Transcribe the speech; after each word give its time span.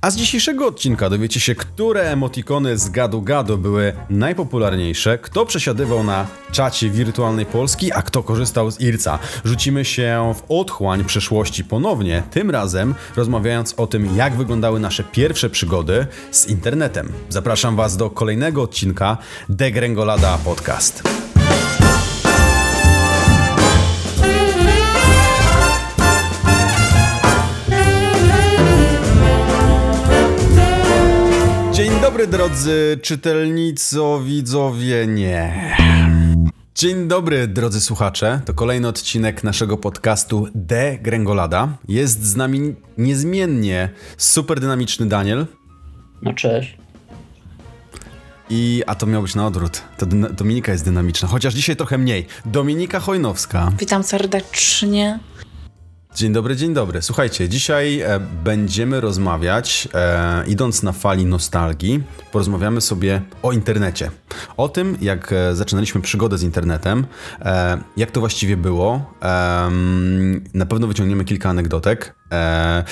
A 0.00 0.10
z 0.10 0.16
dzisiejszego 0.16 0.66
odcinka 0.66 1.10
dowiecie 1.10 1.40
się, 1.40 1.54
które 1.54 2.02
emotikony 2.02 2.78
z 2.78 2.90
gadu 2.90 3.22
gadu 3.22 3.58
były 3.58 3.92
najpopularniejsze, 4.10 5.18
kto 5.18 5.46
przesiadywał 5.46 6.04
na 6.04 6.26
czacie 6.52 6.90
wirtualnej 6.90 7.46
Polski, 7.46 7.92
a 7.92 8.02
kto 8.02 8.22
korzystał 8.22 8.70
z 8.70 8.80
Irca. 8.80 9.18
Rzucimy 9.44 9.84
się 9.84 10.34
w 10.36 10.42
otchłań 10.48 11.04
przeszłości 11.04 11.64
ponownie, 11.64 12.22
tym 12.30 12.50
razem 12.50 12.94
rozmawiając 13.16 13.74
o 13.76 13.86
tym, 13.86 14.16
jak 14.16 14.36
wyglądały 14.36 14.80
nasze 14.80 15.04
pierwsze 15.04 15.50
przygody 15.50 16.06
z 16.30 16.48
internetem. 16.48 17.12
Zapraszam 17.28 17.76
Was 17.76 17.96
do 17.96 18.10
kolejnego 18.10 18.62
odcinka 18.62 19.18
Degrengolada 19.48 20.38
Podcast. 20.44 21.27
Dobry 32.18 32.38
drodzy 32.38 32.98
czytelnico, 33.02 34.20
widzowie, 34.20 35.06
nie. 35.06 35.76
Dzień 36.74 37.08
dobry 37.08 37.48
drodzy 37.48 37.80
słuchacze, 37.80 38.40
to 38.44 38.54
kolejny 38.54 38.88
odcinek 38.88 39.44
naszego 39.44 39.76
podcastu 39.76 40.48
De 40.54 40.98
Gręgolada. 40.98 41.68
Jest 41.88 42.22
z 42.24 42.36
nami 42.36 42.74
niezmiennie 42.98 43.90
super 44.16 44.60
dynamiczny 44.60 45.06
Daniel. 45.06 45.46
No 46.22 46.32
cześć. 46.32 46.76
I, 48.50 48.82
a 48.86 48.94
to 48.94 49.06
miał 49.06 49.22
być 49.22 49.34
na 49.34 49.46
odwrót. 49.46 49.82
To 49.98 50.06
Dominika 50.06 50.72
jest 50.72 50.84
dynamiczna, 50.84 51.28
chociaż 51.28 51.54
dzisiaj 51.54 51.76
trochę 51.76 51.98
mniej. 51.98 52.26
Dominika 52.44 53.00
Chojnowska. 53.00 53.72
Witam 53.78 54.02
serdecznie. 54.02 55.18
Dzień 56.18 56.32
dobry, 56.32 56.56
dzień 56.56 56.74
dobry. 56.74 57.02
Słuchajcie, 57.02 57.48
dzisiaj 57.48 58.00
e, 58.00 58.20
będziemy 58.44 59.00
rozmawiać, 59.00 59.88
e, 59.94 60.44
idąc 60.46 60.82
na 60.82 60.92
fali 60.92 61.26
nostalgii, 61.26 62.02
porozmawiamy 62.32 62.80
sobie 62.80 63.22
o 63.42 63.52
internecie. 63.52 64.10
O 64.56 64.68
tym, 64.68 64.96
jak 65.00 65.32
e, 65.32 65.54
zaczynaliśmy 65.54 66.00
przygodę 66.00 66.38
z 66.38 66.42
internetem, 66.42 67.06
e, 67.40 67.78
jak 67.96 68.10
to 68.10 68.20
właściwie 68.20 68.56
było. 68.56 69.14
Na 70.54 70.66
pewno 70.66 70.86
wyciągniemy 70.86 71.24
kilka 71.24 71.48
anegdotek. 71.50 72.14
E, 72.32 72.84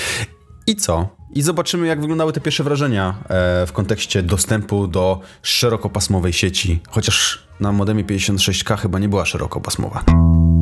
I 0.67 0.77
co? 0.77 1.17
I 1.35 1.43
zobaczymy, 1.43 1.87
jak 1.87 2.01
wyglądały 2.01 2.33
te 2.33 2.41
pierwsze 2.41 2.65
wrażenia 2.65 3.15
e, 3.29 3.67
w 3.67 3.73
kontekście 3.73 4.23
dostępu 4.23 4.87
do 4.87 5.21
szerokopasmowej 5.43 6.33
sieci. 6.33 6.81
Chociaż 6.89 7.47
na 7.61 7.73
modemie 7.73 8.05
56K 8.05 8.79
chyba 8.79 8.99
nie 8.99 9.09
była 9.09 9.25
szerokopasmowa. 9.25 10.05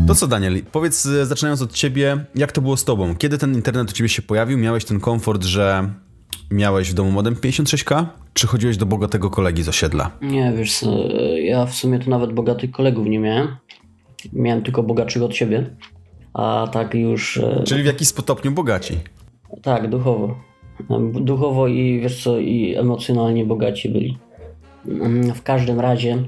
To 0.06 0.14
co, 0.14 0.27
Daniel, 0.27 0.62
powiedz, 0.72 1.06
e, 1.06 1.27
zaczynając 1.27 1.62
od 1.62 1.72
ciebie, 1.72 2.24
jak 2.34 2.52
to 2.52 2.60
było 2.60 2.77
z 2.77 2.84
tobą? 2.84 3.14
Kiedy 3.16 3.38
ten 3.38 3.55
internet 3.55 3.91
u 3.91 3.92
ciebie 3.92 4.08
się 4.08 4.22
pojawił? 4.22 4.58
Miałeś 4.58 4.84
ten 4.84 5.00
komfort, 5.00 5.44
że 5.44 5.91
miałeś 6.50 6.91
w 6.91 6.94
domu 6.94 7.11
modem 7.11 7.34
56K? 7.34 8.06
Czy 8.34 8.46
chodziłeś 8.46 8.77
do 8.77 8.86
bogatego 8.86 9.30
kolegi 9.30 9.62
z 9.62 9.69
osiedla? 9.69 10.11
Nie, 10.22 10.52
wiesz 10.56 10.78
co, 10.78 11.08
ja 11.36 11.66
w 11.66 11.74
sumie 11.74 11.98
to 11.98 12.11
nawet 12.11 12.33
bogatych 12.33 12.70
kolegów 12.70 13.06
nie 13.06 13.19
miałem. 13.19 13.56
Miałem 14.33 14.62
tylko 14.62 14.83
bogatszych 14.83 15.22
od 15.22 15.34
siebie. 15.36 15.70
A 16.34 16.68
tak 16.72 16.94
już, 16.94 17.36
e, 17.36 17.62
Czyli 17.66 17.83
w 17.83 17.86
jakiś 17.86 18.08
stopniu 18.08 18.50
bogaci? 18.52 18.98
tak, 19.62 19.91
duchowo. 19.91 20.36
Duchowo 21.20 21.68
i 21.68 22.00
wiesz 22.00 22.22
co, 22.24 22.39
i 22.39 22.74
emocjonalnie 22.77 23.44
bogaci 23.44 23.89
byli. 23.89 24.18
Mm, 24.89 25.34
W 25.34 25.42
każdym 25.42 25.80
razie 25.80 26.12
e, 26.12 26.24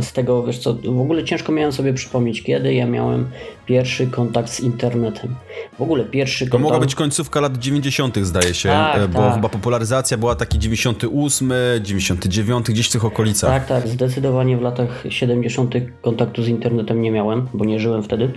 z 0.00 0.12
tego, 0.12 0.42
wiesz 0.42 0.58
co, 0.58 0.74
w 0.74 1.00
ogóle 1.00 1.24
ciężko 1.24 1.52
miałem 1.52 1.72
sobie 1.72 1.94
przypomnieć, 1.94 2.42
kiedy 2.42 2.74
ja 2.74 2.86
miałem 2.86 3.30
pierwszy 3.66 4.06
kontakt 4.06 4.50
z 4.50 4.60
internetem. 4.60 5.34
W 5.78 5.82
ogóle 5.82 6.04
pierwszy 6.04 6.44
To 6.44 6.50
kontakt... 6.50 6.62
mogła 6.62 6.80
być 6.80 6.94
końcówka 6.94 7.40
lat 7.40 7.58
90., 7.58 8.16
zdaje 8.18 8.54
się, 8.54 8.68
Tak, 8.68 9.10
bo 9.10 9.18
tak. 9.18 9.34
chyba 9.34 9.48
popularyzacja 9.48 10.16
była 10.18 10.34
taki 10.34 10.58
98, 10.58 11.52
99, 11.82 12.66
gdzieś 12.66 12.88
w 12.88 12.92
tych 12.92 13.04
okolicach. 13.04 13.50
Tak, 13.50 13.66
tak, 13.66 13.88
zdecydowanie 13.88 14.56
w 14.56 14.62
latach 14.62 15.04
70. 15.08 15.74
kontaktu 16.02 16.42
z 16.42 16.48
internetem 16.48 17.00
nie 17.02 17.10
miałem, 17.10 17.48
bo 17.54 17.64
nie 17.64 17.80
żyłem 17.80 18.02
wtedy, 18.02 18.32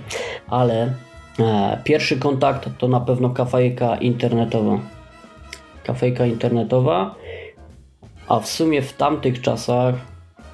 ale 0.48 0.94
e, 1.40 1.82
pierwszy 1.84 2.18
kontakt 2.18 2.70
to 2.78 2.88
na 2.88 3.00
pewno 3.00 3.30
kafejka 3.30 3.96
internetowa. 3.96 4.80
Kafejka 5.84 6.26
internetowa, 6.26 7.16
a 8.28 8.40
w 8.40 8.48
sumie 8.48 8.82
w 8.82 8.94
tamtych 8.94 9.42
czasach 9.42 9.96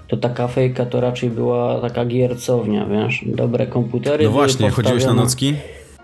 to 0.08 0.18
ta 0.18 0.30
kafejka 0.30 0.86
to 0.86 1.02
raczej 1.02 1.30
była 1.30 1.82
taka 1.82 2.06
giercownia, 2.06 2.86
wiesz, 2.86 3.22
dobre 3.26 3.68
komputery. 3.68 4.24
No 4.24 4.32
były 4.32 4.42
właśnie, 4.46 4.70
chodziłeś 4.70 5.06
na 5.06 5.14
nocki? 5.14 5.54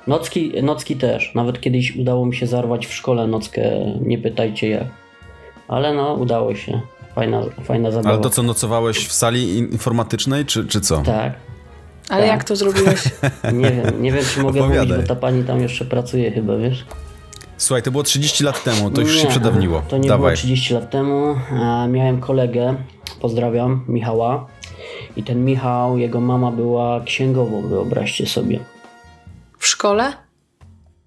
Nocki, 0.07 0.51
nocki 0.63 0.95
też, 0.95 1.35
nawet 1.35 1.61
kiedyś 1.61 1.95
udało 1.95 2.25
mi 2.25 2.35
się 2.35 2.47
zarwać 2.47 2.87
w 2.87 2.93
szkole 2.93 3.27
nockę, 3.27 3.61
nie 4.01 4.17
pytajcie 4.17 4.69
jak. 4.69 4.85
Ale 5.67 5.93
no, 5.93 6.13
udało 6.13 6.55
się. 6.55 6.81
Fajna, 7.15 7.41
fajna 7.63 7.91
zabawa. 7.91 8.09
Ale 8.09 8.23
to 8.23 8.29
co, 8.29 8.43
nocowałeś 8.43 9.07
w 9.07 9.13
sali 9.13 9.57
informatycznej, 9.57 10.45
czy, 10.45 10.65
czy 10.67 10.81
co? 10.81 10.97
Tak. 11.01 11.33
Ale 12.09 12.21
Tak. 12.21 12.31
jak 12.31 12.43
to 12.43 12.55
zrobiłeś? 12.55 13.03
Nie 13.53 13.71
wiem, 13.71 14.01
nie 14.03 14.11
wiem 14.11 14.23
czy 14.33 14.39
mogę 14.41 14.59
Opowiadaj. 14.63 14.87
mówić, 14.87 15.01
bo 15.01 15.07
ta 15.15 15.15
pani 15.21 15.43
tam 15.43 15.61
jeszcze 15.61 15.85
pracuje 15.85 16.31
chyba, 16.31 16.57
wiesz? 16.57 16.85
Słuchaj, 17.59 17.83
to 17.83 17.91
było 17.91 18.03
30 18.03 18.43
lat 18.43 18.63
temu, 18.63 18.91
to 18.91 19.01
już 19.01 19.15
nie, 19.15 19.21
się 19.21 19.27
przedawniło. 19.27 19.81
To 19.87 19.97
nie 19.97 20.09
Dawaj. 20.09 20.31
było 20.31 20.37
30 20.37 20.73
lat 20.73 20.91
temu. 20.91 21.35
A 21.63 21.87
miałem 21.87 22.21
kolegę, 22.21 22.75
pozdrawiam, 23.21 23.85
Michała. 23.87 24.47
I 25.15 25.23
ten 25.23 25.45
Michał, 25.45 25.97
jego 25.97 26.21
mama 26.21 26.51
była 26.51 27.01
księgową, 27.05 27.67
wyobraźcie 27.67 28.25
sobie. 28.25 28.59
W 29.57 29.67
szkole? 29.67 30.13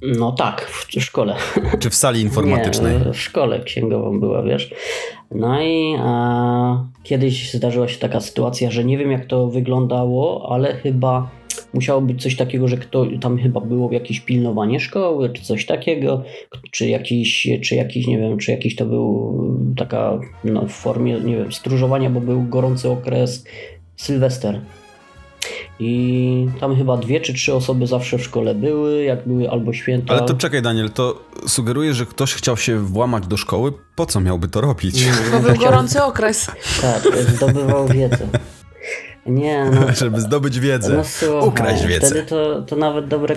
No 0.03 0.33
tak, 0.33 0.71
w 0.71 1.03
szkole. 1.03 1.37
Czy 1.81 1.91
w 1.91 1.95
sali 1.95 2.21
informatycznej? 2.21 2.99
Nie, 2.99 3.12
w 3.12 3.21
szkole 3.21 3.61
księgową 3.61 4.21
była, 4.21 4.43
wiesz. 4.43 4.75
No 5.31 5.62
i 5.62 5.97
a, 5.99 6.85
kiedyś 7.03 7.53
zdarzyła 7.55 7.89
się 7.89 7.99
taka 7.99 8.21
sytuacja, 8.21 8.71
że 8.71 8.85
nie 8.85 8.99
wiem 8.99 9.12
jak 9.12 9.27
to 9.27 9.47
wyglądało, 9.47 10.49
ale 10.55 10.75
chyba 10.75 11.31
musiało 11.75 12.01
być 12.01 12.23
coś 12.23 12.37
takiego, 12.37 12.69
że 12.69 12.77
kto, 12.77 13.07
tam 13.21 13.39
chyba 13.39 13.61
było 13.61 13.93
jakieś 13.93 14.21
pilnowanie 14.21 14.81
szkoły, 14.81 15.31
czy 15.31 15.43
coś 15.43 15.67
takiego, 15.67 16.23
czy 16.71 16.89
jakiś, 16.89 17.49
czy 17.63 17.75
jakiś, 17.75 18.07
nie 18.07 18.19
wiem, 18.19 18.39
czy 18.39 18.51
jakiś 18.51 18.77
to 18.77 18.87
był 18.87 19.35
taka 19.77 20.21
no, 20.45 20.67
w 20.67 20.73
formie, 20.73 21.21
nie 21.21 21.37
wiem, 21.37 21.53
stróżowania, 21.53 22.11
bo 22.11 22.21
był 22.21 22.43
gorący 22.43 22.91
okres 22.91 23.45
Sylwester. 23.97 24.61
I 25.79 26.47
tam 26.61 26.77
chyba 26.77 26.97
dwie 26.97 27.21
czy 27.21 27.35
trzy 27.35 27.55
osoby 27.55 27.87
zawsze 27.87 28.19
w 28.19 28.23
szkole 28.23 28.55
były, 28.55 29.03
jak 29.03 29.29
były 29.29 29.51
albo 29.51 29.73
święta. 29.73 30.15
Ale 30.15 30.27
to 30.27 30.35
czekaj, 30.35 30.62
Daniel, 30.62 30.91
to 30.91 31.23
sugeruje, 31.47 31.95
że 31.95 32.07
ktoś 32.07 32.35
chciał 32.35 32.57
się 32.57 32.79
włamać 32.79 33.27
do 33.27 33.37
szkoły? 33.37 33.73
Po 33.97 34.07
co 34.07 34.21
miałby 34.21 34.49
to 34.49 34.61
robić? 34.61 35.07
Bo 35.33 35.41
był 35.41 35.57
gorący 35.57 36.03
okres. 36.03 36.51
Tak, 36.83 37.03
zdobywał 37.37 37.89
wiedzę. 37.89 38.29
Nie, 39.27 39.65
no. 39.75 39.81
Żeby 39.94 40.21
zdobyć 40.21 40.60
wiedzę, 40.60 40.97
no 40.97 41.05
słuchaj, 41.05 41.49
ukraść 41.49 41.87
wiedzę. 41.87 42.06
Wtedy 42.06 42.22
to, 42.22 42.62
to 42.62 42.77
nawet 42.77 43.09
dobre 43.09 43.37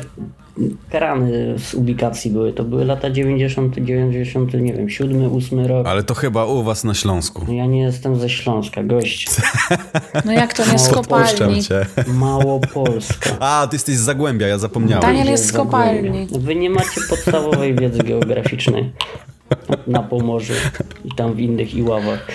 krany 0.90 1.56
z 1.60 1.74
ubikacji 1.74 2.32
były. 2.32 2.54
To 2.54 2.64
były 2.64 2.86
lata 2.86 3.10
90, 3.10 3.76
90, 3.78 4.54
nie 4.54 4.74
wiem, 4.74 4.90
7, 4.90 5.36
8 5.36 5.66
rok. 5.66 5.88
Ale 5.88 6.04
to 6.04 6.14
chyba 6.14 6.46
u 6.46 6.64
was 6.64 6.84
na 6.84 6.94
Śląsku. 6.94 7.54
Ja 7.54 7.66
nie 7.66 7.82
jestem 7.82 8.20
ze 8.20 8.30
Śląska, 8.30 8.84
gość. 8.84 9.28
No 10.26 10.32
jak 10.32 10.54
to 10.54 10.72
nie 10.72 10.80
z 10.80 10.90
kopalni? 10.90 11.64
cię. 11.64 11.86
Małopolska. 12.08 13.30
A, 13.40 13.68
ty 13.70 13.76
jesteś 13.76 13.96
z 13.96 14.00
Zagłębia, 14.00 14.48
ja 14.48 14.58
zapomniałem. 14.58 15.02
Daniel 15.02 15.28
jest 15.28 15.46
z 15.48 15.52
kopalni. 15.52 16.28
Wy 16.40 16.56
nie 16.56 16.70
macie 16.70 17.02
podstawowej 17.10 17.76
wiedzy 17.76 18.04
geograficznej 18.04 18.92
na 19.88 20.04
Pomorzu 20.04 20.54
i 21.06 21.16
tam 21.16 21.34
w 21.34 21.40
innych 21.40 21.76
Iławach. 21.76 22.28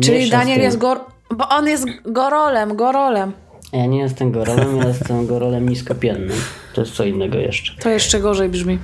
Czyli 0.00 0.30
Daniel 0.30 0.56
tym. 0.56 0.64
jest 0.64 0.78
gor... 0.78 1.00
Bo 1.36 1.48
on 1.48 1.68
jest 1.68 1.86
gorolem, 2.04 2.76
gorolem. 2.76 3.32
Ja 3.72 3.86
nie 3.86 3.98
jestem 3.98 4.32
gorolem, 4.32 4.76
ja 4.76 4.88
jestem 4.88 5.26
gorolem 5.26 5.68
niskopiennym. 5.68 6.36
To 6.74 6.80
jest 6.80 6.94
co 6.94 7.04
innego 7.04 7.38
jeszcze. 7.38 7.82
To 7.82 7.88
jeszcze 7.88 8.20
gorzej 8.20 8.48
brzmi. 8.48 8.78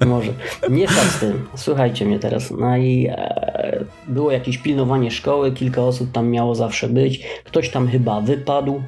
A, 0.00 0.04
Może. 0.06 0.32
Nie 0.70 0.88
z 0.88 1.18
tym. 1.20 1.48
Słuchajcie 1.54 2.04
mnie 2.04 2.18
teraz. 2.18 2.50
No 2.50 2.76
i 2.76 3.06
e, 3.10 3.84
było 4.08 4.30
jakieś 4.30 4.58
pilnowanie 4.58 5.10
szkoły, 5.10 5.52
kilka 5.52 5.82
osób 5.82 6.12
tam 6.12 6.28
miało 6.28 6.54
zawsze 6.54 6.88
być. 6.88 7.26
Ktoś 7.44 7.70
tam 7.70 7.88
chyba 7.88 8.20
wypadł. 8.20 8.82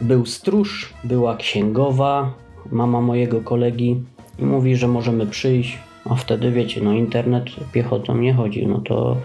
Był 0.00 0.26
stróż, 0.26 0.94
była 1.04 1.36
księgowa, 1.36 2.32
mama 2.70 3.00
mojego 3.00 3.40
kolegi 3.40 4.00
i 4.38 4.44
mówi, 4.44 4.76
że 4.76 4.88
możemy 4.88 5.26
przyjść. 5.26 5.78
A 6.10 6.14
wtedy 6.14 6.50
wiecie, 6.50 6.80
no 6.80 6.92
internet 6.92 7.44
piechotą 7.72 8.16
nie 8.16 8.34
chodzi, 8.34 8.66
no 8.66 8.80
to 8.80 9.16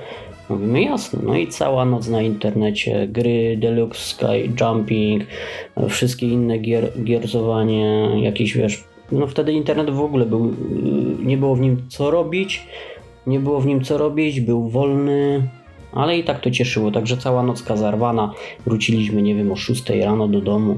mówimy 0.50 0.82
jasne. 0.82 1.20
No 1.24 1.36
i 1.36 1.48
cała 1.48 1.86
noc 1.86 2.08
na 2.08 2.22
internecie, 2.22 3.08
gry, 3.08 3.58
Deluxe 3.58 4.00
Sky, 4.00 4.52
Jumping, 4.62 5.24
wszystkie 5.90 6.28
inne 6.28 6.58
gier, 6.58 6.92
gierzowanie, 7.04 8.10
jakieś 8.22 8.58
wiesz, 8.58 8.84
no 9.12 9.28
wtedy 9.28 9.54
internet 9.54 9.90
w 9.90 10.02
ogóle 10.02 10.26
był, 10.26 10.46
y, 10.46 10.54
nie 11.26 11.38
było 11.38 11.56
w 11.56 11.60
nim 11.60 11.86
co 11.90 12.12
robić, 12.12 12.68
nie 13.28 13.40
było 13.40 13.62
w 13.62 13.66
nim 13.66 13.84
co 13.84 13.98
robić, 13.98 14.42
był 14.42 14.70
wolny, 14.70 15.48
ale 15.94 16.18
i 16.18 16.24
tak 16.24 16.40
to 16.40 16.52
cieszyło, 16.52 16.92
także 16.92 17.18
cała 17.18 17.44
nocka 17.44 17.78
zarwana, 17.78 18.34
wróciliśmy, 18.66 19.22
nie 19.22 19.36
wiem, 19.36 19.52
o 19.52 19.56
6 19.56 19.90
rano 19.90 20.28
do 20.28 20.42
domu. 20.42 20.78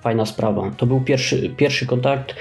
Fajna 0.00 0.26
sprawa. 0.26 0.70
To 0.76 0.86
był 0.86 1.00
pierwszy, 1.00 1.50
pierwszy 1.56 1.86
kontakt 1.86 2.34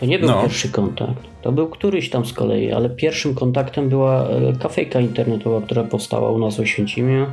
To 0.00 0.06
nie 0.06 0.18
był 0.18 0.28
No. 0.28 0.42
pierwszy 0.42 0.68
kontakt. 0.68 1.26
To 1.42 1.52
był 1.52 1.68
któryś 1.68 2.10
tam 2.10 2.26
z 2.26 2.32
kolei, 2.32 2.72
ale 2.72 2.90
pierwszym 2.90 3.34
kontaktem 3.34 3.88
była 3.88 4.28
e, 4.28 4.52
kafejka 4.52 5.00
internetowa, 5.00 5.60
która 5.60 5.84
powstała 5.84 6.30
u 6.30 6.38
nas 6.38 6.56
w 6.56 6.60
Oświęcimiu. 6.60 7.26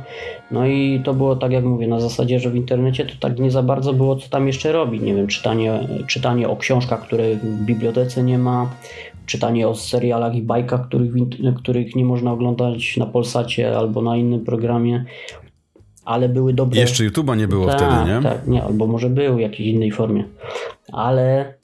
No 0.50 0.66
i 0.66 1.00
to 1.04 1.14
było 1.14 1.36
tak 1.36 1.52
jak 1.52 1.64
mówię, 1.64 1.88
na 1.88 2.00
zasadzie, 2.00 2.40
że 2.40 2.50
w 2.50 2.56
internecie 2.56 3.06
to 3.06 3.12
tak 3.20 3.38
nie 3.38 3.50
za 3.50 3.62
bardzo 3.62 3.92
było 3.92 4.16
co 4.16 4.28
tam 4.28 4.46
jeszcze 4.46 4.72
robić. 4.72 5.02
Nie 5.02 5.14
wiem, 5.14 5.26
czytanie, 5.26 5.88
czytanie 6.06 6.48
o 6.48 6.56
książkach, 6.56 7.02
których 7.02 7.38
w 7.38 7.64
bibliotece 7.64 8.22
nie 8.22 8.38
ma, 8.38 8.70
czytanie 9.26 9.68
o 9.68 9.74
serialach 9.74 10.34
i 10.34 10.42
bajkach, 10.42 10.88
których, 10.88 11.10
których 11.56 11.96
nie 11.96 12.04
można 12.04 12.32
oglądać 12.32 12.96
na 12.96 13.06
Polsacie 13.06 13.78
albo 13.78 14.02
na 14.02 14.16
innym 14.16 14.44
programie. 14.44 15.04
Ale 16.04 16.28
były 16.28 16.52
dobre. 16.52 16.80
Jeszcze 16.80 17.04
YouTube'a 17.04 17.36
nie 17.36 17.48
było 17.48 17.66
tak, 17.66 17.76
wtedy, 17.76 18.14
nie? 18.14 18.22
Tak, 18.22 18.46
nie, 18.46 18.62
albo 18.62 18.86
może 18.86 19.10
był 19.10 19.36
w 19.36 19.40
jakiejś 19.40 19.68
innej 19.68 19.90
formie. 19.90 20.24
Ale 20.92 21.54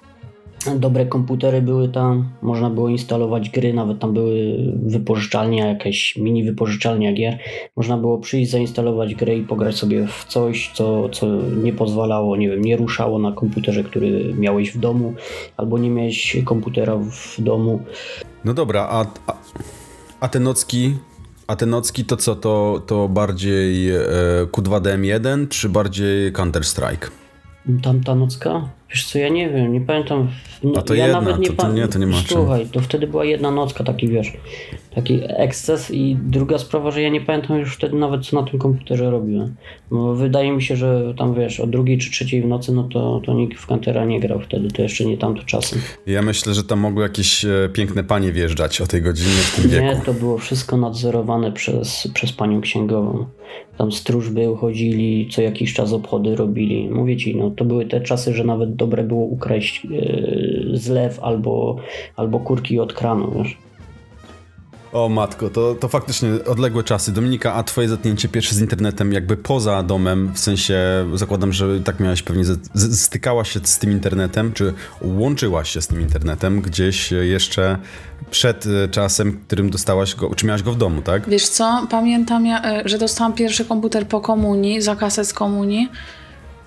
dobre 0.78 1.06
komputery 1.06 1.62
były 1.62 1.88
tam, 1.88 2.28
można 2.42 2.70
było 2.70 2.88
instalować 2.88 3.50
gry, 3.50 3.74
nawet 3.74 3.98
tam 3.98 4.12
były 4.12 4.56
wypożyczalnia, 4.86 5.66
jakaś 5.66 6.16
mini 6.16 6.44
wypożyczalnia 6.44 7.12
gier. 7.12 7.38
Można 7.76 7.96
było 7.96 8.18
przyjść, 8.18 8.50
zainstalować 8.50 9.14
grę 9.14 9.36
i 9.36 9.42
pograć 9.42 9.76
sobie 9.76 10.06
w 10.06 10.24
coś, 10.28 10.70
co, 10.74 11.08
co 11.08 11.26
nie 11.62 11.72
pozwalało, 11.72 12.36
nie 12.36 12.50
wiem, 12.50 12.62
nie 12.62 12.76
ruszało 12.76 13.18
na 13.18 13.32
komputerze, 13.32 13.84
który 13.84 14.34
miałeś 14.38 14.72
w 14.72 14.78
domu, 14.78 15.14
albo 15.56 15.78
nie 15.78 15.90
miałeś 15.90 16.36
komputera 16.44 16.96
w 16.96 17.42
domu. 17.42 17.80
No 18.44 18.54
dobra, 18.54 18.88
a, 18.90 19.06
a, 19.26 19.36
a 20.20 20.28
te 20.28 20.40
nocki, 20.40 20.94
a 21.46 21.56
te 21.56 21.66
nocki 21.66 22.04
to 22.04 22.16
co, 22.16 22.36
to, 22.36 22.82
to 22.86 23.08
bardziej 23.08 23.90
e, 23.90 24.00
Q2DM1 24.52 25.48
czy 25.48 25.68
bardziej 25.68 26.32
Counter-Strike? 26.32 27.10
Tamta 27.82 28.14
nocka? 28.14 28.68
Wiesz 28.90 29.04
co, 29.06 29.18
ja 29.18 29.28
nie 29.28 29.50
wiem, 29.50 29.72
nie 29.72 29.80
pamiętam. 29.80 30.28
A 30.78 30.82
to 30.82 30.94
ja 30.94 31.04
jedna, 31.06 31.20
nawet 31.20 31.38
nie 31.38 31.46
to- 31.46 31.52
to 31.52 31.62
pa- 31.62 31.72
nie, 31.72 31.88
to 31.88 31.98
nie 31.98 32.06
ma. 32.06 32.16
Słuchaj, 32.26 32.66
to 32.72 32.80
wtedy 32.80 33.06
była 33.06 33.24
jedna 33.24 33.50
nocka, 33.50 33.84
taki 33.84 34.08
wiesz, 34.08 34.32
taki 34.94 35.20
eksces 35.28 35.90
i 35.90 36.16
druga 36.22 36.58
sprawa, 36.58 36.90
że 36.90 37.02
ja 37.02 37.08
nie 37.08 37.20
pamiętam 37.20 37.58
już 37.58 37.74
wtedy 37.76 37.96
nawet 37.96 38.26
co 38.26 38.40
na 38.40 38.50
tym 38.50 38.58
komputerze 38.60 39.10
robiłem. 39.10 39.54
Bo 39.90 40.14
wydaje 40.14 40.52
mi 40.52 40.62
się, 40.62 40.76
że 40.76 41.14
tam 41.18 41.34
wiesz, 41.34 41.60
o 41.60 41.66
drugiej 41.66 41.98
czy 41.98 42.10
trzeciej 42.10 42.42
w 42.42 42.46
nocy, 42.46 42.72
no 42.72 42.84
to, 42.92 43.20
to 43.26 43.34
nikt 43.34 43.58
w 43.58 43.66
Kantera 43.66 44.04
nie 44.04 44.20
grał 44.20 44.40
wtedy, 44.40 44.68
to 44.68 44.82
jeszcze 44.82 45.04
nie 45.04 45.18
tamto 45.18 45.42
czasy. 45.42 45.78
Ja 46.06 46.22
myślę, 46.22 46.54
że 46.54 46.64
tam 46.64 46.80
mogły 46.80 47.02
jakieś 47.02 47.44
e, 47.44 47.68
piękne 47.72 48.04
panie 48.04 48.32
wjeżdżać 48.32 48.80
o 48.80 48.86
tej 48.86 49.02
godzinie 49.02 49.28
w 49.30 49.56
tym 49.62 49.70
Nie, 49.70 49.80
wieku. 49.90 50.02
to 50.06 50.14
było 50.14 50.38
wszystko 50.38 50.76
nadzorowane 50.76 51.52
przez, 51.52 52.08
przez 52.14 52.32
panią 52.32 52.60
księgową. 52.60 53.26
Tam 53.78 53.92
stróżby 53.92 54.50
uchodzili, 54.50 55.28
co 55.32 55.42
jakiś 55.42 55.74
czas 55.74 55.92
obchody 55.92 56.36
robili. 56.36 56.88
Mówię 56.90 57.16
ci, 57.16 57.36
no 57.36 57.50
to 57.50 57.64
były 57.64 57.86
te 57.86 58.00
czasy, 58.00 58.34
że 58.34 58.44
nawet 58.44 58.73
dobre 58.74 59.04
było 59.04 59.24
ukraść 59.24 59.84
yy, 59.84 60.70
zlew 60.74 61.20
albo, 61.20 61.76
albo 62.16 62.40
kurki 62.40 62.80
od 62.80 62.92
kranu, 62.92 63.32
wiesz. 63.36 63.56
O 64.94 65.08
matko, 65.08 65.50
to, 65.50 65.74
to 65.74 65.88
faktycznie 65.88 66.28
odległe 66.46 66.82
czasy. 66.82 67.12
Dominika, 67.12 67.54
a 67.54 67.62
twoje 67.62 67.88
zetknięcie 67.88 68.28
pierwsze 68.28 68.54
z 68.54 68.60
internetem 68.60 69.12
jakby 69.12 69.36
poza 69.36 69.82
domem, 69.82 70.32
w 70.34 70.38
sensie 70.38 70.78
zakładam, 71.14 71.52
że 71.52 71.80
tak 71.80 72.00
miałaś 72.00 72.22
pewnie, 72.22 72.44
stykałaś 72.92 73.52
się 73.52 73.60
z 73.62 73.78
tym 73.78 73.92
internetem, 73.92 74.52
czy 74.52 74.72
łączyłaś 75.02 75.70
się 75.70 75.82
z 75.82 75.86
tym 75.86 76.00
internetem 76.00 76.60
gdzieś 76.60 77.12
jeszcze 77.12 77.78
przed 78.30 78.66
e, 78.66 78.88
czasem, 78.88 79.40
którym 79.46 79.70
dostałaś 79.70 80.14
go, 80.14 80.34
czy 80.34 80.46
miałaś 80.46 80.62
go 80.62 80.72
w 80.72 80.76
domu, 80.76 81.02
tak? 81.02 81.28
Wiesz 81.28 81.48
co, 81.48 81.86
pamiętam, 81.90 82.46
ja, 82.46 82.64
e, 82.64 82.82
że 82.88 82.98
dostałam 82.98 83.32
pierwszy 83.32 83.64
komputer 83.64 84.06
po 84.06 84.20
komunii, 84.20 84.80
za 84.82 84.96
kasę 84.96 85.24
z 85.24 85.32
komunii, 85.32 85.88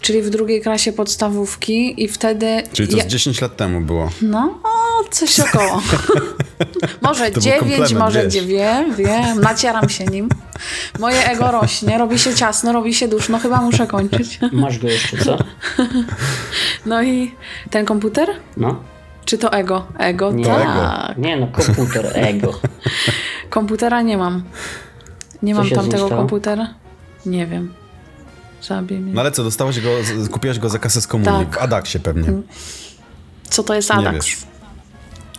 czyli 0.02 0.22
w 0.22 0.30
drugiej 0.30 0.62
klasie 0.62 0.94
podstawówki 0.94 2.04
i 2.04 2.08
wtedy... 2.08 2.64
Czyli 2.74 2.88
to 2.88 2.98
ja, 2.98 3.04
z 3.04 3.08
10 3.08 3.42
lat 3.42 3.56
temu 3.56 3.82
było. 3.82 4.10
No, 4.22 4.60
o, 4.64 5.04
coś 5.12 5.40
około. 5.40 5.82
może 7.02 7.26
To 7.26 7.32
był 7.32 7.42
dziewięć, 7.42 7.62
komplement, 7.62 7.94
może 8.00 8.24
wiesz. 8.24 8.34
dziewięć, 8.34 8.96
wiem, 8.96 8.96
wiem, 8.96 9.42
nacieram 9.42 9.90
się 9.90 10.06
nim. 10.06 10.30
Moje 11.00 11.26
ego 11.26 11.52
rośnie, 11.52 11.98
robi 11.98 12.20
się 12.20 12.36
ciasno, 12.36 12.74
robi 12.74 12.94
się 12.94 13.08
duszno, 13.08 13.40
chyba 13.40 13.62
muszę 13.62 13.88
kończyć. 13.88 14.40
Masz 14.52 14.80
go 14.80 14.88
jeszcze, 14.88 15.18
co? 15.18 15.38
No 16.86 17.04
i 17.04 17.32
ten 17.70 17.86
komputer? 17.86 18.30
No. 18.58 18.84
Czy 19.26 19.38
to 19.38 19.54
ego? 19.54 19.86
Ego, 20.00 20.32
Nie. 20.32 20.46
tak. 20.46 21.18
Nie 21.18 21.38
no, 21.38 21.48
komputer 21.48 22.12
ego. 22.14 22.60
Komputera 23.50 24.02
nie 24.02 24.18
mam. 24.18 24.44
Nie 25.44 25.56
Co 25.56 25.62
mam 25.62 25.70
tamtego 25.70 26.10
komputera. 26.10 26.74
Nie 27.26 27.48
wiem. 27.48 27.74
Zabij 28.62 28.98
mnie. 29.00 29.14
No 29.14 29.22
ale 29.22 29.32
co, 29.32 29.44
dostałaś 29.44 29.80
go, 29.80 29.90
kupiłaś 30.32 30.60
go 30.60 30.70
za 30.70 30.80
kasę 30.80 31.02
z 31.02 31.08
komunii, 31.08 31.46
Tak. 31.46 31.56
w 31.56 31.62
Adaxie 31.62 32.00
pewnie. 32.00 32.24
Co 33.50 33.64
to 33.64 33.74
jest 33.74 33.90
Nie 33.90 33.96
Adax? 33.96 34.26
wiesz. 34.26 34.38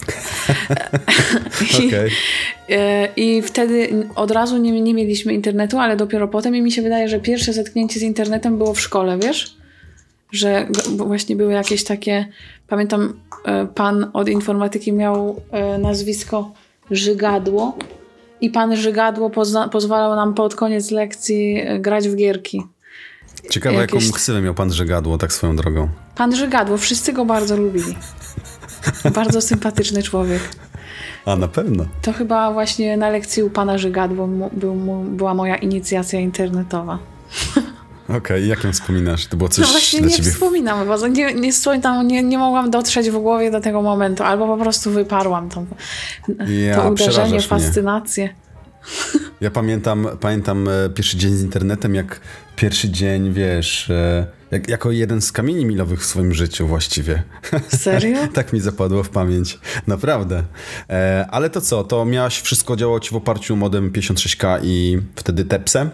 Okej. 1.87 2.11
E, 2.70 3.09
I 3.17 3.43
wtedy 3.43 4.06
od 4.15 4.31
razu 4.31 4.56
nie, 4.56 4.81
nie 4.81 4.94
mieliśmy 4.94 5.35
internetu, 5.35 5.79
ale 5.79 5.97
dopiero 5.97 6.29
potem 6.29 6.56
i 6.56 6.62
mi 6.62 6.73
się 6.73 6.82
wydaje, 6.82 7.09
że 7.09 7.20
pierwsze 7.20 7.53
zetknięcie 7.53 8.00
z 8.00 8.03
internetem 8.03 8.59
było 8.59 8.75
w 8.75 8.81
szkole, 8.81 9.19
wiesz? 9.19 9.56
Że 10.32 10.67
właśnie 10.97 11.37
były 11.37 11.53
jakieś 11.53 11.85
takie, 11.85 12.26
pamiętam 12.69 13.21
e, 13.44 13.67
pan 13.67 14.11
od 14.12 14.29
informatyki 14.29 14.93
miał 14.93 15.41
e, 15.50 15.79
nazwisko 15.79 16.53
Żygadło 16.91 17.79
i 18.41 18.50
pan 18.50 18.76
Żygadło 18.76 19.31
pozna- 19.31 19.69
pozwalał 19.69 20.17
nam 20.17 20.35
pod 20.35 20.55
koniec 20.55 20.91
lekcji 20.91 21.62
grać 21.79 22.09
w 22.09 22.17
gierki. 22.17 22.62
Ciekawe, 23.50 23.76
Jakieś- 23.76 24.05
jaką 24.05 24.17
ksywę 24.17 24.40
miał 24.43 24.55
pan 24.55 24.73
Żegadło, 24.73 25.19
tak 25.19 25.32
swoją 25.32 25.56
drogą. 25.56 25.88
Pan 26.14 26.37
Żygadło, 26.37 26.76
wszyscy 26.79 27.12
go 27.12 27.25
bardzo 27.25 27.56
lubili. 27.56 27.96
Bardzo 29.14 29.40
sympatyczny 29.40 30.02
człowiek. 30.02 30.40
A, 31.26 31.37
na 31.37 31.49
pewno. 31.49 31.85
To 32.02 32.12
chyba 32.12 32.52
właśnie 32.52 32.96
na 32.96 33.08
lekcji 33.11 33.43
u 33.43 33.50
pana 33.50 33.79
Żygadło 33.79 34.29
był, 34.52 34.75
była 35.05 35.35
moja 35.35 35.56
inicjacja 35.56 36.20
internetowa. 36.20 36.99
Okej, 38.17 38.49
jak 38.49 38.64
ją 38.64 38.73
wspominasz? 38.73 39.26
To 39.26 39.37
było 39.37 39.49
coś 39.49 39.67
No 39.67 39.73
właśnie 39.73 40.00
nie 40.00 40.11
ciebie... 40.11 40.31
wspominam, 40.31 40.88
bo 40.88 41.08
nie, 41.08 41.35
nie, 41.35 41.52
wspominam, 41.52 42.08
nie, 42.08 42.23
nie 42.23 42.38
mogłam 42.38 42.70
dotrzeć 42.70 43.11
w 43.11 43.19
głowie 43.19 43.50
do 43.50 43.61
tego 43.61 43.82
momentu, 43.82 44.23
albo 44.23 44.46
po 44.46 44.56
prostu 44.62 44.90
wyparłam 44.90 45.49
to, 45.49 45.62
Ja, 46.38 46.81
uderzenie, 46.90 46.94
przerażasz 46.94 47.50
mnie. 47.50 48.35
Ja 49.40 49.50
pamiętam, 49.50 50.08
pamiętam 50.20 50.69
e, 50.69 50.90
pierwszy 50.94 51.17
dzień 51.17 51.37
z 51.37 51.43
internetem, 51.43 51.94
jak 51.94 52.20
pierwszy 52.56 52.90
dzień, 52.90 53.32
wiesz, 53.32 53.90
e, 53.90 54.26
jak, 54.50 54.69
jako 54.69 54.90
jeden 54.90 55.20
z 55.23 55.32
kamieni 55.32 55.64
milowych 55.67 56.00
w 56.00 56.05
swoim 56.05 56.35
życiu 56.35 56.67
właściwie. 56.67 57.23
Serio? 57.69 58.19
tak 58.35 58.52
mi 58.52 58.61
zapadło 58.61 59.02
w 59.02 59.08
pamięć. 59.08 59.58
Naprawdę. 59.87 60.43
E, 60.90 61.26
ale 61.31 61.50
to 61.50 61.61
co, 61.61 61.85
to 61.85 62.05
miałaś 62.05 62.40
wszystko 62.40 62.76
działać 62.76 63.11
w 63.11 63.16
oparciu 63.16 63.54
o 63.54 63.57
modem 63.57 63.92
56K 63.92 64.61
i 64.62 64.99
wtedy 65.16 65.45
Tepse? 65.45 65.90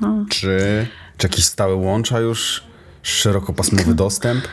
No. 0.00 0.26
Czy, 0.30 0.86
czy 1.16 1.26
jakieś 1.26 1.44
stałe 1.44 1.74
łącza 1.74 2.20
już? 2.20 2.62
Szerokopasmowy 3.02 3.94
dostęp? 3.94 4.44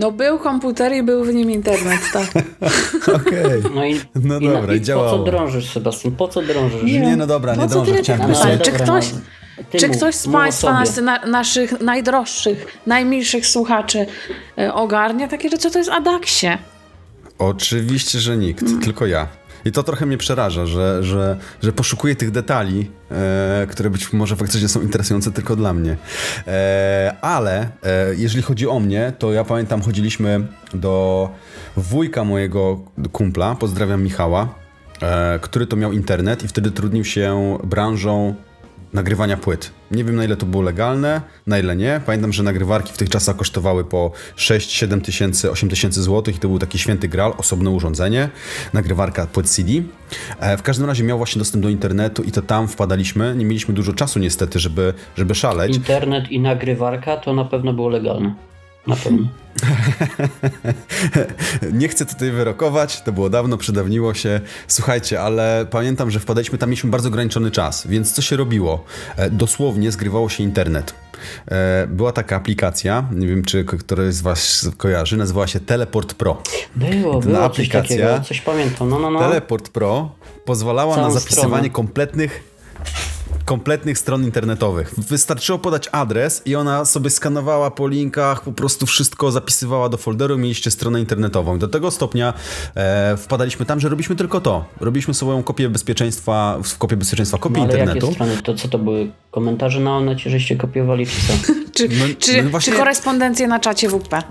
No 0.00 0.10
był 0.12 0.38
komputer 0.38 0.92
i 0.94 1.02
był 1.02 1.24
w 1.24 1.34
nim 1.34 1.50
internet, 1.50 2.00
tak. 2.12 2.26
Okej. 3.16 3.62
No 3.74 3.84
i, 3.86 4.00
No 4.14 4.38
i, 4.38 4.48
dobra, 4.48 4.74
i 4.74 4.76
i 4.76 4.80
po 4.80 4.86
działało. 4.86 5.10
co 5.18 5.24
drążysz, 5.24 5.72
Sebastian? 5.72 6.12
Po 6.16 6.28
co 6.28 6.42
drążysz? 6.42 6.82
Nie. 6.82 7.00
Nie, 7.00 7.16
no 7.16 7.26
dobra, 7.26 7.54
nie 7.54 7.66
drążę. 7.66 7.92
Chciałem 8.02 8.20
pytań? 8.22 8.34
sobie... 8.36 8.58
Czy 8.58 8.70
dobra, 8.70 8.84
ktoś- 8.86 9.12
no, 9.12 9.64
ty 9.70 9.78
Czy 9.78 9.88
mów, 9.88 9.96
ktoś 9.96 10.14
z 10.14 10.28
Państwa, 10.28 10.72
nas, 10.72 10.96
na, 10.96 11.26
naszych 11.26 11.80
najdroższych, 11.80 12.66
najmilszych 12.86 13.46
słuchaczy 13.46 14.06
e, 14.58 14.74
ogarnia 14.74 15.28
takie 15.28 15.48
rzeczy, 15.48 15.62
co 15.62 15.70
to 15.70 15.78
jest 15.78 15.90
Adaxie? 15.90 16.58
Oczywiście, 17.38 18.18
że 18.18 18.36
nikt, 18.36 18.62
Mm. 18.62 18.80
tylko 18.80 19.06
ja. 19.06 19.26
I 19.64 19.72
to 19.72 19.82
trochę 19.82 20.06
mnie 20.06 20.18
przeraża, 20.18 20.66
że, 20.66 21.02
że, 21.02 21.36
że 21.62 21.72
poszukuję 21.72 22.16
tych 22.16 22.30
detali, 22.30 22.90
e, 23.10 23.66
które 23.70 23.90
być 23.90 24.12
może 24.12 24.36
faktycznie 24.36 24.68
są 24.68 24.82
interesujące 24.82 25.32
tylko 25.32 25.56
dla 25.56 25.72
mnie. 25.72 25.96
E, 26.46 27.16
ale 27.20 27.60
e, 27.60 28.14
jeżeli 28.16 28.42
chodzi 28.42 28.68
o 28.68 28.80
mnie, 28.80 29.12
to 29.18 29.32
ja 29.32 29.44
pamiętam, 29.44 29.82
chodziliśmy 29.82 30.46
do 30.74 31.28
wujka 31.76 32.24
mojego 32.24 32.80
kumpla, 33.12 33.54
pozdrawiam 33.54 34.02
Michała, 34.02 34.54
e, 35.02 35.38
który 35.38 35.66
to 35.66 35.76
miał 35.76 35.92
internet 35.92 36.44
i 36.44 36.48
wtedy 36.48 36.70
trudnił 36.70 37.04
się 37.04 37.58
branżą 37.64 38.34
nagrywania 38.92 39.36
płyt. 39.36 39.70
Nie 39.90 40.04
wiem 40.04 40.16
na 40.16 40.24
ile 40.24 40.36
to 40.36 40.46
było 40.46 40.62
legalne, 40.62 41.20
na 41.46 41.58
ile 41.58 41.76
nie. 41.76 42.00
Pamiętam, 42.06 42.32
że 42.32 42.42
nagrywarki 42.42 42.92
w 42.92 42.96
tych 42.96 43.08
czasach 43.08 43.36
kosztowały 43.36 43.84
po 43.84 44.12
6, 44.36 44.70
7 44.70 45.00
tysięcy, 45.00 45.50
8 45.50 45.68
tysięcy 45.68 46.02
złotych 46.02 46.36
i 46.36 46.38
to 46.38 46.48
był 46.48 46.58
taki 46.58 46.78
święty 46.78 47.08
gral, 47.08 47.34
osobne 47.36 47.70
urządzenie, 47.70 48.28
nagrywarka 48.72 49.26
płyt 49.26 49.48
CD. 49.48 49.72
E, 50.40 50.56
w 50.56 50.62
każdym 50.62 50.86
razie 50.86 51.04
miał 51.04 51.18
właśnie 51.18 51.38
dostęp 51.38 51.62
do 51.62 51.68
internetu 51.68 52.22
i 52.22 52.32
to 52.32 52.42
tam 52.42 52.68
wpadaliśmy. 52.68 53.34
Nie 53.36 53.44
mieliśmy 53.44 53.74
dużo 53.74 53.92
czasu 53.92 54.18
niestety, 54.18 54.58
żeby, 54.58 54.94
żeby 55.16 55.34
szaleć. 55.34 55.76
Internet 55.76 56.30
i 56.30 56.40
nagrywarka 56.40 57.16
to 57.16 57.34
na 57.34 57.44
pewno 57.44 57.72
było 57.72 57.88
legalne. 57.88 58.34
Na 58.86 58.96
pewno. 58.96 59.18
Nie 61.72 61.88
chcę 61.88 62.06
tutaj 62.06 62.30
wyrokować, 62.30 63.02
to 63.02 63.12
było 63.12 63.30
dawno, 63.30 63.56
przedawniło 63.56 64.14
się. 64.14 64.40
Słuchajcie, 64.68 65.20
ale 65.22 65.66
pamiętam, 65.70 66.10
że 66.10 66.20
wpadaliśmy 66.20 66.58
tam, 66.58 66.68
mieliśmy 66.70 66.90
bardzo 66.90 67.08
ograniczony 67.08 67.50
czas, 67.50 67.86
więc 67.86 68.12
co 68.12 68.22
się 68.22 68.36
robiło? 68.36 68.84
E, 69.16 69.30
dosłownie 69.30 69.92
zgrywało 69.92 70.28
się 70.28 70.44
internet. 70.44 70.94
E, 71.50 71.86
była 71.86 72.12
taka 72.12 72.36
aplikacja, 72.36 73.04
nie 73.12 73.26
wiem 73.26 73.44
czy 73.44 73.64
któraś 73.64 74.14
z 74.14 74.20
Was 74.20 74.70
kojarzy, 74.76 75.16
nazywała 75.16 75.46
się 75.46 75.60
Teleport 75.60 76.14
Pro. 76.14 76.42
Było, 76.76 77.20
było 77.20 77.50
coś 77.50 77.68
takiego, 77.68 78.20
coś 78.24 78.40
pamiętam. 78.40 78.88
No, 78.88 78.98
no, 78.98 79.10
no. 79.10 79.20
Teleport 79.20 79.68
Pro 79.68 80.10
pozwalała 80.44 80.94
Całą 80.94 81.06
na 81.06 81.12
zapisywanie 81.20 81.48
stronę. 81.50 81.70
kompletnych 81.70 82.50
kompletnych 83.50 83.98
stron 83.98 84.24
internetowych. 84.24 84.94
Wystarczyło 84.98 85.58
podać 85.58 85.88
adres 85.92 86.42
i 86.46 86.56
ona 86.56 86.84
sobie 86.84 87.10
skanowała 87.10 87.70
po 87.70 87.88
linkach, 87.88 88.42
po 88.42 88.52
prostu 88.52 88.86
wszystko 88.86 89.30
zapisywała 89.30 89.88
do 89.88 89.96
folderu, 89.96 90.38
mieliście 90.38 90.70
stronę 90.70 91.00
internetową. 91.00 91.58
Do 91.58 91.68
tego 91.68 91.90
stopnia 91.90 92.34
e, 92.74 93.16
wpadaliśmy 93.16 93.66
tam, 93.66 93.80
że 93.80 93.88
robiliśmy 93.88 94.16
tylko 94.16 94.40
to. 94.40 94.64
Robiliśmy 94.80 95.14
swoją 95.14 95.42
kopię 95.42 95.68
bezpieczeństwa, 95.68 96.58
w 96.64 96.78
kopię 96.78 96.96
bezpieczeństwa, 96.96 97.38
kopię 97.38 97.56
no, 97.56 97.62
ale 97.62 97.72
internetu. 97.72 98.06
Jakie 98.06 98.14
strony? 98.14 98.42
To 98.42 98.54
co 98.54 98.68
to 98.68 98.78
były? 98.78 99.10
Komentarze 99.30 99.80
na 99.80 99.96
onecie, 99.96 100.30
żeście 100.30 100.56
kopiowali 100.56 101.06
czy 101.06 101.16
co? 101.26 101.52
czy, 101.76 101.88
no, 101.88 102.04
czy, 102.18 102.42
no 102.42 102.50
właśnie... 102.50 102.72
czy 102.72 102.78
korespondencję 102.78 103.48
na 103.48 103.60
czacie 103.60 103.88
WP? 103.88 104.22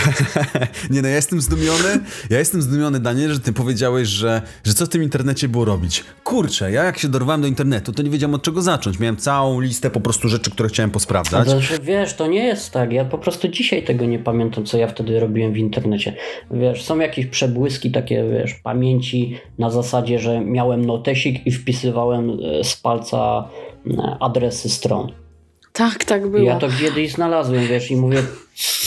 nie 0.90 1.02
no, 1.02 1.08
ja 1.08 1.14
jestem 1.14 1.40
zdumiony, 1.40 2.00
ja 2.30 2.38
jestem 2.38 2.62
zdumiony, 2.62 3.00
Daniel, 3.00 3.32
że 3.32 3.40
ty 3.40 3.52
powiedziałeś, 3.52 4.08
że, 4.08 4.42
że 4.64 4.74
co 4.74 4.86
w 4.86 4.88
tym 4.88 5.02
internecie 5.02 5.48
było 5.48 5.64
robić. 5.64 6.04
Kurczę, 6.24 6.72
ja 6.72 6.84
jak 6.84 6.98
się 6.98 7.08
dorwałem 7.08 7.40
do 7.40 7.46
internetu, 7.46 7.92
to 7.92 8.02
nie 8.02 8.10
wiedziałem 8.10 8.34
od 8.34 8.42
czego 8.42 8.62
zacząć. 8.62 8.98
Miałem 8.98 9.16
całą 9.16 9.60
listę 9.60 9.90
po 9.90 10.00
prostu 10.00 10.28
rzeczy, 10.28 10.50
które 10.50 10.68
chciałem 10.68 10.90
posprawdzać. 10.90 11.48
Że 11.48 11.78
wiesz, 11.78 12.14
to 12.14 12.26
nie 12.26 12.44
jest 12.44 12.70
tak. 12.70 12.92
Ja 12.92 13.04
po 13.04 13.18
prostu 13.18 13.48
dzisiaj 13.48 13.82
tego 13.82 14.06
nie 14.06 14.18
pamiętam, 14.18 14.64
co 14.64 14.78
ja 14.78 14.88
wtedy 14.88 15.20
robiłem 15.20 15.52
w 15.52 15.56
internecie. 15.56 16.14
Wiesz, 16.50 16.82
są 16.82 16.98
jakieś 16.98 17.26
przebłyski 17.26 17.90
takie, 17.90 18.24
wiesz, 18.32 18.54
pamięci 18.54 19.38
na 19.58 19.70
zasadzie, 19.70 20.18
że 20.18 20.40
miałem 20.40 20.84
notesik 20.84 21.46
i 21.46 21.50
wpisywałem 21.50 22.30
e, 22.30 22.64
z 22.64 22.76
palca 22.76 23.48
e, 23.86 24.16
adresy 24.20 24.68
stron. 24.68 25.12
Tak, 25.72 26.04
tak 26.04 26.28
było. 26.28 26.42
Ja 26.42 26.58
to 26.58 26.68
kiedyś 26.80 27.12
znalazłem, 27.12 27.66
wiesz, 27.66 27.90
i 27.90 27.96
mówię, 27.96 28.22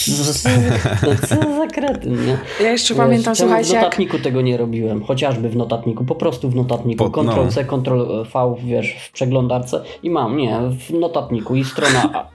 co, 0.06 1.28
co 1.28 1.56
za 1.56 1.68
kretyn, 1.68 2.26
nie? 2.26 2.38
Ja 2.62 2.72
jeszcze 2.72 2.94
wiesz, 2.94 3.04
pamiętam, 3.04 3.36
słuchajcie, 3.36 3.72
w 3.72 3.74
notatniku 3.74 4.16
jak... 4.16 4.24
tego 4.24 4.42
nie 4.42 4.58
robiłem, 4.58 5.04
chociażby 5.04 5.50
w 5.50 5.56
notatniku, 5.56 6.06
po 6.06 6.16
prostu 6.16 6.50
w 6.50 6.56
notatniku, 6.56 7.10
Pod, 7.10 7.26
Ctrl 7.28 7.50
C, 7.50 7.66
no. 7.72 7.78
Ctrl 7.78 8.24
V, 8.34 8.56
wiesz, 8.64 8.96
w 9.00 9.12
przeglądarce 9.12 9.82
i 10.04 10.10
mam, 10.10 10.38
nie, 10.38 10.60
w 10.88 10.94
notatniku 10.94 11.56
i 11.56 11.66
strona 11.66 12.26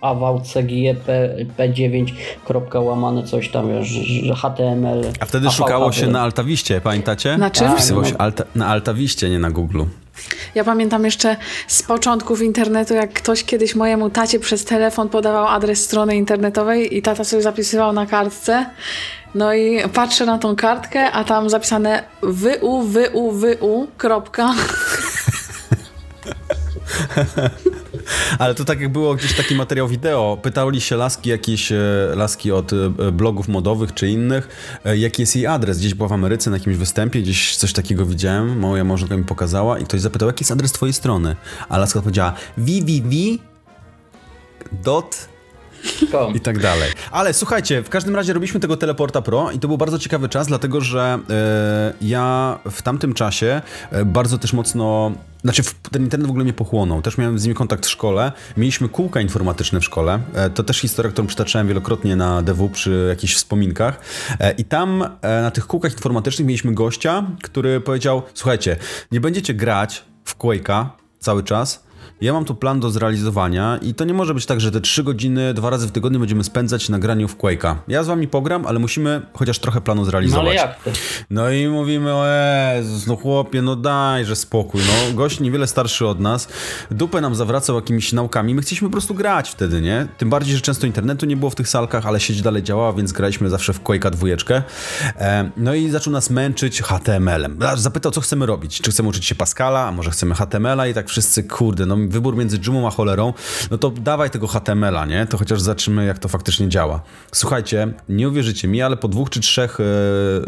awcgie 0.00 0.94
p9, 1.58 2.12
kropka 2.44 2.80
łamane 2.80 3.22
coś 3.22 3.48
tam, 3.48 3.68
wiesz, 3.68 4.00
HTML. 4.36 5.04
A 5.20 5.26
wtedy 5.26 5.46
AV, 5.48 5.54
szukało 5.54 5.92
się 5.92 6.06
na 6.06 6.22
Altawiście, 6.22 6.80
pamiętacie? 6.80 7.38
Na 7.38 7.50
czym? 7.50 7.72
Wpisywało 7.72 8.04
się 8.04 8.18
alta, 8.18 8.44
na 8.54 8.66
Altawiście, 8.66 9.30
nie 9.30 9.38
na 9.38 9.50
Google. 9.50 9.82
Ja 10.54 10.64
pamiętam 10.64 11.04
jeszcze 11.04 11.36
z 11.66 11.82
początków 11.82 12.42
internetu, 12.42 12.94
jak 12.94 13.12
ktoś 13.12 13.44
kiedyś 13.44 13.74
mojemu 13.74 14.10
tacie 14.10 14.40
przez 14.40 14.64
telefon 14.64 15.08
podawał 15.08 15.48
adres 15.48 15.84
strony 15.84 16.16
internetowej 16.16 16.96
i 16.96 17.02
tata 17.02 17.24
sobie 17.24 17.42
zapisywał 17.42 17.92
na 17.92 18.06
kartce. 18.06 18.66
No 19.34 19.54
i 19.54 19.88
patrzę 19.88 20.26
na 20.26 20.38
tą 20.38 20.56
kartkę, 20.56 21.12
a 21.12 21.24
tam 21.24 21.50
zapisane 21.50 22.02
wu, 22.22 22.82
wu, 22.82 23.32
wu, 23.32 23.86
kropka. 23.96 24.54
Ale 28.38 28.54
to 28.54 28.64
tak 28.64 28.80
jak 28.80 28.92
było 28.92 29.14
gdzieś 29.14 29.36
taki 29.36 29.54
materiał 29.54 29.88
wideo, 29.88 30.38
pytali 30.42 30.80
się 30.80 30.96
laski 30.96 31.30
jakieś, 31.30 31.72
e, 31.72 31.76
laski 32.14 32.52
od 32.52 32.72
e, 32.72 33.12
blogów 33.12 33.48
modowych 33.48 33.94
czy 33.94 34.08
innych, 34.08 34.48
e, 34.84 34.96
jaki 34.96 35.22
jest 35.22 35.36
jej 35.36 35.46
adres. 35.46 35.78
Gdzieś 35.78 35.94
była 35.94 36.08
w 36.08 36.12
Ameryce 36.12 36.50
na 36.50 36.56
jakimś 36.56 36.76
występie, 36.76 37.22
gdzieś 37.22 37.56
coś 37.56 37.72
takiego 37.72 38.06
widziałem, 38.06 38.58
moja 38.58 38.84
małżonka 38.84 39.16
mi 39.16 39.24
pokazała 39.24 39.78
i 39.78 39.84
ktoś 39.84 40.00
zapytał, 40.00 40.28
jaki 40.28 40.42
jest 40.42 40.52
adres 40.52 40.72
twojej 40.72 40.92
strony. 40.92 41.36
A 41.68 41.78
laska 41.78 41.98
odpowiedziała 41.98 42.34
www. 42.56 43.38
Dot 44.72 45.28
i 46.34 46.40
tak 46.40 46.58
dalej. 46.58 46.90
Ale 47.10 47.34
słuchajcie, 47.34 47.82
w 47.82 47.88
każdym 47.88 48.16
razie 48.16 48.32
robiliśmy 48.32 48.60
tego 48.60 48.76
Teleporta 48.76 49.22
Pro 49.22 49.50
i 49.50 49.58
to 49.58 49.68
był 49.68 49.78
bardzo 49.78 49.98
ciekawy 49.98 50.28
czas, 50.28 50.46
dlatego 50.46 50.80
że 50.80 51.18
e, 51.30 51.92
ja 52.02 52.58
w 52.70 52.82
tamtym 52.82 53.14
czasie 53.14 53.62
e, 53.90 54.04
bardzo 54.04 54.38
też 54.38 54.52
mocno 54.52 55.12
znaczy, 55.42 55.62
ten 55.90 56.02
internet 56.02 56.26
w 56.26 56.30
ogóle 56.30 56.44
mnie 56.44 56.52
pochłonął. 56.52 57.02
Też 57.02 57.18
miałem 57.18 57.38
z 57.38 57.44
nimi 57.44 57.54
kontakt 57.54 57.86
w 57.86 57.90
szkole. 57.90 58.32
Mieliśmy 58.56 58.88
kółka 58.88 59.20
informatyczne 59.20 59.80
w 59.80 59.84
szkole. 59.84 60.20
E, 60.34 60.50
to 60.50 60.64
też 60.64 60.78
historia, 60.78 61.12
którą 61.12 61.26
przytaczałem 61.26 61.68
wielokrotnie 61.68 62.16
na 62.16 62.42
DW 62.42 62.68
przy 62.68 63.06
jakichś 63.08 63.34
wspominkach. 63.34 64.00
I 64.58 64.64
tam 64.64 65.04
na 65.22 65.50
tych 65.50 65.66
kółkach 65.66 65.92
informatycznych 65.92 66.48
mieliśmy 66.48 66.74
gościa, 66.74 67.24
który 67.42 67.80
powiedział: 67.80 68.22
Słuchajcie, 68.34 68.76
nie 69.12 69.20
będziecie 69.20 69.54
grać 69.54 70.04
w 70.24 70.38
Quake'a 70.38 70.86
cały 71.18 71.42
czas, 71.42 71.84
ja 72.20 72.32
mam 72.32 72.44
tu 72.44 72.54
plan 72.54 72.80
do 72.80 72.90
zrealizowania 72.90 73.78
i 73.82 73.94
to 73.94 74.04
nie 74.04 74.14
może 74.14 74.34
być 74.34 74.46
tak, 74.46 74.60
że 74.60 74.70
te 74.70 74.80
trzy 74.80 75.04
godziny 75.04 75.54
dwa 75.54 75.70
razy 75.70 75.88
w 75.88 75.92
tygodniu 75.92 76.18
będziemy 76.18 76.44
spędzać 76.44 76.88
na 76.88 76.98
graniu 76.98 77.28
w 77.28 77.36
Quake'a. 77.36 77.74
Ja 77.88 78.02
z 78.02 78.06
wami 78.06 78.28
pogram, 78.28 78.66
ale 78.66 78.78
musimy 78.78 79.22
chociaż 79.32 79.58
trochę 79.58 79.80
planu 79.80 80.04
zrealizować. 80.04 80.44
No 80.44 80.50
ale 80.50 80.54
jak 80.54 80.82
to? 80.84 80.90
No 81.30 81.50
i 81.50 81.68
mówimy, 81.68 82.14
o 82.14 82.26
Jezus, 82.26 83.06
no 83.06 83.16
chłopie, 83.16 83.62
no 83.62 83.76
dajże 83.76 84.36
spokój, 84.36 84.80
no 84.80 85.14
gość 85.14 85.40
niewiele 85.40 85.66
starszy 85.66 86.06
od 86.06 86.20
nas, 86.20 86.48
dupę 86.90 87.20
nam 87.20 87.34
zawracał 87.34 87.76
jakimiś 87.76 88.12
naukami, 88.12 88.54
my 88.54 88.62
chcieliśmy 88.62 88.88
po 88.88 88.92
prostu 88.92 89.14
grać 89.14 89.50
wtedy, 89.50 89.80
nie? 89.80 90.06
Tym 90.18 90.30
bardziej, 90.30 90.56
że 90.56 90.60
często 90.60 90.86
internetu 90.86 91.26
nie 91.26 91.36
było 91.36 91.50
w 91.50 91.54
tych 91.54 91.68
salkach, 91.68 92.06
ale 92.06 92.20
sieć 92.20 92.42
dalej 92.42 92.62
działała, 92.62 92.92
więc 92.92 93.12
graliśmy 93.12 93.50
zawsze 93.50 93.72
w 93.72 93.82
Quake'a 93.82 94.10
dwójeczkę. 94.10 94.62
E, 95.16 95.50
no 95.56 95.74
i 95.74 95.90
zaczął 95.90 96.12
nas 96.12 96.30
męczyć 96.30 96.82
HTML-em. 96.82 97.58
Zapytał, 97.76 98.12
co 98.12 98.20
chcemy 98.20 98.46
robić. 98.46 98.80
Czy 98.80 98.90
chcemy 98.90 99.08
uczyć 99.08 99.24
się 99.24 99.34
Pascala, 99.34 99.86
a 99.86 99.92
może 99.92 100.10
chcemy 100.10 100.34
HTML-a 100.34 100.86
i 100.86 100.94
tak 100.94 101.08
wszyscy, 101.08 101.42
kurde, 101.42 101.86
no 101.86 101.96
wybór 102.08 102.36
między 102.36 102.58
dżumą 102.58 102.86
a 102.86 102.90
cholerą, 102.90 103.32
no 103.70 103.78
to 103.78 103.90
dawaj 103.90 104.30
tego 104.30 104.46
HTML-a, 104.46 105.06
nie? 105.06 105.26
To 105.26 105.38
chociaż 105.38 105.60
zobaczymy, 105.60 106.06
jak 106.06 106.18
to 106.18 106.28
faktycznie 106.28 106.68
działa. 106.68 107.02
Słuchajcie, 107.32 107.92
nie 108.08 108.28
uwierzycie 108.28 108.68
mi, 108.68 108.82
ale 108.82 108.96
po 108.96 109.08
dwóch 109.08 109.30
czy 109.30 109.40
trzech 109.40 109.78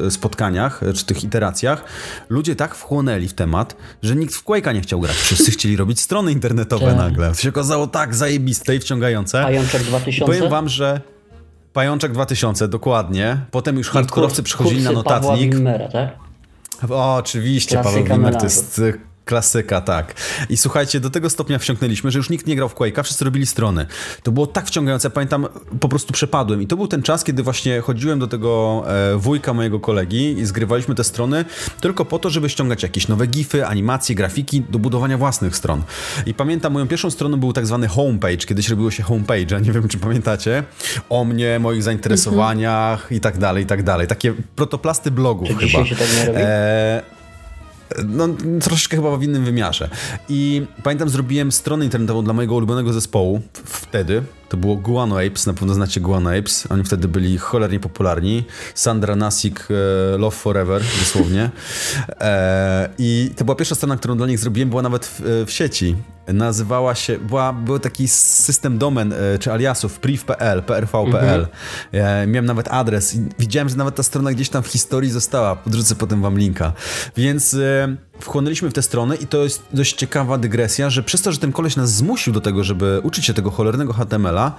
e, 0.07 0.11
spotkaniach, 0.11 0.83
e, 0.83 0.93
czy 0.93 1.05
tych 1.05 1.25
iteracjach, 1.25 1.85
ludzie 2.29 2.57
tak 2.57 2.75
wchłonęli 2.75 3.29
w 3.29 3.35
temat, 3.35 3.77
że 4.03 4.17
nikt 4.17 4.35
w 4.35 4.45
Quake'a 4.45 4.75
nie 4.75 4.81
chciał 4.81 5.01
grać. 5.01 5.17
Wszyscy 5.17 5.51
chcieli 5.51 5.77
robić 5.77 6.01
strony 6.01 6.33
internetowe 6.33 6.87
tak. 6.87 6.97
nagle. 6.97 7.29
To 7.29 7.35
się 7.35 7.49
okazało 7.49 7.87
tak 7.87 8.15
zajebiste 8.15 8.77
i 8.77 8.79
wciągające. 8.79 9.43
Pajączek 9.43 9.83
2000? 9.83 10.27
Powiem 10.27 10.51
wam, 10.51 10.69
że 10.69 11.01
Pajączek 11.73 12.13
2000, 12.13 12.69
dokładnie. 12.69 13.39
Potem 13.51 13.77
już 13.77 13.91
hardkorowcy 13.91 14.43
przychodzili 14.43 14.83
na 14.83 14.93
notatnik. 14.93 15.23
Pawła 15.23 15.37
Wimmera, 15.37 15.89
tak? 15.89 16.17
O, 16.91 17.17
oczywiście, 17.17 17.77
Klasyka 17.77 18.03
Paweł 18.03 18.17
Wimmer 18.17 18.37
to 18.37 18.45
jest 18.45 18.81
Klasyka, 19.25 19.81
tak. 19.81 20.15
I 20.49 20.57
słuchajcie, 20.57 21.01
do 21.01 21.11
tego 21.11 21.31
stopnia 21.31 21.59
wciągnęliśmy, 21.59 22.11
że 22.11 22.19
już 22.19 22.31
nikt 22.31 22.47
nie 22.47 22.57
grał 22.57 22.69
w 22.69 22.75
Quake'a, 22.75 23.03
wszyscy 23.03 23.25
robili 23.25 23.47
strony. 23.47 23.87
To 24.23 24.33
było 24.33 24.47
tak 24.47 24.67
wciągające, 24.67 25.11
pamiętam, 25.11 25.47
po 25.81 25.89
prostu 25.89 26.13
przepadłem. 26.13 26.63
I 26.63 26.67
to 26.67 26.77
był 26.77 26.87
ten 26.87 27.03
czas, 27.03 27.25
kiedy 27.25 27.43
właśnie 27.43 27.81
chodziłem 27.81 28.19
do 28.19 28.27
tego 28.27 28.83
e, 28.87 29.17
wujka 29.17 29.55
mojego 29.55 29.81
kolegi 29.81 30.39
i 30.39 30.47
zgrywaliśmy 30.47 30.95
te 30.95 31.05
strony 31.05 31.45
tylko 31.81 32.05
po 32.05 32.19
to, 32.19 32.31
żeby 32.31 32.49
ściągać 32.49 32.83
jakieś 32.83 33.09
nowe 33.09 33.27
gify, 33.27 33.67
animacje, 33.67 34.15
grafiki 34.15 34.61
do 34.61 34.79
budowania 34.79 35.19
własnych 35.19 35.57
stron. 35.57 35.83
I 36.27 36.35
pamiętam, 36.35 36.73
moją 36.73 36.89
pierwszą 36.89 37.11
stroną 37.11 37.37
był 37.37 37.53
tak 37.53 37.67
zwany 37.67 37.89
homepage, 37.89 38.37
kiedyś 38.37 38.69
robiło 38.69 38.91
się 38.91 39.03
homepage, 39.03 39.61
nie 39.61 39.73
wiem, 39.73 39.89
czy 39.89 39.99
pamiętacie, 39.99 40.65
o 41.09 41.25
mnie, 41.25 41.59
moich 41.59 41.83
zainteresowaniach 41.83 43.01
mhm. 43.01 43.17
i 43.17 43.21
tak 43.21 43.39
dalej, 43.39 43.65
i 43.65 43.67
tak 43.67 43.83
dalej. 43.83 44.07
Takie 44.07 44.35
protoplasty 44.57 45.11
blogów 45.11 45.49
czy 45.49 45.69
chyba. 45.69 45.85
Się 45.85 45.97
tak 45.97 46.09
nie 46.17 46.27
robi? 46.27 46.39
E, 46.43 47.22
no, 48.09 48.29
troszeczkę 48.61 48.97
chyba 48.97 49.17
w 49.17 49.23
innym 49.23 49.45
wymiarze. 49.45 49.89
I 50.29 50.67
pamiętam, 50.83 51.09
zrobiłem 51.09 51.53
stronę 51.53 51.85
internetową 51.85 52.25
dla 52.25 52.33
mojego 52.33 52.55
ulubionego 52.55 52.93
zespołu 52.93 53.41
wtedy. 53.65 54.23
To 54.53 54.57
było 54.57 54.77
Guano 54.77 55.21
Apes, 55.21 55.47
na 55.47 55.55
pewno 55.55 55.75
znacie 55.75 56.01
Guano 56.01 56.31
Apes. 56.31 56.67
Oni 56.71 56.85
wtedy 56.85 57.09
byli 57.09 57.39
cholernie 57.39 57.81
popularni. 57.81 58.45
Sandra 58.75 59.17
Nasik, 59.17 59.69
e, 60.15 60.19
Love 60.19 60.37
Forever, 60.37 60.83
dosłownie. 60.99 61.51
E, 62.21 62.89
I 62.99 63.31
to 63.37 63.45
była 63.45 63.55
pierwsza 63.55 63.75
strona, 63.75 63.97
którą 63.97 64.17
dla 64.17 64.27
nich 64.27 64.39
zrobiłem, 64.39 64.71
była 64.71 64.83
nawet 64.83 65.07
w, 65.07 65.45
w 65.47 65.51
sieci. 65.51 65.97
Nazywała 66.29 66.95
się, 66.95 67.19
była, 67.19 67.53
był 67.53 67.79
taki 67.79 68.09
system 68.09 68.79
domen, 68.79 69.13
e, 69.13 69.39
czy 69.39 69.53
aliasów, 69.53 69.99
priv.pl, 69.99 70.63
prv.pl. 70.63 71.47
Mhm. 71.93 72.31
miałem 72.31 72.47
nawet 72.47 72.69
adres 72.69 73.15
i 73.15 73.21
widziałem, 73.39 73.69
że 73.69 73.77
nawet 73.77 73.95
ta 73.95 74.03
strona 74.03 74.33
gdzieś 74.33 74.49
tam 74.49 74.63
w 74.63 74.67
historii 74.67 75.11
została. 75.11 75.57
Podrzucę 75.57 75.95
potem 75.95 76.23
wam 76.23 76.39
linka. 76.39 76.73
Więc 77.17 77.57
wchłonęliśmy 78.23 78.71
w 78.71 78.73
tę 78.73 78.83
stronę 78.83 79.17
i 79.17 79.27
to 79.27 79.43
jest 79.43 79.63
dość 79.73 79.95
ciekawa 79.95 80.39
dygresja, 80.39 80.91
że 80.91 81.03
przez 81.03 81.23
to, 81.23 81.33
że 81.33 81.39
ten 81.39 81.53
koleś 81.53 81.77
nas 81.77 81.95
zmusił 81.95 82.33
do 82.33 82.41
tego, 82.41 82.65
żeby 82.65 83.01
uczyć 83.03 83.25
się 83.25 83.35
tego 83.35 83.51
cholernego 83.51 83.93
HTML-a, 83.93 84.53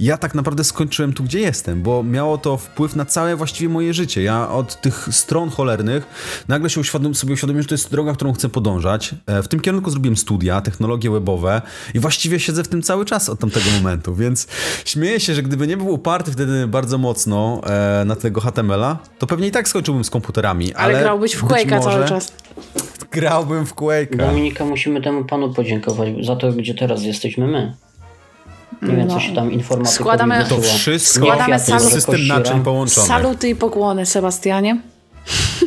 ja 0.00 0.18
tak 0.18 0.34
naprawdę 0.34 0.64
skończyłem 0.64 1.12
tu, 1.12 1.24
gdzie 1.24 1.40
jestem, 1.40 1.82
bo 1.82 2.02
miało 2.02 2.38
to 2.38 2.56
wpływ 2.56 2.96
na 2.96 3.04
całe 3.04 3.36
właściwie 3.36 3.68
moje 3.68 3.94
życie. 3.94 4.22
Ja 4.22 4.48
od 4.50 4.80
tych 4.80 5.08
stron 5.10 5.50
cholernych 5.50 6.06
nagle 6.48 6.70
się 6.70 6.80
uświadom, 6.80 7.14
sobie 7.14 7.34
uświadomiłem, 7.34 7.62
że 7.62 7.68
to 7.68 7.74
jest 7.74 7.90
droga, 7.90 8.12
którą 8.12 8.32
chcę 8.32 8.48
podążać. 8.48 9.14
E, 9.26 9.42
w 9.42 9.48
tym 9.48 9.60
kierunku 9.60 9.90
zrobiłem 9.90 10.16
studia, 10.16 10.60
technologie 10.60 11.10
webowe 11.10 11.62
i 11.94 12.00
właściwie 12.00 12.40
siedzę 12.40 12.64
w 12.64 12.68
tym 12.68 12.82
cały 12.82 13.04
czas 13.04 13.28
od 13.28 13.40
tamtego 13.40 13.66
momentu, 13.70 14.14
więc 14.14 14.46
śmieję 14.84 15.20
się, 15.20 15.34
że 15.34 15.42
gdyby 15.42 15.66
nie 15.66 15.76
był 15.76 15.88
uparty 15.88 16.32
wtedy 16.32 16.66
bardzo 16.66 16.98
mocno 16.98 17.60
e, 17.66 18.04
na 18.04 18.16
tego 18.16 18.40
HTML-a, 18.40 18.96
to 19.18 19.26
pewnie 19.26 19.48
i 19.48 19.50
tak 19.50 19.68
skończyłbym 19.68 20.04
z 20.04 20.10
komputerami. 20.10 20.74
Ale, 20.74 20.94
Ale, 20.94 21.02
grałbyś 21.02 21.34
w 21.34 21.44
Quake'a 21.44 21.82
cały 21.82 22.08
czas. 22.08 22.32
Grałbym 23.10 23.66
w 23.66 23.74
Quake'a. 23.74 24.16
Dominika, 24.16 24.64
musimy 24.64 25.02
temu 25.02 25.24
panu 25.24 25.54
podziękować 25.54 26.08
za 26.26 26.36
to, 26.36 26.52
gdzie 26.52 26.74
teraz 26.74 27.02
jesteśmy 27.02 27.46
my. 27.46 27.74
Nie 28.82 28.96
wiem, 28.96 29.08
co 29.08 29.14
No. 29.14 29.20
się 29.20 29.34
tam 29.34 29.52
informatykowi 29.52 30.04
Składamy- 30.04 30.44
To 30.48 30.60
wszystko 30.60 31.26
Składamy 31.26 31.58
salut. 31.58 31.82
system 31.92 32.26
naczyń 32.26 32.62
połączonych. 32.62 33.08
Saluty 33.08 33.48
i 33.48 33.54
pokłony, 33.56 34.06
Sebastianie. 34.06 34.80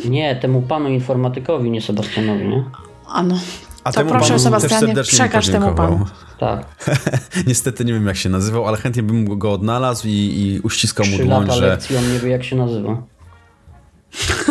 Nie, 0.04 0.36
temu 0.36 0.62
panu 0.62 0.88
informatykowi, 0.88 1.70
nie 1.70 1.80
Sebastianowi, 1.82 2.48
nie? 2.48 2.64
Ano. 3.08 3.38
A 3.84 3.92
To 3.92 3.98
temu 3.98 4.10
proszę, 4.10 4.38
Sebastianie, 4.38 4.94
przekaż 5.02 5.48
temu 5.48 5.74
panu. 5.74 6.04
Tak. 6.38 6.66
Niestety 7.46 7.84
nie 7.84 7.92
wiem 7.92 8.06
jak 8.06 8.16
się 8.16 8.28
nazywał, 8.28 8.68
ale 8.68 8.76
chętnie 8.76 9.02
bym 9.02 9.38
go 9.38 9.52
odnalazł 9.52 10.08
i, 10.08 10.10
i 10.10 10.60
uściskał 10.60 11.06
mu 11.06 11.16
dłoń, 11.16 11.28
lata 11.28 11.52
że 11.52 11.66
lekcji, 11.66 11.96
on 11.96 12.12
nie 12.12 12.18
wie 12.18 12.30
jak 12.30 12.44
się 12.44 12.56
nazywa. 12.56 13.02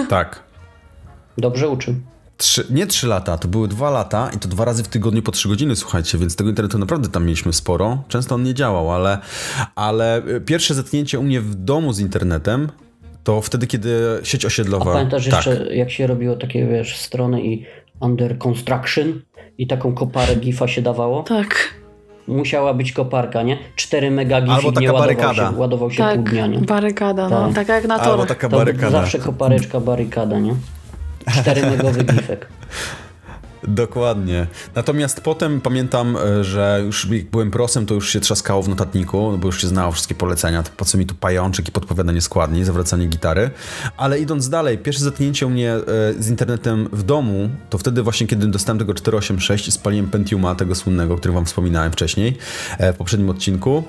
tak. 0.10 0.44
Dobrze 1.38 1.70
uczył. 1.70 1.96
Trzy, 2.42 2.66
nie 2.70 2.88
trzy 2.88 3.08
lata, 3.08 3.38
to 3.38 3.48
były 3.48 3.68
dwa 3.68 3.90
lata 3.90 4.30
i 4.36 4.40
to 4.40 4.48
dwa 4.50 4.66
razy 4.66 4.84
w 4.84 4.88
tygodniu 4.88 5.22
po 5.22 5.32
trzy 5.32 5.48
godziny, 5.50 5.76
słuchajcie, 5.76 6.18
więc 6.18 6.36
tego 6.36 6.50
internetu 6.50 6.78
naprawdę 6.78 7.10
tam 7.10 7.24
mieliśmy 7.26 7.54
sporo. 7.54 8.04
Często 8.08 8.36
on 8.36 8.44
nie 8.44 8.54
działał, 8.54 8.92
ale, 8.92 9.18
ale 9.76 10.22
y, 10.28 10.42
pierwsze 10.42 10.74
zetknięcie 10.74 11.20
u 11.20 11.24
mnie 11.24 11.42
w 11.42 11.56
domu 11.56 11.94
z 11.94 12.00
internetem 12.00 12.70
to 13.24 13.42
wtedy, 13.42 13.68
kiedy 13.68 14.20
sieć 14.24 14.46
A 14.46 14.48
osiedlowa... 14.48 14.94
pamiętasz 14.94 15.28
tak. 15.30 15.46
jeszcze, 15.46 15.76
jak 15.76 15.92
się 15.92 16.08
robiło 16.08 16.36
takie, 16.36 16.68
wiesz, 16.68 16.98
strony 16.98 17.42
i 17.46 17.66
under 18.00 18.38
construction 18.38 19.22
i 19.58 19.68
taką 19.68 19.94
koparę 19.94 20.36
gifa 20.36 20.68
się 20.68 20.82
dawało? 20.82 21.24
Tak, 21.24 21.74
Musiała 22.28 22.74
być 22.74 22.92
koparka, 22.92 23.44
nie? 23.44 23.58
4 23.76 24.12
mega 24.12 24.42
gifik 24.42 24.56
Albo 24.56 24.72
taka 24.72 24.82
nie 24.82 24.94
ładował 24.94 25.08
barykada. 25.16 25.52
się, 25.52 25.58
ładował 25.58 25.92
się 25.92 25.98
tak. 25.98 26.16
pół 26.16 26.24
dnia, 26.24 26.48
nie? 26.48 26.58
Barykada, 26.58 27.30
no. 27.30 27.46
Tak. 27.46 27.56
Taka 27.56 27.76
jak 27.76 27.88
na 27.88 27.96
Albo 27.96 28.06
torach. 28.12 28.28
taka 28.28 28.50
To 28.50 28.58
barykada. 28.58 28.92
zawsze 28.92 29.20
kopareczka, 29.20 29.80
barykada, 29.80 30.40
nie? 30.40 30.56
4 31.42 31.62
megowy 31.62 32.04
gifek. 32.04 32.48
Dokładnie. 33.64 34.48
Natomiast 34.76 35.22
potem 35.22 35.62
pamiętam, 35.62 36.18
e, 36.18 36.44
że 36.44 36.82
już 36.86 37.08
jak 37.10 37.30
byłem 37.30 37.52
prosem, 37.52 37.86
to 37.86 37.94
już 37.94 38.10
się 38.10 38.20
trzaskało 38.20 38.64
w 38.64 38.70
notatniku, 38.70 39.32
no 39.32 39.38
bo 39.38 39.48
już 39.48 39.62
się 39.62 39.68
znało 39.68 39.92
wszystkie 39.92 40.16
polecenia, 40.16 40.64
to 40.64 40.72
po 40.78 40.86
co 40.86 40.98
mi 40.98 41.06
tu 41.06 41.16
pajączek 41.16 41.68
i 41.68 41.72
podpowiadanie 41.72 42.22
składni, 42.22 42.64
zawracanie 42.64 43.08
gitary. 43.08 43.50
Ale 43.98 44.20
idąc 44.20 44.50
dalej, 44.50 44.78
pierwsze 44.78 45.04
zetknięcie 45.04 45.48
u 45.48 45.50
mnie 45.50 45.74
e, 45.74 45.82
z 46.20 46.30
internetem 46.30 46.90
w 46.92 47.04
domu, 47.04 47.50
to 47.70 47.78
wtedy 47.78 48.04
właśnie, 48.04 48.28
kiedy 48.28 48.48
dostałem 48.48 48.80
tego 48.80 48.94
486 48.94 49.68
i 49.68 49.72
spaliłem 49.72 50.08
Pentiuma, 50.08 50.56
tego 50.56 50.76
słynnego, 50.76 51.14
o 51.14 51.18
którym 51.18 51.36
wam 51.36 51.46
wspominałem 51.46 51.92
wcześniej, 51.92 52.38
e, 52.78 52.94
w 52.94 52.98
poprzednim 52.98 53.30
odcinku. 53.30 53.84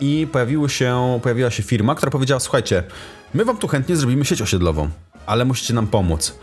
I 0.00 0.26
pojawiły 0.32 0.68
się, 0.68 1.20
pojawiła 1.22 1.50
się 1.50 1.62
firma, 1.62 1.94
która 1.94 2.10
powiedziała, 2.12 2.40
słuchajcie, 2.40 2.82
my 3.34 3.44
wam 3.44 3.56
tu 3.56 3.68
chętnie 3.68 3.96
zrobimy 3.96 4.24
sieć 4.24 4.42
osiedlową, 4.42 4.90
ale 5.26 5.44
musicie 5.44 5.74
nam 5.74 5.86
pomóc. 5.86 6.34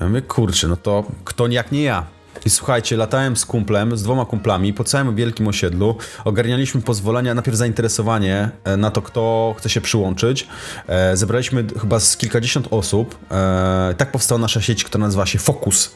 Ja 0.00 0.08
mówię, 0.08 0.22
kurczę, 0.22 0.68
no 0.68 0.76
to 0.76 1.04
kto 1.24 1.46
jak 1.46 1.72
nie 1.72 1.82
ja. 1.82 2.06
I 2.44 2.50
słuchajcie, 2.50 2.96
latałem 2.96 3.36
z 3.36 3.46
kumplem, 3.46 3.96
z 3.96 4.02
dwoma 4.02 4.24
kumplami 4.24 4.72
po 4.72 4.84
całym 4.84 5.16
wielkim 5.16 5.48
osiedlu. 5.48 5.96
Ogarnialiśmy 6.24 6.82
pozwolenia, 6.82 7.34
najpierw 7.34 7.56
zainteresowanie 7.56 8.50
e, 8.64 8.76
na 8.76 8.90
to, 8.90 9.02
kto 9.02 9.54
chce 9.58 9.68
się 9.68 9.80
przyłączyć. 9.80 10.48
E, 10.86 11.16
zebraliśmy 11.16 11.64
chyba 11.80 12.00
z 12.00 12.16
kilkadziesiąt 12.16 12.68
osób. 12.70 13.18
E, 13.30 13.94
tak 13.98 14.12
powstała 14.12 14.40
nasza 14.40 14.60
sieć, 14.60 14.84
która 14.84 15.04
nazywa 15.04 15.26
się 15.26 15.38
Focus. 15.38 15.94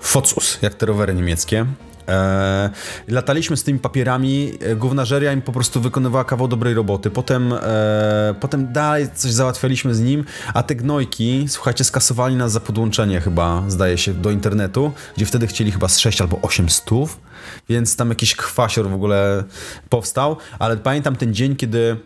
Focus, 0.00 0.58
jak 0.62 0.74
te 0.74 0.86
rowery 0.86 1.14
niemieckie. 1.14 1.66
E, 2.08 2.70
lataliśmy 3.08 3.56
z 3.56 3.64
tymi 3.64 3.78
papierami, 3.78 4.52
e, 4.60 4.76
gównażeria 4.76 5.32
im 5.32 5.42
po 5.42 5.52
prostu 5.52 5.80
wykonywała 5.80 6.24
kawał 6.24 6.48
dobrej 6.48 6.74
roboty. 6.74 7.10
Potem, 7.10 7.52
e, 7.52 8.34
potem 8.40 8.72
dalej 8.72 9.08
coś 9.14 9.32
załatwialiśmy 9.32 9.94
z 9.94 10.00
nim, 10.00 10.24
a 10.54 10.62
te 10.62 10.74
gnojki, 10.74 11.44
słuchajcie, 11.48 11.84
skasowali 11.84 12.36
nas 12.36 12.52
za 12.52 12.60
podłączenie 12.60 13.20
chyba, 13.20 13.62
zdaje 13.68 13.98
się, 13.98 14.14
do 14.14 14.30
internetu, 14.30 14.92
gdzie 15.16 15.26
wtedy 15.26 15.46
chcieli 15.46 15.72
chyba 15.72 15.88
z 15.88 15.98
6 15.98 16.20
albo 16.20 16.40
8 16.42 16.68
stów, 16.68 17.20
więc 17.68 17.96
tam 17.96 18.08
jakiś 18.08 18.36
kwasior 18.36 18.88
w 18.88 18.94
ogóle 18.94 19.44
powstał, 19.88 20.36
ale 20.58 20.76
pamiętam 20.76 21.16
ten 21.16 21.34
dzień, 21.34 21.56
kiedy 21.56 21.96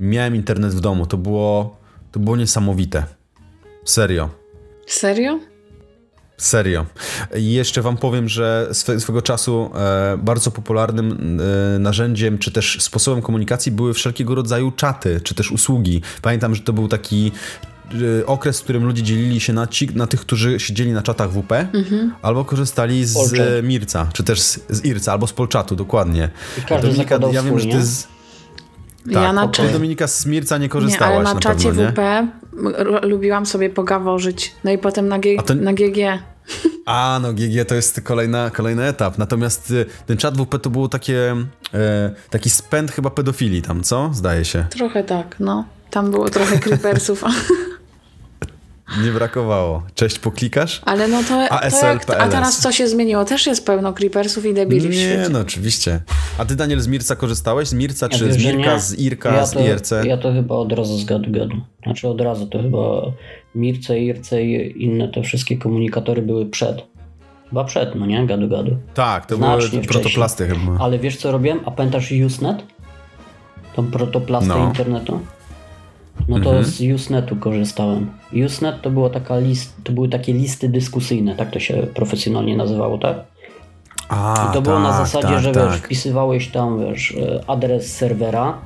miałem 0.00 0.36
internet 0.36 0.74
w 0.74 0.80
domu, 0.80 1.06
to 1.06 1.16
było, 1.16 1.76
to 2.12 2.20
było 2.20 2.36
niesamowite. 2.36 3.04
Serio. 3.84 4.28
Serio? 4.86 5.51
Serio. 6.42 6.86
I 7.36 7.52
jeszcze 7.52 7.82
wam 7.82 7.96
powiem, 7.96 8.28
że 8.28 8.68
swe, 8.72 9.00
swego 9.00 9.22
czasu 9.22 9.70
e, 9.74 10.16
bardzo 10.18 10.50
popularnym 10.50 11.38
e, 11.74 11.78
narzędziem, 11.78 12.38
czy 12.38 12.50
też 12.50 12.78
sposobem 12.80 13.22
komunikacji 13.22 13.72
były 13.72 13.94
wszelkiego 13.94 14.34
rodzaju 14.34 14.70
czaty, 14.72 15.20
czy 15.20 15.34
też 15.34 15.52
usługi. 15.52 16.02
Pamiętam, 16.22 16.54
że 16.54 16.62
to 16.62 16.72
był 16.72 16.88
taki 16.88 17.32
e, 18.20 18.26
okres, 18.26 18.60
w 18.60 18.64
którym 18.64 18.84
ludzie 18.84 19.02
dzielili 19.02 19.40
się 19.40 19.52
na, 19.52 19.66
ci, 19.66 19.88
na 19.94 20.06
tych, 20.06 20.20
którzy 20.20 20.60
siedzieli 20.60 20.92
na 20.92 21.02
czatach 21.02 21.30
WP, 21.30 21.52
albo 22.22 22.44
korzystali 22.44 23.04
z 23.04 23.34
Mirca, 23.64 24.06
czy 24.12 24.24
też 24.24 24.40
z, 24.40 24.60
z 24.68 24.84
Irca, 24.84 25.12
albo 25.12 25.26
z 25.26 25.32
Polczatu, 25.32 25.76
dokładnie. 25.76 26.28
I 26.58 26.62
każdy 26.62 26.88
Dominika, 26.88 27.18
ja 27.32 27.42
wiem, 27.42 27.58
że 27.58 27.66
nie? 27.66 27.72
ty 27.74 27.82
z... 27.86 28.06
ja 29.06 29.20
Tak, 29.22 29.34
na 29.34 29.46
ty, 29.48 29.52
czacie. 29.52 29.72
Dominika 29.72 30.06
z 30.06 30.26
Mirca 30.26 30.58
nie 30.58 30.62
Nie, 30.62 30.68
korzystałaś 30.68 31.14
ale 31.14 31.24
na, 31.24 31.34
na, 31.34 31.40
czacie 31.40 31.68
pewno, 31.68 31.82
nie? 31.82 31.88
WP 31.92 31.98
lubiłam 33.02 33.46
sobie 33.46 33.70
pogaworzyć. 33.70 34.52
No 34.64 34.70
i 34.70 34.78
potem 34.78 35.08
na, 35.08 35.18
G- 35.18 35.42
to- 35.46 35.54
na 35.54 35.72
GG. 35.72 35.98
A, 36.86 37.18
no 37.22 37.32
GG 37.32 37.68
to 37.68 37.74
jest 37.74 38.00
kolejna, 38.00 38.50
kolejny 38.50 38.84
etap. 38.84 39.18
Natomiast 39.18 39.70
y, 39.70 39.86
ten 40.06 40.16
czat 40.16 40.36
WP 40.36 40.58
to 40.62 40.70
było 40.70 40.88
takie, 40.88 41.36
e, 41.74 42.10
taki 42.30 42.50
spęd 42.50 42.92
chyba 42.92 43.10
pedofilii 43.10 43.62
tam, 43.62 43.82
co? 43.82 44.10
Zdaje 44.12 44.44
się. 44.44 44.66
Trochę 44.70 45.04
tak, 45.04 45.36
no. 45.40 45.64
Tam 45.90 46.10
było 46.10 46.28
trochę 46.30 46.58
creepersów. 46.58 47.24
Nie 49.04 49.10
brakowało. 49.10 49.82
Cześć, 49.94 50.18
poklikasz? 50.18 50.80
Ale 50.84 51.08
no 51.08 51.22
to, 51.28 51.42
A 51.50 51.70
to 51.70 51.86
jak, 51.86 52.10
a 52.10 52.28
teraz 52.28 52.58
co 52.60 52.72
się 52.72 52.88
zmieniło? 52.88 53.24
Też 53.24 53.46
jest 53.46 53.66
pełno 53.66 53.92
creepersów 53.92 54.46
i 54.46 54.54
debili 54.54 54.80
w 54.88 54.90
Nie, 54.90 54.96
świecie. 54.96 55.28
no 55.30 55.38
oczywiście. 55.38 56.00
A 56.38 56.44
ty, 56.44 56.56
Daniel, 56.56 56.80
z 56.80 56.86
Mirca 56.86 57.16
korzystałeś? 57.16 57.68
Z 57.68 57.74
Mirca, 57.74 58.08
czy 58.08 58.26
wiesz, 58.26 58.34
z 58.34 58.44
Mirka, 58.44 58.78
z 58.78 58.98
Irka, 58.98 59.32
ja 59.34 59.46
z 59.46 59.50
to, 59.52 59.60
IRC? 59.60 59.90
Ja 60.04 60.16
to 60.16 60.32
chyba 60.32 60.54
od 60.54 60.72
razu 60.72 60.98
z 60.98 61.04
gadu 61.04 61.30
gadu. 61.32 61.56
Znaczy 61.82 62.08
od 62.08 62.20
razu 62.20 62.46
to 62.46 62.62
chyba 62.62 62.78
Mirce, 63.54 63.98
Irce 63.98 64.42
i 64.44 64.84
inne 64.84 65.08
te 65.08 65.22
wszystkie 65.22 65.56
komunikatory 65.58 66.22
były 66.22 66.46
przed. 66.46 66.82
Chyba 67.48 67.64
przed, 67.64 67.94
no 67.94 68.06
nie? 68.06 68.26
Gadu 68.26 68.48
gadu. 68.48 68.76
Tak, 68.94 69.26
to 69.26 69.36
Znacznie 69.36 69.56
były 69.56 69.60
wcześniej. 69.68 69.84
protoplasty 69.88 70.46
chyba. 70.46 70.78
Ale 70.84 70.98
wiesz 70.98 71.16
co 71.16 71.32
robiłem? 71.32 71.60
A 71.64 71.70
pamiętasz 71.70 72.12
Usenet? 72.26 72.62
Tą 73.76 73.90
protoplastę 73.90 74.48
No. 74.48 74.64
internetu? 74.68 75.20
No 76.28 76.40
to 76.40 76.50
Mhm. 76.50 76.64
z 76.64 76.80
Usenetu 76.94 77.36
korzystałem. 77.36 78.10
Usenet 78.46 78.82
to, 78.82 78.90
była 78.90 79.10
taka 79.10 79.38
list, 79.38 79.76
to 79.84 79.92
były 79.92 80.08
takie 80.08 80.32
listy 80.32 80.68
dyskusyjne, 80.68 81.36
tak 81.36 81.50
to 81.50 81.60
się 81.60 81.74
profesjonalnie 81.94 82.56
nazywało, 82.56 82.98
tak? 82.98 83.16
A, 84.08 84.48
I 84.50 84.54
to 84.54 84.62
było 84.62 84.78
na 84.78 84.88
tak, 84.88 84.98
zasadzie, 84.98 85.28
tak, 85.34 85.42
że 85.42 85.52
tak. 85.52 85.70
wiesz, 85.70 85.80
wpisywałeś 85.80 86.48
tam 86.48 86.80
wiesz, 86.80 87.14
e, 87.22 87.40
adres 87.46 87.96
serwera 87.96 88.58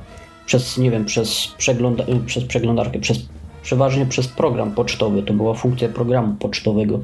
przez, 0.45 0.77
nie 0.77 0.91
wiem, 0.91 1.05
przez, 1.05 1.47
przegląda 1.57 2.03
e, 2.03 2.19
przez 2.25 2.43
przeglądarkę, 2.43 2.99
przez, 2.99 3.19
przeważnie 3.63 4.05
przez 4.05 4.27
program 4.27 4.71
pocztowy. 4.71 5.23
To 5.23 5.33
była 5.33 5.53
funkcja 5.53 5.89
programu 5.89 6.33
pocztowego. 6.39 6.99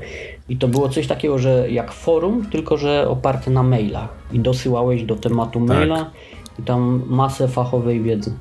I 0.49 0.57
to 0.57 0.67
było 0.67 0.89
coś 0.89 1.07
takiego, 1.07 1.39
że 1.39 1.71
jak 1.71 1.91
forum, 1.91 2.45
tylko 2.51 2.77
że 2.77 3.09
oparte 3.09 3.51
na 3.51 3.63
mailach. 3.63 4.09
I 4.31 4.39
dosyłałeś 4.39 5.03
do 5.03 5.15
tematu 5.15 5.59
Tak. 5.59 5.77
maila 5.77 6.11
i 6.59 6.63
tam 6.63 7.03
masę 7.07 7.47
fachowej 7.47 8.01
wiedzy. 8.01 8.33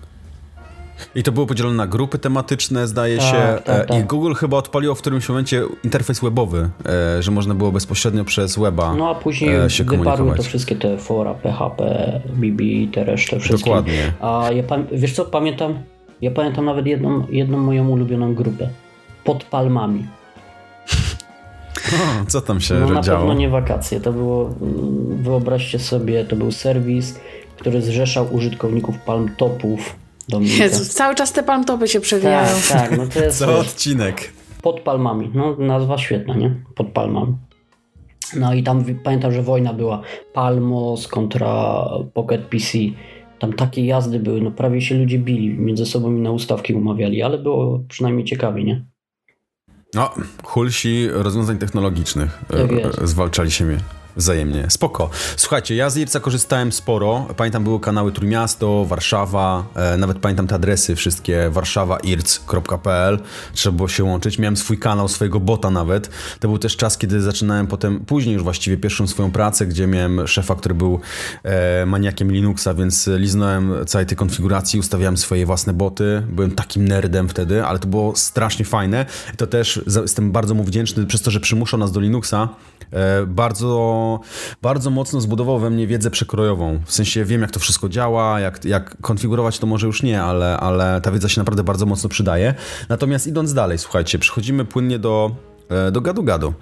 I 1.14 1.22
to 1.22 1.32
było 1.32 1.46
podzielone 1.46 1.76
na 1.76 1.86
grupy 1.86 2.18
tematyczne, 2.18 2.86
zdaje 2.86 3.18
Tak, 3.18 3.26
się. 3.26 3.62
tak, 3.64 3.82
e, 3.82 3.84
tak. 3.84 3.98
I 4.00 4.04
Google 4.04 4.34
chyba 4.34 4.56
odpaliło 4.56 4.94
w 4.94 4.98
którymś 4.98 5.28
momencie 5.28 5.62
interfejs 5.84 6.20
webowy, 6.20 6.70
e, 7.18 7.22
że 7.22 7.30
można 7.30 7.54
było 7.54 7.72
bezpośrednio 7.72 8.24
przez 8.24 8.58
weba 8.58 8.94
No 8.94 9.10
a 9.10 9.14
później 9.14 9.54
e, 9.54 9.70
się 9.70 9.84
wyparły 9.84 10.36
to 10.36 10.42
wszystkie 10.42 10.76
te 10.76 10.98
fora, 10.98 11.34
PHP, 11.34 12.20
BB 12.34 12.64
i 12.64 12.88
te 12.88 13.04
resztę 13.04 13.40
wszystkie. 13.40 13.70
Dokładnie. 13.70 14.12
A 14.20 14.48
ja 14.54 14.62
wiesz 14.92 15.12
co, 15.12 15.24
pamiętam, 15.24 15.78
ja 16.20 16.30
pamiętam 16.30 16.64
nawet 16.64 16.86
jedną, 16.86 17.26
jedną 17.30 17.58
moją 17.58 17.88
ulubioną 17.88 18.34
grupę. 18.34 18.68
Pod 19.24 19.44
palmami. 19.44 20.06
O, 21.92 22.24
co 22.30 22.40
tam 22.40 22.60
się 22.60 22.74
No 22.74 22.88
na 22.88 23.00
działo? 23.00 23.18
pewno 23.18 23.34
nie 23.34 23.48
wakacje. 23.48 24.00
To 24.00 24.12
było, 24.12 24.44
mm, 24.62 25.22
wyobraźcie 25.22 25.78
sobie, 25.78 26.24
to 26.24 26.36
był 26.36 26.52
serwis, 26.52 27.20
który 27.56 27.82
zrzeszał 27.82 28.34
użytkowników 28.34 28.98
palmtopów. 28.98 29.96
Dominika. 30.28 30.64
Jezus, 30.64 30.88
cały 30.88 31.14
czas 31.14 31.32
te 31.32 31.42
palmtopy 31.42 31.88
się 31.88 32.00
przewijają. 32.00 32.48
Tak, 32.68 32.88
tak, 32.88 32.98
no 32.98 33.06
to 33.06 33.20
jest 33.24 33.38
Co 33.38 33.46
wiesz, 33.46 33.56
odcinek. 33.66 34.32
pod 34.62 34.80
palmami. 34.80 35.30
No 35.34 35.56
nazwa 35.58 35.98
świetna, 35.98 36.34
nie? 36.34 36.54
Pod 36.74 36.86
palmami. 36.88 37.34
No 38.36 38.54
i 38.54 38.62
tam 38.62 38.84
pamiętam, 39.04 39.32
że 39.32 39.42
wojna 39.42 39.72
była 39.74 40.02
Palmos 40.32 41.08
kontra 41.08 41.84
Pocket 42.14 42.40
PC. 42.42 42.78
Tam 43.38 43.52
takie 43.52 43.86
jazdy 43.86 44.18
były, 44.20 44.40
no 44.40 44.50
prawie 44.50 44.80
się 44.80 44.94
ludzie 44.98 45.18
bili 45.18 45.48
między 45.48 45.86
sobą 45.86 46.16
i 46.16 46.20
na 46.20 46.30
ustawki 46.30 46.74
umawiali, 46.74 47.22
ale 47.22 47.38
było 47.38 47.80
przynajmniej 47.88 48.24
ciekawie, 48.24 48.64
nie? 48.64 48.84
No, 49.94 50.10
hulsi 50.44 51.08
rozwiązań 51.10 51.58
technologicznych 51.58 52.38
Tak 52.48 52.72
e, 52.72 52.74
jest. 52.74 53.00
zwalczali 53.04 53.50
siebie 53.50 53.78
wzajemnie. 54.16 54.66
Spoko. 54.70 55.10
Słuchajcie, 55.36 55.74
ja 55.74 55.90
z 55.90 55.96
Irca 55.96 56.20
korzystałem 56.20 56.72
sporo. 56.72 57.26
Pamiętam, 57.36 57.64
były 57.64 57.80
kanały 57.80 58.12
Trójmiasto, 58.12 58.84
Warszawa, 58.84 59.64
e, 59.74 59.96
nawet 59.96 60.18
pamiętam 60.18 60.46
te 60.46 60.54
adresy 60.54 60.96
wszystkie, 60.96 61.50
warszawairc.pl. 61.50 63.18
Trzeba 63.52 63.76
było 63.76 63.88
się 63.88 64.04
łączyć. 64.04 64.38
Miałem 64.38 64.56
swój 64.56 64.78
kanał, 64.78 65.08
swojego 65.08 65.40
bota 65.40 65.70
nawet. 65.70 66.10
To 66.40 66.48
był 66.48 66.58
też 66.58 66.76
czas, 66.76 66.98
kiedy 66.98 67.20
zaczynałem 67.22 67.66
potem, 67.66 68.00
później 68.00 68.34
już 68.34 68.42
właściwie 68.42 68.76
pierwszą 68.76 69.06
swoją 69.06 69.30
pracę, 69.30 69.66
gdzie 69.66 69.86
miałem 69.86 70.26
szefa, 70.26 70.54
który 70.54 70.74
był 70.74 71.00
e, 71.42 71.86
maniakiem 71.86 72.32
Linuxa, 72.32 72.68
więc 72.76 73.06
liznąłem 73.06 73.74
całej 73.86 74.06
tej 74.06 74.16
konfiguracji, 74.16 74.80
ustawiałem 74.80 75.16
swoje 75.16 75.46
własne 75.46 75.72
boty. 75.72 76.22
Byłem 76.28 76.50
takim 76.50 76.88
nerdem 76.88 77.28
wtedy, 77.28 77.64
ale 77.64 77.78
to 77.78 77.88
było 77.88 78.16
strasznie 78.16 78.64
fajne. 78.64 79.06
I 79.34 79.36
to 79.36 79.46
też 79.46 79.80
za- 79.86 80.02
jestem 80.02 80.32
bardzo 80.32 80.54
mu 80.54 80.64
wdzięczny 80.64 81.06
przez 81.06 81.22
to, 81.22 81.30
że 81.30 81.40
przymuszał 81.40 81.80
nas 81.80 81.92
do 81.92 82.00
Linuxa. 82.00 82.48
E, 82.92 83.26
bardzo, 83.26 84.20
bardzo 84.62 84.90
mocno 84.90 85.20
zbudował 85.20 85.58
we 85.58 85.70
mnie 85.70 85.86
wiedzę 85.86 86.10
przekrojową. 86.10 86.80
W 86.84 86.92
sensie 86.92 87.24
wiem, 87.24 87.42
jak 87.42 87.50
to 87.50 87.60
wszystko 87.60 87.88
działa, 87.88 88.40
jak, 88.40 88.64
jak 88.64 88.96
konfigurować 89.00 89.58
to 89.58 89.66
może 89.66 89.86
już 89.86 90.02
nie, 90.02 90.22
ale, 90.22 90.56
ale 90.56 91.00
ta 91.00 91.12
wiedza 91.12 91.28
się 91.28 91.40
naprawdę 91.40 91.64
bardzo 91.64 91.86
mocno 91.86 92.08
przydaje. 92.08 92.54
Natomiast 92.88 93.26
idąc 93.26 93.54
dalej, 93.54 93.78
słuchajcie, 93.78 94.18
przechodzimy 94.18 94.64
płynnie 94.64 94.98
do, 94.98 95.30
e, 95.68 95.90
do 95.92 96.00
gadu-gadu. 96.00 96.52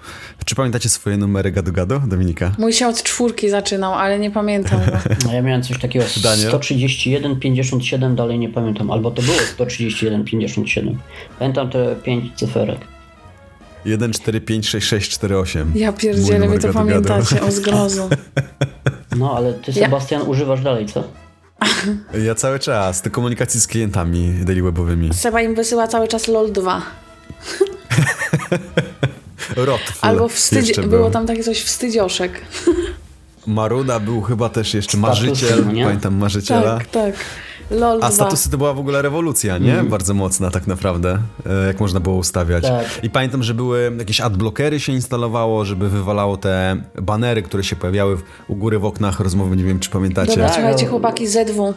Czy 0.45 0.55
pamiętacie 0.55 0.89
swoje 0.89 1.17
numery 1.17 1.51
gadu-gadu, 1.51 2.07
Dominika? 2.07 2.51
Mój 2.57 2.73
się 2.73 2.87
od 2.87 3.03
czwórki 3.03 3.49
zaczynał, 3.49 3.93
ale 3.93 4.19
nie 4.19 4.31
pamiętam. 4.31 4.79
No 5.25 5.33
ja 5.33 5.41
miałem 5.41 5.63
coś 5.63 5.79
takiego 5.79 6.05
Daniel? 6.23 6.47
131, 6.47 7.39
57, 7.39 8.15
dalej 8.15 8.39
nie 8.39 8.49
pamiętam. 8.49 8.91
Albo 8.91 9.11
to 9.11 9.21
było 9.21 9.37
131, 9.37 10.23
57. 10.23 10.97
Pamiętam 11.39 11.69
te 11.69 11.95
pięć 11.95 12.35
cyferek. 12.35 12.79
1, 13.85 14.13
4, 14.13 14.41
5, 14.41 14.67
6, 14.69 14.87
6, 14.87 15.11
4, 15.11 15.37
8. 15.37 15.71
Ja 15.75 15.93
pierdzielę, 15.93 16.49
wy 16.49 16.59
to 16.59 16.73
pamiętacie, 16.73 17.41
o 17.41 17.51
zgrozu. 17.61 18.09
No 19.17 19.37
ale 19.37 19.53
ty, 19.53 19.71
Ja- 19.71 19.85
Sebastian, 19.85 20.21
używasz 20.21 20.61
dalej, 20.61 20.85
co? 20.85 21.03
Ja 22.27 22.35
cały 22.35 22.59
czas, 22.59 23.01
do 23.01 23.09
komunikacji 23.11 23.59
z 23.59 23.67
klientami 23.67 24.33
daily 24.45 24.61
webowymi. 24.63 25.13
Seba 25.13 25.41
im 25.41 25.55
wysyła 25.55 25.87
cały 25.87 26.07
czas 26.07 26.27
LOL 26.27 26.51
2. 26.51 26.81
Rotful 29.55 30.09
Albo 30.09 30.27
wstydzi- 30.27 30.87
było 30.87 31.03
był. 31.03 31.11
tam 31.11 31.27
takie 31.27 31.43
coś 31.43 31.61
wstydzioszek. 31.61 32.41
Maruda 33.47 33.99
był 33.99 34.21
chyba 34.21 34.49
też 34.49 34.73
jeszcze 34.73 34.97
Statusy, 34.97 35.21
marzyciel, 35.25 35.65
no 35.65 35.71
nie? 35.71 35.83
pamiętam 35.83 36.15
marzyciela. 36.15 36.77
Tak, 36.77 36.87
tak. 36.87 37.13
LOL 37.71 37.97
2. 37.99 38.07
A 38.07 38.11
statusy 38.11 38.49
to 38.51 38.57
była 38.57 38.73
w 38.73 38.79
ogóle 38.79 39.01
rewolucja, 39.01 39.57
nie? 39.57 39.83
Bardzo 39.83 40.13
mocna 40.13 40.51
tak 40.51 40.67
naprawdę, 40.67 41.17
e, 41.45 41.67
jak 41.67 41.79
można 41.79 41.99
było 41.99 42.15
ustawiać. 42.15 42.63
Tak. 42.63 43.03
I 43.03 43.09
pamiętam, 43.09 43.43
że 43.43 43.53
były 43.53 43.91
jakieś 43.99 44.21
adblockery 44.21 44.79
się 44.79 44.91
instalowało, 44.93 45.65
żeby 45.65 45.89
wywalało 45.89 46.37
te 46.37 46.77
banery, 47.01 47.41
które 47.41 47.63
się 47.63 47.75
pojawiały 47.75 48.17
u 48.47 48.55
góry 48.55 48.79
w 48.79 48.85
oknach 48.85 49.19
rozmowy, 49.19 49.55
nie 49.57 49.63
wiem 49.63 49.79
czy 49.79 49.89
pamiętacie. 49.89 50.31
Dobra, 50.31 50.45
Tak, 50.45 50.55
słuchajcie, 50.55 50.85
chłopaki, 50.85 51.27
ZW, 51.27 51.73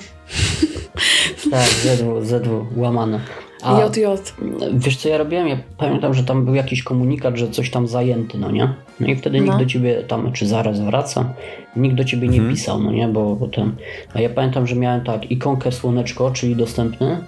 Tak, 1.50 1.68
ZW, 1.68 2.24
ZW, 2.24 2.66
łamane. 2.76 3.20
A 3.64 3.81
JJ. 3.81 4.05
wiesz 4.74 4.96
co 4.96 5.09
ja 5.09 5.18
robiłem? 5.18 5.48
Ja 5.48 5.57
pamiętam, 5.79 6.14
że 6.14 6.24
tam 6.24 6.44
był 6.44 6.55
jakiś 6.55 6.83
komunikat, 6.83 7.37
że 7.37 7.50
coś 7.50 7.70
tam 7.70 7.87
zajęty, 7.88 8.38
no 8.38 8.50
nie? 8.50 8.74
No 9.00 9.07
i 9.07 9.16
wtedy 9.16 9.40
nikt 9.40 9.53
No. 9.53 9.59
do 9.59 9.66
ciebie 9.66 10.03
tam, 10.03 10.33
czy 10.33 10.46
zaraz 10.46 10.81
wraca, 10.81 11.35
nikt 11.77 11.94
do 11.96 12.05
ciebie 12.05 12.29
nie 12.29 12.38
Mhm. 12.38 12.55
pisał, 12.55 12.83
no 12.83 12.92
nie? 12.92 13.09
Bo 13.09 13.37
potem... 13.37 13.77
A 14.14 14.20
ja 14.20 14.31
pamiętam, 14.31 14.66
że 14.66 14.77
miałem 14.77 15.05
tak 15.05 15.31
ikonkę 15.31 15.72
słoneczko, 15.72 16.31
czyli 16.31 16.57
dostępny, 16.57 17.18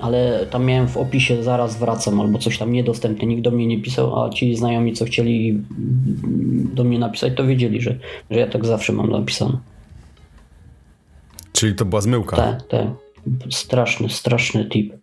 ale 0.00 0.46
tam 0.50 0.64
miałem 0.64 0.88
w 0.88 0.96
opisie 0.96 1.42
zaraz 1.42 1.78
wracam 1.78 2.20
albo 2.20 2.38
coś 2.38 2.58
tam 2.58 2.72
niedostępne, 2.72 3.26
nikt 3.26 3.42
do 3.42 3.50
mnie 3.50 3.66
nie 3.66 3.80
pisał, 3.82 4.22
a 4.24 4.30
ci 4.30 4.56
znajomi, 4.56 4.92
co 4.92 5.04
chcieli 5.04 5.62
do 6.74 6.84
mnie 6.84 6.98
napisać, 6.98 7.32
to 7.36 7.46
wiedzieli, 7.46 7.80
że, 7.80 7.96
że 8.30 8.38
ja 8.40 8.46
tak 8.46 8.64
zawsze 8.66 8.92
mam 8.92 9.10
napisane. 9.10 9.58
Czyli 11.52 11.74
to 11.74 11.84
była 11.84 12.00
zmyłka. 12.00 12.36
Tak, 12.36 12.62
tak. 12.68 12.86
Straszny, 13.50 14.08
straszny 14.08 14.64
tip. 14.64 14.94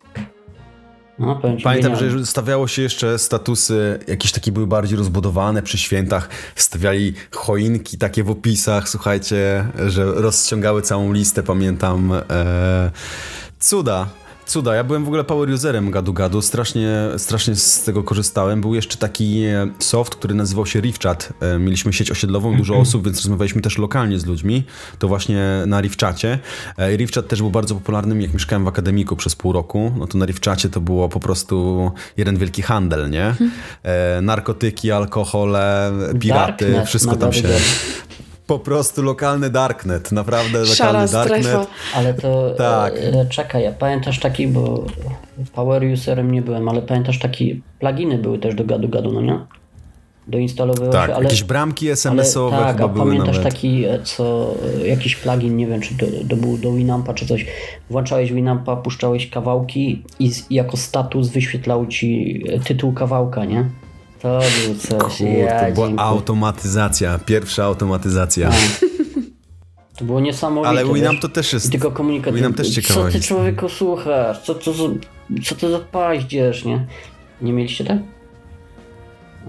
No, 1.26 1.42
Pamiętam, 1.64 1.96
że 1.96 2.26
stawiało 2.26 2.68
się 2.68 2.82
jeszcze 2.82 3.20
statusy, 3.20 4.00
jakieś 4.08 4.32
takie 4.32 4.52
były 4.52 4.68
bardziej 4.68 4.98
rozbudowane 4.98 5.62
przy 5.62 5.78
świętach. 5.78 6.30
Wstawiali 6.56 7.14
choinki 7.32 7.98
takie 7.98 8.24
w 8.24 8.30
opisach, 8.30 8.90
słuchajcie, 8.90 9.66
że 9.88 10.06
rozciągały 10.06 10.82
całą 10.82 11.14
listę, 11.14 11.44
pamiętam. 11.44 12.12
E, 12.30 12.92
cuda. 13.60 14.23
Cuda, 14.46 14.76
ja 14.76 14.84
byłem 14.84 15.04
w 15.04 15.08
ogóle 15.08 15.24
power 15.24 15.50
userem 15.50 15.92
gadu 15.92 16.14
gadu, 16.14 16.42
strasznie, 16.42 16.90
strasznie 17.18 17.56
z 17.56 17.84
tego 17.84 18.04
korzystałem. 18.04 18.62
Był 18.62 18.76
jeszcze 18.76 18.98
taki 18.98 19.44
e, 19.44 19.68
soft, 19.80 20.16
który 20.16 20.36
nazywał 20.36 20.66
się 20.66 20.82
RiffChat. 20.82 21.34
E, 21.40 21.60
Mieliśmy 21.60 21.94
sieć 21.94 22.12
osiedlową, 22.12 22.58
dużo 22.58 22.76
osób, 22.76 23.06
więc 23.06 23.18
rozmawialiśmy 23.18 23.62
też 23.62 23.78
lokalnie 23.78 24.20
z 24.20 24.26
ludźmi. 24.26 24.64
To 25.00 25.08
właśnie 25.08 25.64
na 25.68 25.82
RiffChacie. 25.82 26.40
E, 26.78 26.98
RiffChat 26.98 27.28
też 27.28 27.40
był 27.42 27.52
bardzo 27.52 27.76
popularnym, 27.76 28.22
jak 28.22 28.34
mieszkałem 28.34 28.66
w 28.66 28.68
akademiku 28.68 29.16
przez 29.16 29.36
pół 29.36 29.54
roku, 29.54 29.92
no 29.98 30.08
to 30.08 30.18
na 30.18 30.26
RiffChacie 30.26 30.70
to 30.70 30.82
było 30.82 31.10
po 31.10 31.20
prostu 31.20 31.92
jeden 32.18 32.38
wielki 32.38 32.62
handel, 32.62 33.10
nie? 33.10 33.36
E, 33.84 34.22
narkotyki, 34.22 34.92
alkohole, 34.92 35.92
piraty, 36.20 36.66
Darknet 36.66 36.88
wszystko 36.88 37.16
tam 37.16 37.34
się... 37.34 37.48
Po 38.48 38.60
prostu 38.60 39.04
lokalny 39.04 39.50
darknet, 39.50 40.12
naprawdę 40.12 40.66
Szara 40.66 40.92
lokalny 40.92 41.12
darknet. 41.14 41.42
strefa. 41.44 41.66
Ale 41.96 42.14
to 42.14 42.54
Tak. 42.58 42.94
e, 42.98 43.26
czekaj, 43.26 43.68
a 43.68 43.72
pamiętasz 43.72 44.20
taki, 44.20 44.48
bo 44.48 44.86
power 45.56 45.84
userem 45.94 46.32
nie 46.32 46.42
byłem, 46.42 46.70
ale 46.70 46.82
pamiętasz 46.82 47.20
taki 47.20 47.62
pluginy 47.80 48.18
były 48.18 48.40
też 48.40 48.56
do 48.56 48.64
gadu 48.66 48.90
gadu, 48.90 49.12
no 49.12 49.22
nie? 49.22 49.40
Doinstalowywały 50.28 50.92
Tak, 50.92 51.10
się, 51.10 51.16
ale, 51.16 51.24
jakieś 51.24 51.44
bramki 51.44 51.90
SMS-owe 51.90 52.58
tak, 52.58 52.76
chyba 52.76 52.86
a 52.86 52.88
były 52.88 53.06
pamiętasz 53.06 53.38
nawet. 53.38 53.54
taki, 53.54 53.86
e, 53.86 54.00
co 54.04 54.54
e, 54.84 54.88
jakiś 54.88 55.16
plugin, 55.16 55.58
nie 55.58 55.68
wiem, 55.68 55.82
czy 55.82 55.98
to, 55.98 56.06
to 56.30 56.36
był 56.36 56.58
do 56.58 56.74
Winampa 56.74 57.14
czy 57.14 57.26
coś, 57.28 57.46
włączałeś 57.90 58.34
Winampa, 58.34 58.76
puszczałeś 58.76 59.30
kawałki 59.30 60.04
i 60.20 60.34
z, 60.34 60.52
jako 60.52 60.78
status 60.78 61.30
wyświetlał 61.30 61.88
ci 61.88 62.44
tytuł 62.66 62.94
kawałka, 62.94 63.46
nie? 63.46 63.66
To 64.24 64.40
był 64.66 64.76
coś, 64.76 65.18
Kurde, 65.18 65.34
ja 65.34 65.60
to 65.60 65.72
była 65.76 65.88
dziękuję. 65.88 66.00
automatyzacja, 66.08 67.20
pierwsza 67.20 67.64
automatyzacja. 67.64 68.52
To 69.98 70.06
było 70.06 70.20
niesamowite. 70.20 70.70
Ale 70.70 70.86
Winamp 70.94 71.20
to 71.22 71.30
też 71.30 71.54
jest- 71.54 71.66
I 71.66 71.70
Tylko 71.70 71.92
komunikat. 71.92 72.36
Winamp 72.36 72.58
też 72.58 72.68
Co 72.70 72.74
ciekawa 72.82 73.06
ty 73.06 73.12
historia. 73.12 73.28
człowieku 73.28 73.70
słuchasz? 73.70 74.42
Co 74.44 74.56
to 74.56 74.74
za, 74.74 74.84
co 75.46 75.56
to 75.56 75.70
za 75.72 75.80
paździerz, 75.80 76.66
nie? 76.66 76.88
Nie 77.42 77.54
mieliście 77.54 77.84
tak? 77.86 77.98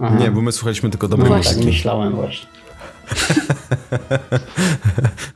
Aha. 0.02 0.16
Nie, 0.20 0.30
bo 0.30 0.40
my 0.40 0.52
słuchaliśmy 0.52 0.90
tylko 0.90 1.08
no, 1.08 1.16
dobrej 1.16 1.30
tak 1.42 1.44
muzyki. 1.52 1.66
myślałem 1.66 2.12
właśnie. 2.12 2.46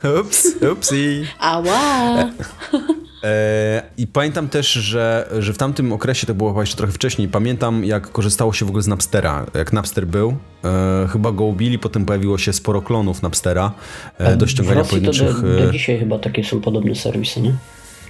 Ups, 0.21 0.47
upsi. 0.71 1.25
Ała! 1.39 2.15
E, 3.23 3.83
I 3.97 4.07
pamiętam 4.07 4.49
też, 4.49 4.71
że, 4.71 5.29
że 5.39 5.53
w 5.53 5.57
tamtym 5.57 5.93
okresie, 5.93 6.27
to 6.27 6.33
było 6.33 6.49
chyba 6.49 6.61
jeszcze 6.61 6.77
trochę 6.77 6.93
wcześniej, 6.93 7.27
pamiętam 7.27 7.85
jak 7.85 8.11
korzystało 8.11 8.53
się 8.53 8.65
w 8.65 8.69
ogóle 8.69 8.83
z 8.83 8.87
Napstera. 8.87 9.45
Jak 9.53 9.73
Napster 9.73 10.07
był, 10.07 10.35
e, 10.63 11.07
chyba 11.11 11.31
go 11.31 11.43
ubili, 11.43 11.79
potem 11.79 12.05
pojawiło 12.05 12.37
się 12.37 12.53
sporo 12.53 12.81
klonów 12.81 13.21
Napstera 13.21 13.71
e, 14.17 14.35
do 14.35 14.45
w 14.45 14.49
ściągania 14.49 14.83
pojedynczych... 14.83 15.41
do, 15.41 15.47
do 15.47 15.69
e, 15.69 15.71
dzisiaj 15.71 15.99
chyba 15.99 16.19
takie 16.19 16.43
są 16.43 16.61
podobne 16.61 16.95
serwisy, 16.95 17.41
nie? 17.41 17.53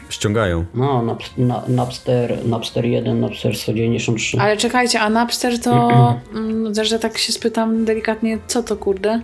ściągają. 0.09 0.65
No, 0.73 1.01
Naps, 1.01 1.31
na, 1.37 1.63
Napster, 1.67 2.45
Napster 2.45 2.85
1, 2.85 3.19
Napster 3.19 3.57
193. 3.57 4.39
Ale 4.39 4.57
czekajcie, 4.57 4.99
a 4.99 5.09
Napster 5.09 5.59
to, 5.59 5.89
mm, 6.35 6.73
że 6.83 6.99
tak 6.99 7.17
się 7.17 7.33
spytam 7.33 7.85
delikatnie, 7.85 8.37
co 8.47 8.63
to 8.63 8.77
kurde? 8.77 9.21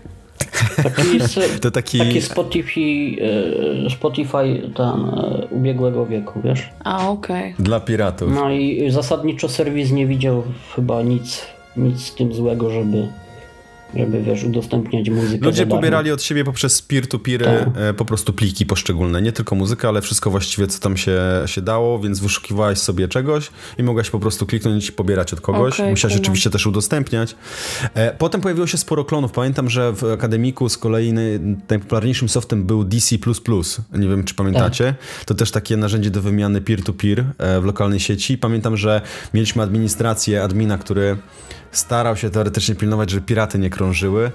Taki, 0.83 1.19
To 1.61 1.71
taki... 1.71 1.99
taki 1.99 2.21
Spotify, 2.21 3.17
e, 3.85 3.89
Spotify 3.89 4.37
e, 4.79 5.45
ubiegłego 5.49 6.05
wieku, 6.05 6.41
wiesz? 6.43 6.69
A, 6.83 7.09
okej. 7.09 7.55
Dla 7.59 7.79
piratów. 7.79 8.31
No 8.33 8.51
i 8.51 8.91
zasadniczo 8.91 9.49
serwis 9.49 9.91
nie 9.91 10.07
widział 10.07 10.43
chyba 10.75 11.01
nic, 11.01 11.45
nic 11.77 12.05
z 12.05 12.15
tym 12.15 12.33
złego, 12.33 12.69
żeby, 12.69 13.07
żeby 13.95 14.21
wiesz, 14.23 14.43
udostępniać 14.43 15.09
muzykę. 15.09 15.45
Ludzie 15.45 15.67
pobierali 15.67 16.11
od 16.11 16.23
siebie 16.23 16.43
poprzez 16.43 16.81
peer-to-peer 16.81 17.43
Tak. 17.43 17.67
e, 17.75 17.93
po 17.93 18.05
prostu 18.05 18.33
pliki 18.33 18.65
poszczególne. 18.65 19.21
Nie 19.21 19.31
tylko 19.31 19.55
muzykę, 19.55 19.87
ale 19.87 20.01
wszystko 20.01 20.29
właściwie, 20.31 20.67
co 20.67 20.79
tam 20.79 20.97
się, 20.97 21.21
się 21.45 21.61
dało, 21.61 21.99
więc 21.99 22.19
wyszukiwałeś 22.19 22.79
sobie 22.79 23.07
czegoś 23.07 23.49
i 23.77 23.83
mogłaś 23.83 24.09
po 24.09 24.19
prostu 24.19 24.45
kliknąć 24.45 24.89
i 24.89 24.91
pobierać 24.91 25.33
od 25.33 25.41
kogoś. 25.41 25.73
Okej, 25.73 25.89
Musiałaś 25.91 26.15
oczywiście 26.17 26.49
też 26.49 26.67
udostępniać. 26.67 27.35
E, 27.93 28.13
Potem 28.17 28.41
pojawiło 28.41 28.67
się 28.67 28.77
sporo 28.77 29.05
klonów. 29.05 29.31
Pamiętam, 29.31 29.69
że 29.69 29.93
w 29.93 30.03
akademiku 30.03 30.69
z 30.69 30.77
kolei 30.77 31.13
naj- 31.13 31.55
najpopularniejszym 31.69 32.29
softem 32.29 32.65
był 32.65 32.83
DC++. 32.83 33.17
Nie 33.93 34.07
wiem, 34.07 34.23
czy 34.23 34.35
pamiętacie. 34.35 34.95
To 35.25 35.33
też 35.33 35.51
takie 35.51 35.77
narzędzie 35.77 36.09
do 36.09 36.21
wymiany 36.21 36.61
peer-to-peer 36.61 37.25
e, 37.37 37.61
w 37.61 37.65
lokalnej 37.65 37.99
sieci. 37.99 38.37
Pamiętam, 38.37 38.77
że 38.77 39.01
mieliśmy 39.33 39.63
administrację 39.63 40.43
admina, 40.43 40.77
który 40.77 41.17
starał 41.77 42.15
się 42.15 42.29
teoretycznie 42.29 42.75
pilnować, 42.75 43.09
żeby 43.09 43.25
piraty 43.25 43.59
nie, 43.59 43.69
krążyły, 43.69 44.31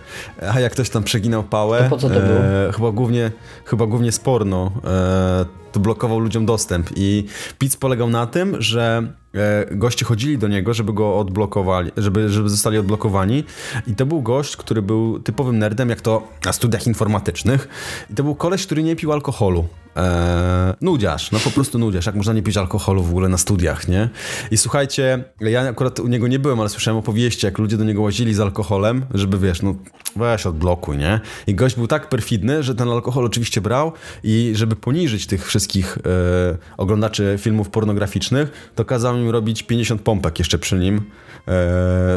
a 0.55 0.61
jak 0.61 0.72
ktoś 0.72 0.90
tam 0.90 1.03
przeginał 1.03 1.42
pałę, 1.42 1.83
To 1.85 1.90
po 1.90 1.96
co 1.96 2.09
to 2.09 2.20
było? 2.20 2.38
e, 2.38 2.72
chyba 2.72 2.90
głównie, 2.92 3.33
chyba 3.64 3.87
głównie 3.87 4.12
sporno, 4.12 4.72
e, 4.85 5.44
to 5.72 5.81
blokował 5.81 6.18
ludziom 6.18 6.46
dostęp 6.46 6.90
i 6.96 7.24
Pic 7.59 7.76
polegał 7.76 8.11
na 8.11 8.26
tym, 8.26 8.57
że 8.62 9.03
e, 9.35 9.66
goście 9.76 10.05
chodzili 10.05 10.38
do 10.38 10.48
niego, 10.48 10.74
żeby 10.74 10.92
go 10.92 11.18
odblokowali, 11.18 11.90
żeby, 11.96 12.29
żeby 12.29 12.48
zostali 12.48 12.79
odblokowani 12.79 13.44
i 13.87 13.94
to 13.94 14.07
był 14.07 14.22
gość, 14.22 14.57
który 14.57 14.83
był 14.83 15.20
typowym 15.20 15.59
nerdem, 15.59 15.88
jak 15.90 16.00
to 16.00 16.29
na 16.44 16.53
studiach 16.53 16.87
informatycznych 16.87 17.68
i 18.11 18.14
to 18.14 18.22
był 18.24 18.35
koleś, 18.35 18.66
który 18.66 18.83
nie 18.83 18.96
pił 18.96 19.12
alkoholu. 19.12 19.64
Eee, 20.01 20.75
nudziarz, 20.81 21.31
no 21.31 21.39
po 21.39 21.51
prostu 21.51 21.79
nudziarz. 21.79 22.07
Jak 22.07 22.15
można 22.15 22.33
nie 22.33 22.43
pić 22.43 22.57
alkoholu 22.57 23.03
w 23.03 23.11
ogóle 23.11 23.29
na 23.29 23.39
studiach, 23.39 23.89
nie? 23.89 24.09
I 24.51 24.57
słuchajcie, 24.57 25.25
ja 25.41 25.69
akurat 25.69 26.01
u 26.01 26.07
niego 26.07 26.29
nie 26.29 26.39
byłem, 26.39 26.61
ale 26.61 26.69
słyszałem 26.69 26.99
opowieści, 26.99 27.47
jak 27.47 27.59
ludzie 27.59 27.77
do 27.77 27.85
niego 27.85 28.03
łazili 28.03 28.35
z 28.35 28.41
alkoholem, 28.41 29.07
żeby 29.15 29.39
wiesz, 29.39 29.63
no 29.63 29.75
weź 30.17 30.47
odblokuj, 30.47 30.99
nie? 30.99 31.21
I 31.47 31.55
gość 31.55 31.77
był 31.77 31.87
tak 31.87 32.09
perfidny, 32.09 32.63
że 32.63 32.75
ten 32.75 32.89
alkohol 32.89 33.25
oczywiście 33.25 33.61
brał 33.61 33.93
i 34.25 34.53
żeby 34.55 34.77
poniżyć 34.77 35.27
tych 35.27 35.47
wszystkich 35.47 35.99
e, 35.99 36.59
oglądaczy 36.77 37.37
filmów 37.39 37.71
pornograficznych, 37.71 38.73
to 38.75 38.85
kazał 38.85 39.17
im 39.17 39.31
robić 39.31 39.63
50 39.63 40.03
pompek 40.03 40.39
jeszcze 40.39 40.59
przy 40.59 40.79
nim, 40.79 40.97
e, 40.97 41.01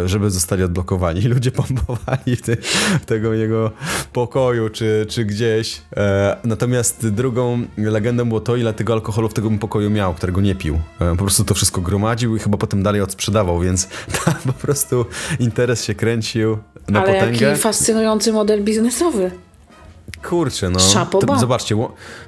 żeby 0.05 0.29
zostali 0.29 0.63
odblokowani. 0.63 1.21
Ludzie 1.33 1.51
pompowali 1.51 2.35
w 3.01 3.05
tego 3.05 3.33
jego 3.33 3.71
pokoju 4.13 4.69
czy, 4.69 5.05
czy 5.09 5.25
gdzieś. 5.25 5.81
E, 5.97 6.37
natomiast 6.43 7.09
drugą 7.09 7.65
legendą 7.77 8.25
było 8.25 8.39
to, 8.39 8.55
ile 8.55 8.73
tego 8.73 8.93
alkoholu 8.93 9.29
w 9.29 9.33
tym 9.33 9.59
pokoju 9.59 9.89
miał, 9.89 10.13
którego 10.13 10.41
nie 10.41 10.55
pił. 10.55 10.79
E, 10.99 11.09
po 11.11 11.23
prostu 11.23 11.43
to 11.43 11.53
wszystko 11.53 11.81
gromadził 11.81 12.35
i 12.35 12.39
chyba 12.39 12.57
potem 12.57 12.83
dalej 12.83 13.01
odsprzedawał, 13.01 13.59
więc 13.59 13.87
tam 14.25 14.35
po 14.45 14.53
prostu 14.53 15.05
interes 15.39 15.83
się 15.83 15.95
kręcił 15.95 16.57
na 16.87 17.03
Ale 17.03 17.13
potęgę. 17.13 17.45
jaki 17.45 17.61
fascynujący 17.61 18.33
model 18.33 18.63
biznesowy. 18.63 19.31
Kurczę, 20.21 20.69
no. 20.69 20.79
Bas. 21.27 21.39
zobaczcie, 21.39 21.75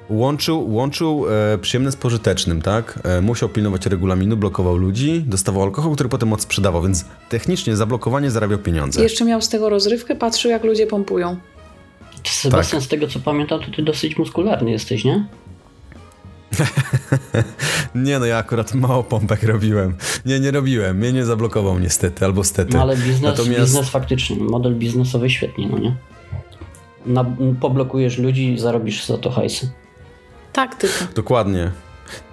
łączył, 0.10 0.74
łączył 0.74 1.26
e, 1.54 1.58
przyjemne 1.58 1.91
z 1.91 1.95
pożytecznym, 1.95 2.62
tak? 2.62 3.00
E, 3.04 3.21
musiał 3.21 3.50
pilnować 3.50 3.86
regulaminu, 3.86 4.38
blokował 4.38 4.78
ludzi, 4.78 5.24
dostawał 5.28 5.63
alkohol, 5.63 5.93
który 5.93 6.10
potem 6.10 6.34
odsprzedawał, 6.34 6.82
więc 6.82 7.06
technicznie 7.30 7.76
za 7.76 7.86
blokowanie 7.86 8.32
zarabiał 8.32 8.60
pieniądze. 8.60 9.04
Jeszcze 9.04 9.26
miał 9.26 9.41
z 9.41 9.50
tego 9.50 9.69
rozrywkę, 9.69 10.15
patrzył 10.15 10.52
jak 10.52 10.63
ludzie 10.63 10.88
pompują. 10.88 11.38
Sebastian, 12.24 12.80
Tak. 12.80 12.86
z 12.88 12.89
tego 12.89 13.08
co 13.08 13.19
pamiętam, 13.19 13.60
to 13.60 13.65
ty 13.76 13.84
dosyć 13.84 14.17
muskularny 14.17 14.71
jesteś, 14.71 15.04
nie? 15.04 15.28
Nie 17.95 18.19
no, 18.19 18.26
ja 18.26 18.38
akurat 18.38 18.74
mało 18.74 19.04
pompek 19.04 19.43
robiłem. 19.43 19.95
Nie, 20.26 20.39
nie 20.39 20.52
robiłem. 20.52 20.98
Mnie 20.98 21.13
nie 21.13 21.26
zablokował 21.26 21.80
niestety, 21.80 22.26
albo 22.26 22.43
stety. 22.43 22.74
No 22.74 22.82
ale 22.82 22.95
biznes, 22.98 23.21
Natomiast- 23.21 23.60
biznes 23.62 23.89
faktycznie, 23.89 24.36
model 24.36 24.76
biznesowy 24.76 25.30
świetnie, 25.30 25.67
no 25.67 25.78
nie? 25.78 25.95
Na, 27.06 27.26
poblokujesz 27.60 28.18
ludzi 28.18 28.54
i 28.54 28.60
zarobisz 28.60 29.06
za 29.06 29.18
to 29.18 29.30
hajsy. 29.30 29.70
Taktyka. 30.54 31.08
Dokładnie. 31.15 31.72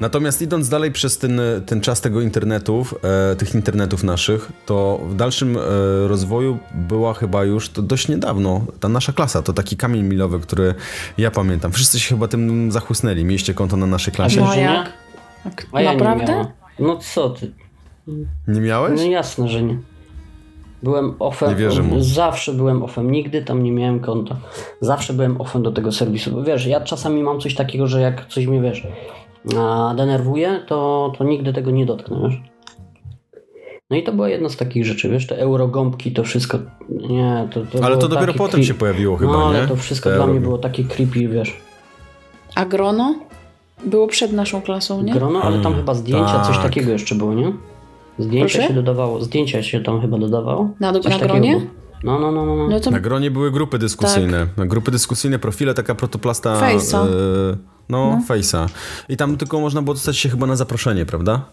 Natomiast 0.00 0.42
idąc 0.42 0.68
dalej 0.68 0.92
przez 0.92 1.18
ten, 1.18 1.40
ten 1.66 1.80
czas 1.80 2.00
tego 2.00 2.20
internetów, 2.20 2.94
e, 3.32 3.36
tych 3.36 3.54
internetów 3.54 4.04
naszych, 4.04 4.52
to 4.66 5.00
w 5.08 5.14
dalszym 5.14 5.56
e, 5.56 5.60
rozwoju 6.08 6.58
była 6.74 7.14
chyba 7.14 7.44
już 7.44 7.68
to 7.68 7.82
dość 7.82 8.08
niedawno 8.08 8.64
ta 8.80 8.88
nasza 8.88 9.12
klasa. 9.12 9.42
To 9.42 9.52
taki 9.52 9.76
kamień 9.76 10.02
milowy, 10.02 10.40
który 10.40 10.74
ja 11.18 11.30
pamiętam. 11.30 11.72
Wszyscy 11.72 12.00
się 12.00 12.14
chyba 12.14 12.28
tym 12.28 12.72
zachłysnęli. 12.72 13.24
Mieliście 13.24 13.54
konto 13.54 13.76
na 13.76 13.86
naszej 13.86 14.14
klasie. 14.14 14.42
nie? 14.56 14.62
jak? 14.62 14.92
Tak, 15.44 15.66
A 15.72 15.80
ja 15.82 15.92
Naprawdę? 15.92 16.46
No 16.78 16.96
co 16.96 17.30
ty? 17.30 17.52
Nie 18.48 18.60
miałeś? 18.60 19.00
No 19.00 19.06
jasne, 19.06 19.48
że 19.48 19.62
nie. 19.62 19.78
Byłem 20.82 21.14
offem, 21.18 21.48
Nie 21.48 21.54
wierzę 21.56 21.82
mu. 21.82 22.00
zawsze 22.00 22.52
byłem 22.52 22.82
offem, 22.82 23.10
nigdy 23.10 23.42
tam 23.42 23.62
nie 23.62 23.72
miałem 23.72 24.00
konta. 24.00 24.36
Zawsze 24.80 25.12
byłem 25.12 25.40
offem 25.40 25.62
do 25.62 25.72
tego 25.72 25.92
serwisu. 25.92 26.30
Bo 26.30 26.42
Wiesz, 26.42 26.66
ja 26.66 26.80
czasami 26.80 27.22
mam 27.22 27.40
coś 27.40 27.54
takiego, 27.54 27.86
że 27.86 28.00
jak 28.00 28.26
coś 28.26 28.46
mnie, 28.46 28.60
wiesz, 28.60 28.86
a, 29.58 29.94
denerwuje, 29.96 30.60
to, 30.66 31.12
to 31.18 31.24
nigdy 31.24 31.52
tego 31.52 31.70
nie 31.70 31.86
dotknę, 31.86 32.20
wiesz. 32.22 32.40
No 33.90 33.96
i 33.96 34.02
to 34.02 34.12
była 34.12 34.28
jedna 34.28 34.48
z 34.48 34.56
takich 34.56 34.84
rzeczy, 34.86 35.08
wiesz, 35.08 35.26
te 35.26 35.38
eurogąbki, 35.38 36.12
to 36.12 36.24
wszystko, 36.24 36.58
nie, 36.88 37.48
to, 37.54 37.60
to 37.78 37.84
Ale 37.84 37.96
to 37.98 38.08
dopiero 38.08 38.34
potem 38.34 38.60
creep- 38.60 38.64
się 38.64 38.74
pojawiło 38.74 39.16
chyba, 39.16 39.32
No, 39.32 39.46
ale 39.46 39.60
nie? 39.62 39.68
to 39.68 39.76
wszystko 39.76 40.10
Te 40.10 40.16
dla 40.16 40.26
mnie 40.26 40.40
było 40.40 40.58
takie 40.58 40.84
creepy, 40.84 41.28
wiesz. 41.28 41.56
A 42.54 42.64
grono? 42.64 43.14
Było 43.86 44.06
przed 44.06 44.32
naszą 44.32 44.62
klasą, 44.62 45.02
nie? 45.02 45.12
Grono, 45.12 45.42
ale 45.42 45.52
tam 45.54 45.62
Hmm, 45.62 45.80
chyba 45.80 45.94
zdjęcia, 45.94 46.40
coś 46.40 46.54
tak. 46.56 46.64
takiego 46.64 46.92
jeszcze 46.92 47.14
było, 47.14 47.34
nie? 47.34 47.52
Zdjęcia 48.18 48.58
Proszę? 48.58 48.68
się 48.68 48.74
dodawało, 48.74 49.20
zdjęcia 49.24 49.62
się 49.62 49.80
tam 49.80 50.00
chyba 50.00 50.18
dodawało. 50.18 50.70
Na, 50.80 50.92
Coś 50.92 51.04
na 51.12 51.18
gronie? 51.18 51.50
było. 51.56 51.62
No, 52.04 52.18
no, 52.18 52.32
no, 52.32 52.46
no. 52.46 52.56
no. 52.56 52.68
No 52.68 52.80
to 52.80 52.90
Na 52.90 53.00
gronie 53.00 53.30
były 53.30 53.50
grupy 53.50 53.78
dyskusyjne. 53.78 54.46
Tak. 54.56 54.68
Grupy 54.68 54.90
dyskusyjne, 54.90 55.38
profile, 55.38 55.74
taka 55.74 55.94
protoplasta. 55.94 56.60
Face'a. 56.60 57.06
e, 57.06 57.56
no, 57.88 58.20
Face'a. 58.28 58.66
I 59.08 59.16
tam 59.16 59.36
tylko 59.36 59.60
można 59.60 59.82
było 59.82 59.94
dostać 59.94 60.16
się 60.16 60.28
chyba 60.28 60.46
na 60.46 60.56
zaproszenie, 60.56 61.06
prawda? 61.06 61.44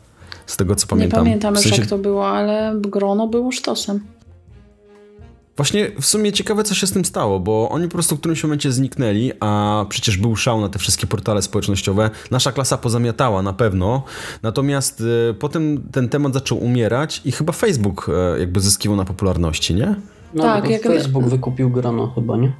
Z 0.45 0.57
tego 0.57 0.75
co 0.75 0.87
pamiętam. 0.87 1.19
nie 1.19 1.25
pamiętam 1.25 1.53
W 1.53 1.57
już 1.57 1.63
sensie- 1.65 1.79
jak 1.81 1.89
to 1.89 1.97
było, 1.97 2.27
ale 2.29 2.73
grono 2.81 3.27
było 3.27 3.51
sztosem. 3.51 3.99
Właśnie 5.59 5.91
w 6.01 6.05
sumie 6.05 6.31
ciekawe, 6.31 6.63
co 6.63 6.75
się 6.75 6.87
z 6.87 6.91
tym 6.91 7.05
stało, 7.05 7.39
bo 7.39 7.69
oni 7.69 7.87
po 7.87 7.93
prostu 7.93 8.15
w 8.15 8.19
którymś 8.19 8.43
momencie 8.43 8.71
zniknęli, 8.71 9.31
a 9.39 9.85
przecież 9.89 10.17
był 10.17 10.35
szał 10.35 10.61
na 10.61 10.69
te 10.69 10.79
wszystkie 10.79 11.07
portale 11.07 11.41
społecznościowe. 11.41 12.09
Nasza 12.31 12.51
klasa 12.51 12.77
pozamiatała 12.77 13.41
na 13.41 13.53
pewno, 13.53 14.03
natomiast 14.43 15.03
e, 15.29 15.33
potem 15.33 15.83
ten 15.91 16.09
temat 16.09 16.33
zaczął 16.33 16.57
umierać 16.57 17.21
i 17.25 17.31
chyba 17.31 17.53
Facebook 17.53 18.09
e, 18.35 18.39
jakby 18.39 18.59
zyskiwał 18.59 18.97
na 18.97 19.05
popularności, 19.05 19.75
nie? 19.75 19.95
No, 20.33 20.43
Tak, 20.43 20.61
tak, 20.61 20.71
jak- 20.71 20.83
Facebook 20.83 21.25
wykupił 21.25 21.69
grono 21.69 22.11
chyba, 22.15 22.37
nie? 22.37 22.51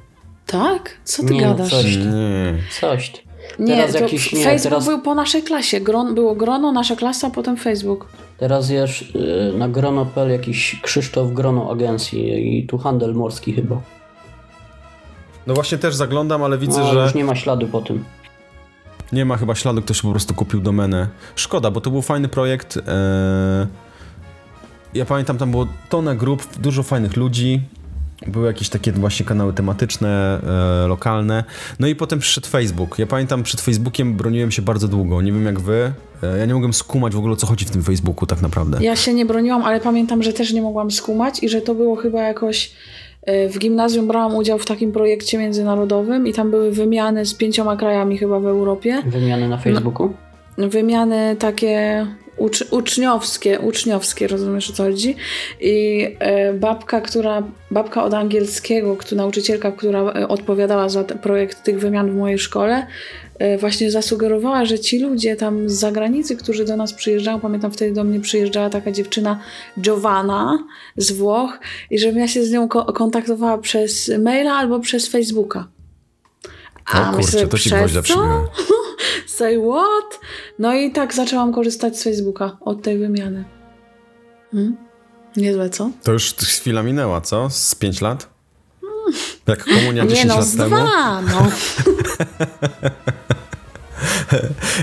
Tak? 0.46 1.00
Co 1.04 1.24
ty 1.24 1.34
Nie, 1.34 1.46
no 1.46 1.54
gadasz? 1.54 1.70
coś. 1.70 1.96
Nie. 1.96 2.54
Coś. 2.80 3.10
ty. 3.10 3.18
Nie, 3.60 3.76
Teraz 3.76 3.94
jakiś- 3.94 4.32
nie, 4.32 4.44
Facebook 4.44 4.62
teraz- 4.70 4.86
był 4.86 5.00
po 5.00 5.14
naszej 5.14 5.42
klasie. 5.42 5.80
Gron, 5.80 6.14
było 6.14 6.34
grono, 6.34 6.72
nasza 6.72 6.96
klasa, 6.96 7.26
a 7.26 7.30
potem 7.30 7.56
Facebook. 7.56 8.06
Teraz 8.38 8.70
jest 8.70 9.02
y, 9.02 9.52
na 9.58 9.68
grono.pl 9.68 10.30
jakiś 10.30 10.80
Krzysztof 10.82 11.32
Grono 11.32 11.70
agencji 11.72 12.58
i 12.58 12.66
tu 12.66 12.78
handel 12.78 13.14
morski 13.14 13.52
chyba. 13.52 13.80
No 15.46 15.54
właśnie 15.54 15.78
też 15.78 15.94
zaglądam, 15.94 16.42
ale 16.42 16.58
widzę, 16.58 16.80
No, 16.80 16.92
że... 16.92 17.00
już 17.02 17.14
nie 17.14 17.24
ma 17.24 17.36
śladu 17.36 17.68
po 17.68 17.80
tym. 17.80 18.04
Nie 19.12 19.24
ma 19.24 19.36
chyba 19.36 19.54
śladu, 19.54 19.82
ktoś 19.82 20.02
po 20.02 20.10
prostu 20.10 20.34
kupił 20.34 20.60
domenę. 20.60 21.08
Szkoda, 21.36 21.70
bo 21.70 21.80
to 21.80 21.90
był 21.90 22.02
fajny 22.02 22.28
projekt. 22.28 22.76
Eee, 22.76 22.82
Ja 24.94 25.04
pamiętam, 25.04 25.38
tam 25.38 25.50
było 25.50 25.66
tonę 25.88 26.16
grup, 26.16 26.42
dużo 26.58 26.82
fajnych 26.82 27.16
ludzi. 27.16 27.60
Były 28.26 28.46
jakieś 28.46 28.68
takie 28.68 28.92
właśnie 28.92 29.26
kanały 29.26 29.52
tematyczne, 29.52 30.40
e, 30.84 30.88
lokalne. 30.88 31.44
No 31.78 31.86
i 31.86 31.94
potem 31.94 32.18
przyszedł 32.18 32.46
Facebook. 32.46 32.98
Ja 32.98 33.06
pamiętam, 33.06 33.42
przed 33.42 33.60
Facebookiem 33.60 34.14
broniłem 34.14 34.50
się 34.50 34.62
bardzo 34.62 34.88
długo. 34.88 35.22
Nie 35.22 35.32
wiem 35.32 35.44
jak 35.44 35.60
wy. 35.60 35.92
E, 36.22 36.38
Ja 36.38 36.46
nie 36.46 36.54
mogłem 36.54 36.72
skumać 36.74 37.14
w 37.14 37.18
ogóle 37.18 37.32
o 37.32 37.36
co 37.36 37.46
chodzi 37.46 37.64
w 37.64 37.70
tym 37.70 37.82
Facebooku 37.82 38.26
tak 38.26 38.42
naprawdę. 38.42 38.78
Ja 38.84 38.96
się 38.96 39.14
nie 39.14 39.26
broniłam, 39.26 39.62
ale 39.62 39.80
pamiętam, 39.80 40.22
że 40.22 40.32
też 40.32 40.52
nie 40.52 40.62
mogłam 40.62 40.90
skumać 40.90 41.42
i 41.42 41.48
że 41.48 41.60
to 41.60 41.74
było 41.74 41.96
chyba 41.96 42.20
jakoś. 42.22 42.72
e, 43.22 43.48
W 43.48 43.58
gimnazjum 43.58 44.08
brałam 44.08 44.34
udział 44.34 44.58
w 44.58 44.66
takim 44.66 44.92
projekcie 44.92 45.38
międzynarodowym 45.38 46.26
i 46.26 46.32
tam 46.32 46.50
były 46.50 46.70
wymiany 46.72 47.26
z 47.26 47.34
pięcioma 47.34 47.76
krajami 47.76 48.18
chyba 48.18 48.40
w 48.40 48.46
Europie. 48.46 49.02
Wymiany 49.06 49.48
na 49.48 49.58
Facebooku. 49.58 50.12
Wymiany 50.58 51.36
takie 51.38 52.06
ucz, 52.40 52.64
uczniowskie, 52.70 53.60
uczniowskie, 53.60 54.26
rozumiesz 54.28 54.70
o 54.70 54.72
co 54.72 54.82
chodzi? 54.82 55.16
I 55.60 56.06
e, 56.18 56.52
babka, 56.52 57.00
która, 57.00 57.42
babka 57.70 58.04
od 58.04 58.14
angielskiego, 58.14 58.96
która, 58.96 59.16
nauczycielka, 59.22 59.72
która 59.72 60.00
e, 60.00 60.28
odpowiadała 60.28 60.88
za 60.88 61.04
projekt 61.04 61.62
tych 61.62 61.80
wymian 61.80 62.10
w 62.10 62.16
mojej 62.16 62.38
szkole, 62.38 62.86
e, 63.38 63.58
właśnie 63.58 63.90
zasugerowała, 63.90 64.64
że 64.64 64.78
ci 64.78 64.98
ludzie 64.98 65.36
tam 65.36 65.68
z 65.68 65.72
zagranicy, 65.72 66.36
którzy 66.36 66.64
do 66.64 66.76
nas 66.76 66.92
przyjeżdżają, 66.94 67.40
pamiętam 67.40 67.72
wtedy 67.72 67.92
do 67.92 68.04
mnie 68.04 68.20
przyjeżdżała 68.20 68.70
taka 68.70 68.92
dziewczyna 68.92 69.40
Giovanna 69.80 70.64
z 70.96 71.12
Włoch 71.12 71.58
i 71.90 71.98
żebym 71.98 72.18
ja 72.18 72.28
się 72.28 72.44
z 72.44 72.50
nią 72.50 72.68
ko- 72.68 72.84
kontaktowała 72.84 73.58
przez 73.58 74.10
maila 74.18 74.52
albo 74.52 74.80
przez 74.80 75.08
Facebooka. 75.08 75.68
O 76.94 77.16
kurczę, 77.16 77.46
to 77.46 77.58
ci 77.58 77.70
gwoździa 77.70 78.02
przybiłem. 78.02 78.30
Say 79.40 79.58
what? 79.58 80.20
No 80.58 80.74
i 80.74 80.92
tak 80.92 81.14
zaczęłam 81.14 81.52
korzystać 81.52 81.98
z 81.98 82.02
Facebooka 82.02 82.56
od 82.60 82.82
tej 82.82 82.98
wymiany. 82.98 83.44
Hmm? 84.52 84.76
Niezłe, 85.36 85.70
co? 85.70 85.90
To 86.02 86.12
już 86.12 86.34
chwila 86.34 86.82
minęła, 86.82 87.20
co? 87.20 87.50
Z 87.50 87.74
5 87.74 88.00
lat? 88.00 88.28
Jak 89.46 89.64
komunia 89.64 90.06
10 90.06 90.18
Nie 90.24 90.28
no, 90.28 90.36
lat 90.36 90.46
z 90.46 90.56
temu? 90.56 90.68
dwa, 90.76 91.22
no. 91.22 91.46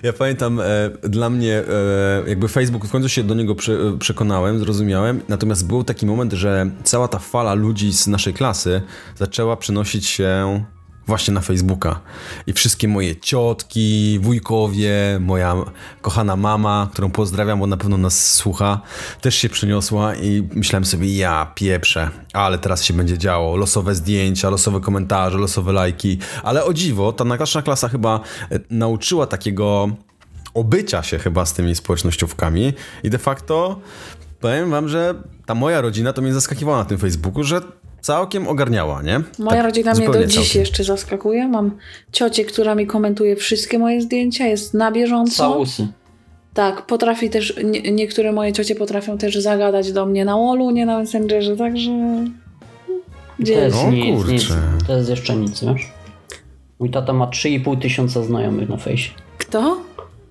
Ja 0.03 0.13
pamiętam, 0.13 0.59
e, 0.59 0.63
dla 1.03 1.29
mnie 1.29 1.53
e, 1.57 2.29
jakby 2.29 2.47
Facebook, 2.47 2.85
w 2.85 2.91
końcu 2.91 3.09
się 3.09 3.23
do 3.23 3.35
niego 3.35 3.55
przy, 3.55 3.73
e, 3.73 3.97
przekonałem, 3.97 4.59
zrozumiałem, 4.59 5.21
natomiast 5.27 5.67
był 5.67 5.83
taki 5.83 6.05
moment, 6.05 6.33
że 6.33 6.69
cała 6.83 7.07
ta 7.07 7.19
fala 7.19 7.53
ludzi 7.53 7.93
z 7.93 8.07
naszej 8.07 8.33
klasy 8.33 8.81
zaczęła 9.15 9.57
przenosić 9.57 10.07
się 10.07 10.63
właśnie 11.07 11.33
na 11.33 11.41
Facebooka. 11.41 11.99
I 12.47 12.53
wszystkie 12.53 12.87
moje 12.87 13.15
ciotki, 13.15 14.19
wujkowie, 14.21 15.17
moja 15.19 15.55
kochana 16.01 16.35
mama, 16.35 16.89
którą 16.93 17.11
pozdrawiam, 17.11 17.59
bo 17.59 17.67
na 17.67 17.77
pewno 17.77 17.97
nas 17.97 18.33
słucha, 18.35 18.81
też 19.21 19.35
się 19.35 19.49
przyniosła 19.49 20.15
i 20.15 20.47
myślałem 20.53 20.85
sobie, 20.85 21.17
ja 21.17 21.51
pieprzę, 21.55 22.09
ale 22.33 22.57
teraz 22.57 22.83
się 22.83 22.93
będzie 22.93 23.17
działo. 23.17 23.57
Losowe 23.57 23.95
zdjęcia, 23.95 24.49
losowe 24.49 24.79
komentarze, 24.79 25.37
losowe 25.37 25.73
lajki. 25.73 26.17
Ale 26.43 26.65
o 26.65 26.73
dziwo, 26.73 27.13
ta 27.13 27.23
nasza 27.23 27.61
klasa 27.61 27.89
chyba 27.89 28.19
e, 28.51 28.59
nauczyła 28.69 29.27
takiego 29.27 29.89
obycia 30.53 31.03
się 31.03 31.19
chyba 31.19 31.45
z 31.45 31.53
tymi 31.53 31.75
społecznościówkami 31.75 32.73
i 33.03 33.09
de 33.09 33.17
facto 33.17 33.79
powiem 34.39 34.69
wam, 34.69 34.89
że 34.89 35.15
ta 35.45 35.55
moja 35.55 35.81
rodzina 35.81 36.13
to 36.13 36.21
mnie 36.21 36.33
zaskakiwała 36.33 36.77
na 36.77 36.85
tym 36.85 36.97
Facebooku, 36.97 37.43
że 37.43 37.61
całkiem 38.01 38.47
ogarniała, 38.47 39.01
nie? 39.01 39.21
Moja 39.39 39.57
Tak 39.57 39.65
rodzina 39.65 39.91
mnie 39.91 39.99
do 39.99 40.05
zupełnie 40.07 40.27
dziś 40.27 40.35
całkiem. 40.45 40.59
jeszcze 40.59 40.83
zaskakuje. 40.83 41.47
Mam 41.47 41.71
ciocię, 42.11 42.45
która 42.45 42.75
mi 42.75 42.87
komentuje 42.87 43.35
wszystkie 43.35 43.79
moje 43.79 44.01
zdjęcia, 44.01 44.45
jest 44.47 44.73
na 44.73 44.91
bieżąco. 44.91 45.35
Całusy. 45.37 45.87
Tak, 46.53 46.85
potrafi 46.85 47.29
też, 47.29 47.53
nie, 47.63 47.81
niektóre 47.91 48.31
moje 48.31 48.53
ciocie 48.53 48.75
potrafią 48.75 49.17
też 49.17 49.35
zagadać 49.35 49.91
do 49.91 50.05
mnie 50.05 50.25
na 50.25 50.37
wallu, 50.37 50.71
nie 50.71 50.85
na 50.85 50.97
Messengerze, 50.99 51.57
także... 51.57 51.91
To 51.91 53.43
Gdzie 53.43 53.53
jest 53.53 53.75
No, 53.83 53.91
nic, 53.91 54.15
kurczę. 54.17 54.33
nic. 54.33 54.47
To 54.87 54.97
jest 54.97 55.09
jeszcze 55.09 55.35
nic, 55.35 55.63
wiesz? 55.63 55.91
Mój 56.79 56.89
tata 56.89 57.13
ma 57.13 57.25
3,5 57.27 57.79
tysiąca 57.81 58.23
znajomych 58.23 58.69
na 58.69 58.77
fejsie. 58.77 59.11
Kto? 59.37 59.77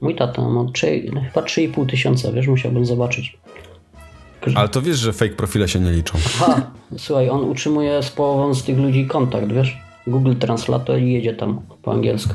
Mój 0.00 0.14
tata 0.16 0.48
ma 0.48 0.64
3, 0.72 1.05
no 1.14 1.20
chyba 1.20 1.46
3,5 1.46 1.87
tysiąca, 1.90 2.33
wiesz, 2.33 2.46
musiałbym 2.48 2.87
zobaczyć. 2.87 3.38
Ale 4.55 4.69
to 4.69 4.83
wiesz, 4.83 4.99
że 4.99 5.13
fake 5.13 5.35
profile 5.35 5.69
się 5.69 5.81
nie 5.81 5.91
liczą. 5.91 6.19
Ha, 6.39 6.71
słuchaj, 6.99 7.31
on 7.31 7.45
utrzymuje 7.45 8.03
z 8.03 8.11
połową 8.11 8.55
z 8.55 8.65
tych 8.65 8.79
ludzi 8.79 9.07
kontakt, 9.07 9.53
wiesz? 9.53 9.79
Google 10.07 10.35
Translator 10.35 10.99
i 10.99 11.13
jedzie 11.13 11.35
tam 11.35 11.61
po 11.83 11.93
angielsku. 11.93 12.35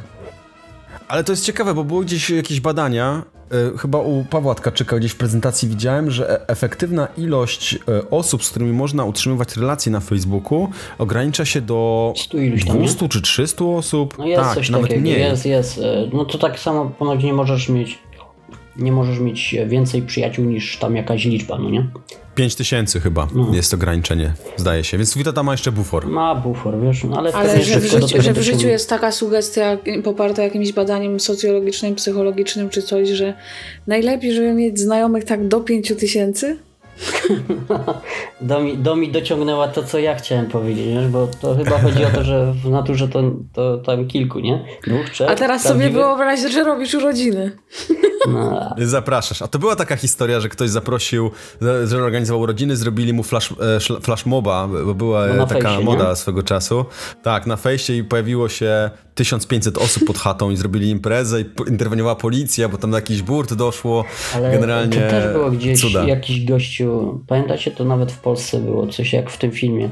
Ale 1.08 1.24
to 1.24 1.32
jest 1.32 1.45
ciekawe, 1.45 1.74
bo 1.74 1.84
były 1.84 2.06
gdzieś 2.06 2.30
jakieś 2.30 2.62
badania, 2.62 3.24
e, 3.52 3.78
chyba 3.78 4.00
u 4.00 4.26
Pawła 4.30 4.56
Tkaczyka 4.56 4.97
gdzieś 4.97 5.12
w 5.12 5.15
prezentacji 5.15 5.69
widziałem, 5.69 6.12
że 6.12 6.30
e- 6.30 6.47
efektywna 6.47 7.08
ilość 7.17 7.76
e, 7.76 8.10
osób, 8.10 8.43
z 8.43 8.50
którymi 8.50 8.74
można 8.74 9.06
utrzymywać 9.06 9.58
relacje 9.58 9.91
na 9.91 10.00
Facebooku 10.00 10.69
ogranicza 10.97 11.45
się 11.45 11.62
do 11.62 12.13
Stu 12.17 12.39
iluś 12.39 12.65
tam, 12.65 12.76
nie? 12.76 12.88
200 12.88 13.10
czy 13.10 13.21
300 13.21 13.65
osób. 13.65 14.17
No 14.17 14.26
jest 14.26 14.43
tak, 14.43 14.56
coś 14.56 14.69
nawet 14.69 14.88
takiego, 14.88 15.02
mniej. 15.02 15.19
jest, 15.19 15.45
jest. 15.45 15.82
No 16.13 16.26
to 16.26 16.38
tak 16.38 16.60
samo 16.60 16.86
ponoć 17.00 17.24
nie 17.24 17.34
możesz 17.34 17.69
mieć 17.69 18.00
nie 18.81 18.91
możesz 18.91 19.19
mieć 19.19 19.55
więcej 19.67 20.01
przyjaciół 20.01 20.45
niż 20.45 20.77
tam 20.77 20.95
jakaś 20.95 21.25
liczba, 21.25 21.57
no 21.57 21.69
nie? 21.69 21.87
5 22.35 22.55
tysięcy 22.55 22.99
chyba 22.99 23.27
No. 23.35 23.47
jest 23.53 23.73
ograniczenie, 23.73 24.33
zdaje 24.57 24.83
się. 24.83 24.97
Więc 24.97 25.09
twój 25.11 25.23
tata 25.23 25.43
ma 25.43 25.51
jeszcze 25.51 25.71
bufor. 25.71 26.07
Ma 26.07 26.35
bufor, 26.35 26.81
wiesz, 26.81 27.03
no 27.03 27.17
ale, 27.17 27.33
Ale 27.33 27.61
że 27.63 27.79
w, 27.79 27.85
życiu, 27.85 28.21
że 28.21 28.33
w 28.33 28.41
życiu 28.41 28.67
jest 28.67 28.89
taka 28.89 29.11
sugestia 29.11 29.77
poparta 30.03 30.43
jakimś 30.43 30.71
badaniem 30.71 31.19
socjologicznym, 31.19 31.95
psychologicznym 31.95 32.69
czy 32.69 32.81
coś, 32.81 33.09
że 33.09 33.33
najlepiej, 33.87 34.33
żeby 34.33 34.53
mieć 34.53 34.79
znajomych 34.79 35.23
tak 35.23 35.47
do 35.47 35.59
5 35.59 35.93
tysięcy? 35.99 36.57
Do 38.41 38.59
mi, 38.59 38.77
do 38.77 38.95
mi 38.95 39.11
dociągnęła 39.11 39.67
to, 39.67 39.83
co 39.83 39.99
ja 39.99 40.15
chciałem 40.15 40.45
powiedzieć, 40.47 40.85
wiesz, 40.87 41.07
bo 41.07 41.27
to 41.41 41.55
chyba 41.55 41.79
chodzi 41.79 42.05
o 42.05 42.09
to, 42.09 42.23
że 42.23 42.53
w 42.53 42.69
naturze 42.69 43.07
to, 43.07 43.23
to 43.53 43.77
tam 43.77 44.07
kilku, 44.07 44.39
nie? 44.39 44.65
Dwóch, 44.87 45.09
trzech. 45.09 45.29
A 45.31 45.35
teraz 45.35 45.61
sobie 45.63 45.73
prawdziwych. 45.79 46.03
wyobraź, 46.05 46.39
że 46.51 46.63
robisz 46.63 46.93
urodziny. 46.93 47.51
No, 48.33 48.75
Zapraszasz. 48.77 49.41
A 49.41 49.47
to 49.47 49.59
była 49.59 49.75
taka 49.75 49.95
historia, 49.95 50.39
że 50.39 50.49
ktoś 50.49 50.69
zaprosił, 50.69 51.31
że- 51.85 51.97
organizował 51.97 52.45
rodziny, 52.45 52.75
zrobili 52.75 53.13
mu 53.13 53.23
flash, 53.23 53.51
e, 53.51 53.99
flash 54.01 54.25
moba, 54.25 54.67
bo 54.85 54.93
była 54.95 55.27
No 55.27 55.47
taka 55.47 55.61
fejsie, 55.69 55.83
moda 55.83 56.09
nie? 56.09 56.15
swego 56.15 56.43
czasu. 56.43 56.85
Tak, 57.23 57.47
na 57.47 57.57
fejsie 57.57 57.93
i 57.93 58.03
pojawiło 58.03 58.49
się 58.49 58.89
1500 59.15 59.78
osób 59.78 60.06
pod 60.06 60.17
chatą 60.17 60.52
i 60.52 60.58
zrobili 60.58 60.89
imprezę 60.89 61.41
i 61.41 61.45
interweniowała 61.67 62.15
policja, 62.15 62.69
bo 62.69 62.78
tam 62.78 62.91
jakiś 62.91 63.21
burt 63.21 63.54
doszło. 63.54 64.06
ale 64.36 64.52
Generalnie 64.52 64.95
to 64.95 65.10
też 65.10 65.34
było 65.34 65.52
gdzieś 65.52 65.82
cuda. 65.82 66.04
jakiś 66.04 66.45
gościu, 66.45 67.19
pamiętacie, 67.28 67.71
to 67.71 67.86
nawet 67.86 68.12
w 68.12 68.19
Polsce 68.19 68.60
było 68.60 68.88
coś 68.88 69.13
jak 69.13 69.30
w 69.30 69.38
tym 69.38 69.52
filmie, 69.52 69.89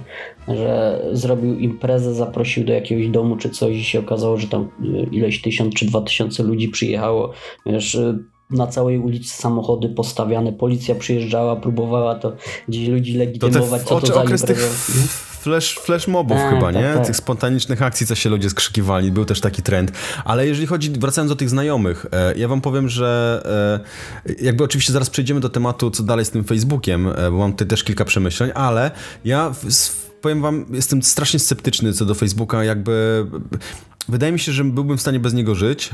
że 0.48 1.02
zrobił 1.12 1.60
imprezę, 1.60 2.14
zaprosił 2.14 2.64
do 2.66 2.74
jakiegoś 2.74 3.08
domu 3.08 3.38
czy 3.38 3.50
coś 3.50 3.76
i 3.76 3.84
się 3.84 4.00
okazało, 4.00 4.38
że 4.38 4.48
tam 4.48 4.62
y, 4.64 5.08
ileś 5.12 5.42
tysiąc 5.42 5.76
czy 5.76 5.86
dwa 5.86 6.02
tysiące 6.02 6.44
ludzi 6.44 6.70
przyjechało, 6.70 7.34
wiesz, 7.66 7.96
y, 7.96 8.20
na 8.50 8.68
całej 8.68 9.00
ulicy 9.00 9.38
samochody 9.38 9.90
postawiane, 9.90 10.54
policja 10.54 10.96
przyjeżdżała, 10.96 11.56
próbowała 11.56 12.16
to 12.16 12.36
gdzieś 12.68 12.88
ludzi 12.88 13.14
To 13.14 13.20
legitymować, 13.20 13.82
w, 13.82 13.86
co 13.86 14.02
to 14.02 14.08
za 14.08 14.24
tych 14.24 14.32
impreza. 14.32 15.29
Flash, 15.40 15.80
flash 15.80 16.08
mobów 16.08 16.38
Tak, 16.38 16.50
chyba, 16.50 16.74
tak, 16.74 16.76
nie? 16.76 16.94
tak. 16.94 17.06
Tych 17.06 17.16
spontanicznych 17.16 17.82
akcji, 17.82 18.08
co 18.08 18.16
się 18.16 18.30
ludzie 18.30 18.50
skrzykiwali. 18.50 19.12
Był 19.12 19.26
też 19.26 19.42
taki 19.42 19.62
trend. 19.64 19.92
Ale 20.26 20.48
jeżeli 20.48 20.68
chodzi, 20.68 20.92
wracając 20.92 21.30
do 21.30 21.36
tych 21.36 21.50
znajomych, 21.50 22.06
e, 22.12 22.34
ja 22.38 22.48
wam 22.48 22.62
powiem, 22.62 22.90
że 22.90 23.42
e, 24.26 24.46
jakby 24.46 24.64
oczywiście 24.64 24.94
zaraz 24.94 25.10
przejdziemy 25.10 25.40
do 25.40 25.50
tematu, 25.50 25.92
co 25.92 26.04
dalej 26.04 26.26
z 26.26 26.30
tym 26.30 26.44
Facebookiem, 26.44 27.08
e, 27.08 27.32
bo 27.32 27.38
mam 27.38 27.52
tutaj 27.52 27.68
też 27.68 27.84
kilka 27.84 28.06
przemyśleń, 28.06 28.52
ale 28.56 28.92
ja 29.26 29.52
powiem 30.22 30.42
wam, 30.42 30.66
jestem 30.72 31.04
strasznie 31.04 31.40
sceptyczny 31.40 31.94
co 31.94 32.06
do 32.06 32.16
Facebooka, 32.16 32.64
jakby 32.64 33.26
wydaje 34.10 34.32
mi 34.32 34.40
się, 34.40 34.52
że 34.52 34.64
byłbym 34.64 34.98
w 34.98 35.02
stanie 35.02 35.20
bez 35.20 35.34
niego 35.34 35.56
żyć. 35.56 35.90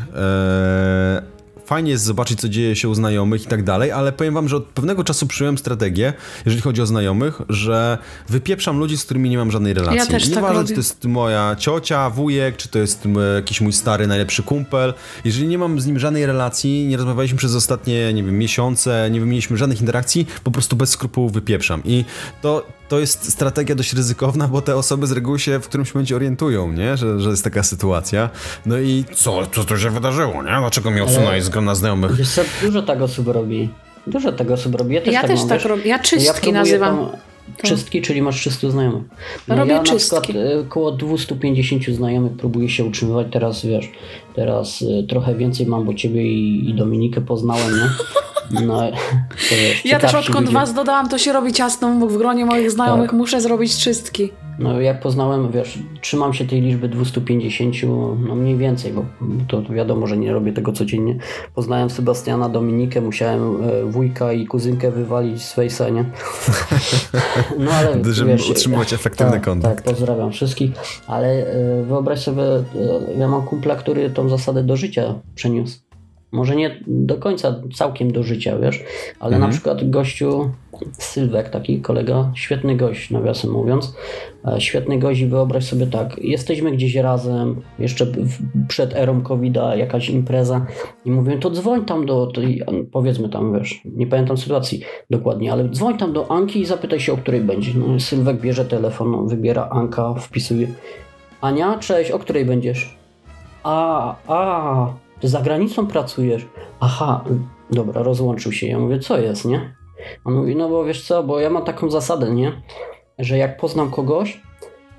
Fajnie 1.66 1.92
jest 1.92 2.04
zobaczyć, 2.04 2.40
co 2.40 2.50
dzieje 2.50 2.76
się 2.76 2.90
u 2.90 2.96
znajomych 2.96 3.44
i 3.44 3.48
tak 3.48 3.64
dalej, 3.64 3.92
ale 3.92 4.12
powiem 4.12 4.34
wam, 4.34 4.50
że 4.50 4.58
od 4.58 4.66
pewnego 4.66 5.04
czasu 5.04 5.28
przyjąłem 5.28 5.58
strategię, 5.58 6.14
jeżeli 6.46 6.62
chodzi 6.62 6.82
o 6.82 6.86
znajomych, 6.86 7.42
że 7.50 7.98
wypieprzam 8.30 8.80
ludzi, 8.80 8.98
z 8.98 9.06
którymi 9.06 9.30
nie 9.30 9.38
mam 9.38 9.52
żadnej 9.52 9.74
relacji. 9.74 10.00
Ja 10.00 10.06
też 10.06 10.24
tak 10.24 10.36
Nieważne, 10.36 10.58
robię. 10.58 10.68
czy 10.68 10.74
to 10.74 10.80
jest 10.80 11.06
moja 11.06 11.56
ciocia, 11.60 12.10
wujek, 12.10 12.58
czy 12.58 12.70
to 12.70 12.80
jest 12.80 13.08
jakiś 13.36 13.62
mój 13.62 13.74
stary, 13.74 14.08
najlepszy 14.08 14.44
kumpel. 14.44 14.94
Jeżeli 15.26 15.48
nie 15.48 15.58
mam 15.58 15.82
z 15.82 15.86
nim 15.86 16.00
żadnej 16.00 16.26
relacji, 16.26 16.88
nie 16.88 16.98
rozmawialiśmy 16.98 17.38
przez 17.38 17.56
ostatnie, 17.56 18.14
nie 18.14 18.24
wiem, 18.24 18.38
miesiące, 18.38 19.10
nie 19.12 19.20
wymieniliśmy 19.20 19.58
żadnych 19.58 19.82
interakcji, 19.82 20.28
po 20.44 20.52
prostu 20.52 20.76
bez 20.76 20.90
skrupułów 20.90 21.34
wypieprzam. 21.34 21.82
I 21.86 22.06
to, 22.42 22.68
to 22.88 23.00
jest 23.00 23.32
strategia 23.32 23.76
dość 23.76 23.94
ryzykowna, 23.94 24.48
bo 24.48 24.62
te 24.62 24.76
osoby 24.76 25.08
z 25.08 25.12
reguły 25.12 25.40
się 25.40 25.60
w 25.60 25.68
którymś 25.68 25.94
momencie 25.94 26.16
orientują, 26.16 26.72
nie? 26.72 26.98
Że, 26.98 27.20
że 27.20 27.30
jest 27.30 27.44
taka 27.44 27.64
sytuacja. 27.64 28.30
No 28.66 28.78
i 28.80 29.06
co, 29.14 29.48
co 29.48 29.64
tu 29.64 29.78
się 29.78 29.90
wydarzyło, 29.90 30.44
nie? 30.44 30.50
Dlaczego 30.60 30.92
mnie 30.92 31.04
usunąłeś 31.04 31.44
z 31.44 31.50
grona 31.50 31.76
znajomych? 31.76 32.16
Wiesz 32.16 32.30
co, 32.30 32.42
dużo 32.62 32.82
tak 32.82 33.02
osób 33.02 33.28
robi. 33.28 33.70
Dużo 34.08 34.32
tego 34.32 34.54
osób 34.54 34.76
robi. 34.76 34.96
Ja 34.96 35.02
też 35.02 35.14
Ja 35.14 35.22
tak 35.22 35.30
też 35.32 35.40
mam, 35.40 35.50
tak 35.50 35.66
robię. 35.66 35.84
Ja 35.86 36.00
czystki 36.00 36.34
próbuję 36.34 36.54
nazywam. 36.54 36.98
tam- 36.98 37.10
Czystki, 37.64 38.02
czyli 38.02 38.22
masz 38.22 38.36
300 38.40 38.70
znajomych. 38.72 39.04
No 39.48 39.56
Robię 39.56 39.72
ja 39.72 39.78
na 39.78 39.84
czystki. 39.84 40.22
przykład 40.22 40.46
y, 40.46 40.60
około 40.60 40.92
250 40.92 41.84
znajomych 41.96 42.32
próbuję 42.38 42.70
się 42.70 42.84
utrzymywać. 42.86 43.28
Teraz 43.34 43.66
wiesz, 43.66 43.92
teraz 44.36 44.82
y, 44.82 45.06
trochę 45.10 45.36
więcej 45.36 45.66
mam, 45.66 45.86
bo 45.86 45.94
ciebie 45.94 46.24
i, 46.34 46.70
i 46.70 46.74
Dominikę 46.74 47.22
poznałem, 47.22 47.78
nie? 47.78 47.90
No, 48.52 48.80
to 48.80 48.98
wiesz, 49.56 49.86
Ja 49.86 50.00
też 50.00 50.16
odkąd 50.16 50.40
ludzie. 50.46 50.54
was 50.54 50.74
dodałam, 50.74 51.10
to 51.10 51.18
się 51.18 51.34
robi 51.34 51.54
ciasno, 51.54 51.90
bo 52.00 52.08
w 52.08 52.18
gronie 52.18 52.46
moich 52.46 52.72
znajomych 52.72 53.10
Tak. 53.10 53.18
muszę 53.18 53.42
zrobić 53.42 53.78
czystki. 53.78 54.32
No 54.60 54.82
jak 54.82 55.00
poznałem, 55.00 55.52
wiesz, 55.52 55.80
trzymam 56.02 56.34
się 56.34 56.46
tej 56.46 56.62
liczby 56.62 56.90
250, 56.90 57.76
no 58.28 58.36
mniej 58.36 58.58
więcej, 58.58 58.94
bo 58.94 59.06
to 59.48 59.74
wiadomo, 59.74 60.08
że 60.08 60.18
nie 60.18 60.34
robię 60.34 60.54
tego 60.54 60.72
codziennie. 60.72 61.16
Poznałem 61.56 61.90
Sebastiana, 61.90 62.50
Dominikę, 62.50 63.02
musiałem 63.02 63.58
e, 63.64 63.86
wujka 63.86 64.34
i 64.34 64.46
kuzynkę 64.46 64.92
wywalić 64.92 65.44
z 65.44 65.56
Face'a, 65.56 65.92
nie? 65.94 66.06
No 67.60 67.72
ale 67.72 68.14
Żeby 68.14 68.32
wiesz, 68.32 68.50
utrzymywać 68.50 68.94
efektywny 68.94 69.34
tak, 69.34 69.44
kontakt. 69.44 69.76
Tak, 69.76 69.94
pozdrawiam 69.96 70.32
wszystkich, 70.32 70.72
ale 71.08 71.28
e, 71.28 71.84
wyobraź 71.84 72.20
sobie, 72.24 72.44
e, 72.44 72.64
ja 73.18 73.28
mam 73.28 73.42
kumpla, 73.42 73.76
który 73.76 74.10
tą 74.10 74.30
zasadę 74.30 74.64
do 74.64 74.78
życia 74.78 75.16
przeniósł. 75.36 75.80
Może 76.32 76.56
nie 76.56 76.80
do 76.88 77.18
końca 77.18 77.62
całkiem 77.74 78.12
do 78.12 78.24
życia, 78.24 78.58
wiesz, 78.60 78.84
ale 79.20 79.40
na 79.40 79.48
przykład 79.48 79.90
gościu 79.90 80.52
Sylwek, 80.92 81.50
taki 81.50 81.82
kolega, 81.82 82.32
świetny 82.36 82.76
gość, 82.76 83.12
nawiasem 83.12 83.52
mówiąc, 83.52 83.96
e, 84.48 84.62
świetny 84.62 85.00
gość 85.00 85.20
i 85.20 85.28
wyobraź 85.28 85.66
sobie 85.66 85.88
tak, 85.88 86.18
jesteśmy 86.18 86.72
gdzieś 86.72 86.96
razem, 86.96 87.62
jeszcze 87.80 88.08
przed 88.68 88.96
erą 88.96 89.22
covid 89.22 89.56
jakaś 89.76 90.10
impreza 90.10 90.66
i 91.06 91.12
mówię, 91.12 91.38
to 91.38 91.50
dzwoń 91.50 91.86
tam 91.86 92.06
do, 92.06 92.28
tej, 92.28 92.64
powiedzmy 92.92 93.30
tam, 93.30 93.54
wiesz, 93.54 93.82
nie 93.86 94.08
pamiętam 94.08 94.38
sytuacji 94.38 94.82
dokładnie, 95.10 95.52
ale 95.52 95.70
dzwoń 95.70 95.98
tam 95.98 96.14
do 96.14 96.32
Anki 96.32 96.62
i 96.62 96.66
zapytaj 96.66 97.00
się, 97.00 97.14
o 97.14 97.18
której 97.18 97.42
będzie. 97.42 97.72
No, 97.76 98.00
Sylwek 98.00 98.42
bierze 98.42 98.66
telefon, 98.66 99.28
wybiera 99.28 99.70
Anka, 99.72 100.14
wpisuje 100.14 100.68
Ania, 101.42 101.78
cześć, 101.80 102.12
o 102.12 102.20
której 102.20 102.46
będziesz? 102.46 102.98
A, 103.64 104.16
a, 104.28 104.94
ty 105.20 105.28
za 105.28 105.42
granicą 105.42 105.88
pracujesz. 105.88 106.48
Aha, 106.80 107.24
dobra, 107.72 108.04
rozłączył 108.04 108.52
się. 108.52 108.68
Ja 108.68 108.80
mówię, 108.80 109.00
co 109.00 109.18
jest, 109.18 109.46
nie? 109.46 109.76
On 110.26 110.34
mówi, 110.34 110.56
no 110.56 110.70
bo 110.70 110.86
wiesz 110.86 111.08
co, 111.08 111.24
bo 111.24 111.40
ja 111.40 111.50
mam 111.50 111.64
taką 111.64 111.90
zasadę, 111.90 112.32
nie? 112.32 112.62
Że 113.20 113.38
jak 113.38 113.58
poznam 113.58 113.92
kogoś, 113.92 114.42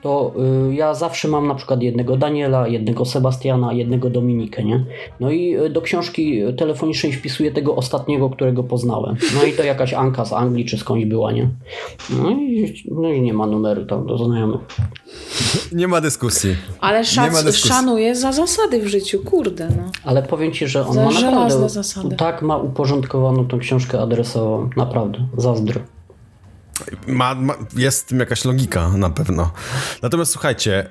to 0.07 0.33
y, 0.71 0.75
ja 0.75 0.95
zawsze 0.95 1.29
mam 1.29 1.47
na 1.49 1.55
przykład 1.55 1.83
jednego 1.83 2.17
Daniela, 2.17 2.69
jednego 2.69 3.05
Sebastiana, 3.05 3.73
jednego 3.73 4.11
Dominikę, 4.11 4.65
nie? 4.65 4.85
No 5.21 5.31
i 5.31 5.57
y, 5.57 5.71
do 5.71 5.83
książki 5.83 6.41
telefonicznej 6.59 7.13
wpisuję 7.13 7.53
tego 7.53 7.77
ostatniego, 7.77 8.31
którego 8.31 8.63
poznałem. 8.63 9.17
No 9.35 9.45
i 9.45 9.53
to 9.53 9.63
jakaś 9.63 9.95
Anka 9.95 10.25
z 10.25 10.33
Anglii 10.33 10.65
czy 10.65 10.79
skądś 10.79 11.05
była, 11.05 11.33
nie? 11.33 11.49
No 12.23 12.31
i, 12.31 12.75
no 12.91 13.09
i 13.13 13.21
nie 13.21 13.33
ma 13.35 13.47
numeru 13.47 13.87
tam 13.87 14.07
do 14.07 14.19
znajomych. 14.19 14.61
Nie 15.73 15.89
ma 15.89 16.01
dyskusji. 16.01 16.57
Ale 16.81 16.99
Nie 16.99 17.05
ma 17.05 17.05
szac- 17.29 17.45
dyskusji. 17.45 17.69
szanuję 17.71 18.15
za 18.15 18.33
zasady 18.33 18.81
w 18.83 18.87
życiu, 18.87 19.19
kurde 19.25 19.69
no. 19.69 19.83
Ale 20.05 20.23
powiem 20.23 20.53
Ci, 20.53 20.67
że 20.67 20.87
on 20.87 20.95
Za 20.95 21.05
ma 21.05 21.21
naprawdę 21.21 21.69
zasady. 21.69 22.17
tak 22.17 22.43
ma 22.43 22.57
uporządkowaną 22.57 23.47
tą 23.49 23.59
książkę 23.59 24.01
adresową. 24.01 24.71
Naprawdę, 24.77 25.19
zazdro. 25.37 25.81
Ma, 27.07 27.35
ma, 27.35 27.55
jest 27.77 28.03
w 28.03 28.07
tym 28.07 28.21
jakaś 28.21 28.45
logika 28.45 28.89
na 28.89 29.11
pewno. 29.11 29.51
Natomiast 30.03 30.33
słuchajcie, 30.33 30.89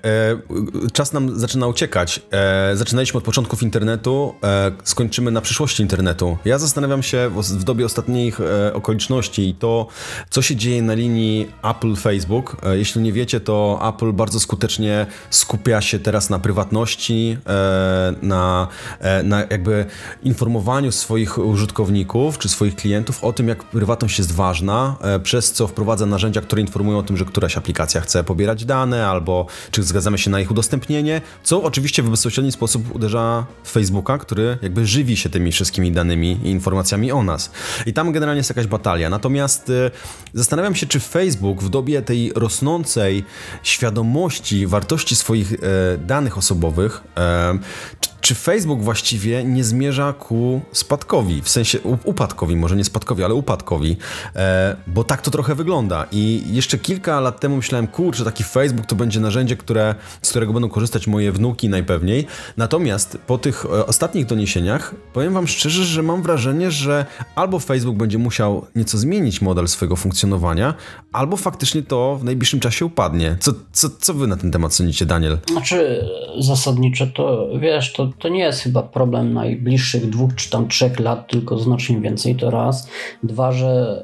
e, 0.85 0.91
czas 0.93 1.13
nam 1.13 1.39
zaczyna 1.39 1.67
uciekać. 1.67 2.21
E, 2.31 2.75
zaczynaliśmy 2.75 3.17
od 3.17 3.23
początków 3.23 3.63
internetu, 3.63 4.35
e, 4.43 4.71
skończymy 4.83 5.31
na 5.31 5.41
przyszłości 5.41 5.83
internetu. 5.83 6.37
Ja 6.45 6.57
zastanawiam 6.59 7.03
się 7.03 7.29
w, 7.29 7.41
w 7.41 7.63
dobie 7.63 7.85
ostatnich 7.85 8.41
e, 8.41 8.73
okoliczności 8.73 9.49
i 9.49 9.55
to, 9.55 9.87
co 10.29 10.41
się 10.41 10.55
dzieje 10.55 10.81
na 10.81 10.93
linii 10.93 11.51
Apple-Facebook. 11.63 12.57
E, 12.63 12.77
jeśli 12.77 13.01
nie 13.01 13.13
wiecie, 13.13 13.39
to 13.39 13.79
Apple 13.95 14.13
bardzo 14.13 14.39
skutecznie 14.39 15.05
skupia 15.29 15.81
się 15.81 15.99
teraz 15.99 16.29
na 16.29 16.39
prywatności, 16.39 17.37
e, 17.47 18.13
na, 18.21 18.67
na 19.23 19.39
jakby 19.39 19.85
informowaniu 20.23 20.91
swoich 20.91 21.37
użytkowników 21.37 22.37
czy 22.37 22.49
swoich 22.49 22.75
klientów 22.75 23.23
o 23.23 23.33
tym, 23.33 23.47
jak 23.47 23.63
prywatność 23.63 24.17
jest 24.17 24.31
ważna, 24.31 24.97
przez 25.23 25.51
co 25.51 25.67
wprowadza 25.75 26.05
narzędzia, 26.05 26.41
które 26.41 26.61
informują 26.61 26.97
o 26.97 27.03
tym, 27.03 27.17
że 27.17 27.25
któraś 27.25 27.57
aplikacja 27.57 28.01
chce 28.01 28.23
pobierać 28.23 28.65
dane, 28.65 29.07
albo 29.07 29.45
czy 29.71 29.83
zgadzamy 29.83 30.17
się 30.17 30.31
na 30.31 30.39
ich 30.39 30.51
udostępnienie, 30.51 31.21
co 31.43 31.63
oczywiście 31.63 32.03
w 32.03 32.09
bezpośredni 32.09 32.51
sposób 32.51 32.95
uderza 32.95 33.45
w 33.63 33.71
Facebooka, 33.71 34.17
który 34.17 34.57
jakby 34.61 34.87
żywi 34.87 35.17
się 35.17 35.29
tymi 35.29 35.51
wszystkimi 35.51 35.91
danymi 35.91 36.39
i 36.43 36.49
informacjami 36.49 37.11
o 37.11 37.23
nas. 37.23 37.51
I 37.85 37.93
tam 37.93 38.11
generalnie 38.11 38.39
jest 38.39 38.49
jakaś 38.49 38.67
batalia. 38.67 39.09
Natomiast 39.09 39.69
e, 39.69 39.91
zastanawiam 40.33 40.75
się, 40.75 40.85
czy 40.85 40.99
Facebook 40.99 41.63
w 41.63 41.69
dobie 41.69 42.01
tej 42.01 42.31
rosnącej 42.35 43.23
świadomości 43.63 44.67
wartości 44.67 45.15
swoich 45.15 45.53
e, 45.53 45.57
danych 45.97 46.37
osobowych, 46.37 47.01
e, 47.17 47.59
czy, 47.99 48.14
czy 48.25 48.35
Facebook 48.35 48.81
właściwie 48.81 49.43
nie 49.43 49.63
zmierza 49.63 50.13
ku 50.13 50.61
spadkowi, 50.71 51.41
w 51.41 51.49
sensie 51.49 51.79
upadkowi, 52.03 52.55
może 52.55 52.75
nie 52.75 52.83
spadkowi, 52.83 53.23
ale 53.23 53.33
upadkowi, 53.33 53.97
e, 54.35 54.75
bo 54.87 55.03
tak 55.03 55.21
to 55.21 55.31
trochę 55.31 55.55
wygląda. 55.55 56.05
I 56.11 56.43
jeszcze 56.51 56.77
kilka 56.77 57.19
lat 57.19 57.39
temu 57.39 57.55
myślałem, 57.55 57.87
kurczę, 57.87 58.23
taki 58.23 58.43
Facebook 58.43 58.85
to 58.85 58.95
będzie 58.95 59.19
narzędzie, 59.19 59.57
które, 59.57 59.95
z 60.21 60.29
którego 60.29 60.53
będą 60.53 60.69
korzystać 60.69 61.07
moje 61.07 61.31
wnuki 61.31 61.69
najpewniej. 61.69 62.25
Natomiast 62.57 63.17
po 63.27 63.37
tych 63.37 63.65
e, 63.65 63.85
ostatnich 63.85 64.25
doniesieniach 64.25 64.95
powiem 65.13 65.33
wam 65.33 65.47
szczerze, 65.47 65.83
że 65.83 66.03
mam 66.03 66.21
wrażenie, 66.21 66.71
że 66.71 67.05
albo 67.35 67.59
Facebook 67.59 67.97
będzie 67.97 68.17
musiał 68.17 68.65
nieco 68.75 68.97
zmienić 68.97 69.41
model 69.41 69.67
swojego 69.67 69.95
funkcjonowania, 69.95 70.73
albo 71.11 71.37
faktycznie 71.37 71.83
to 71.83 72.15
w 72.15 72.23
najbliższym 72.23 72.59
czasie 72.59 72.85
upadnie. 72.85 73.37
Co, 73.39 73.51
co, 73.71 73.89
co 73.99 74.13
wy 74.13 74.27
na 74.27 74.35
ten 74.37 74.51
temat 74.51 74.73
sądzicie, 74.73 75.05
Daniel? 75.05 75.37
Znaczy, 75.51 76.05
zasadniczo 76.39 77.07
to 77.07 77.47
wiesz, 77.59 77.93
to, 77.93 78.11
to 78.19 78.29
nie 78.29 78.39
jest 78.39 78.61
chyba 78.61 78.83
problem 78.83 79.33
najbliższych 79.33 80.09
dwóch 80.09 80.35
czy 80.35 80.49
tam 80.49 80.67
trzech 80.67 80.99
lat, 80.99 81.27
tylko 81.27 81.57
znacznie 81.57 81.99
więcej. 81.99 82.35
To 82.35 82.49
raz. 82.51 82.89
Dwa, 83.23 83.51
że 83.51 84.01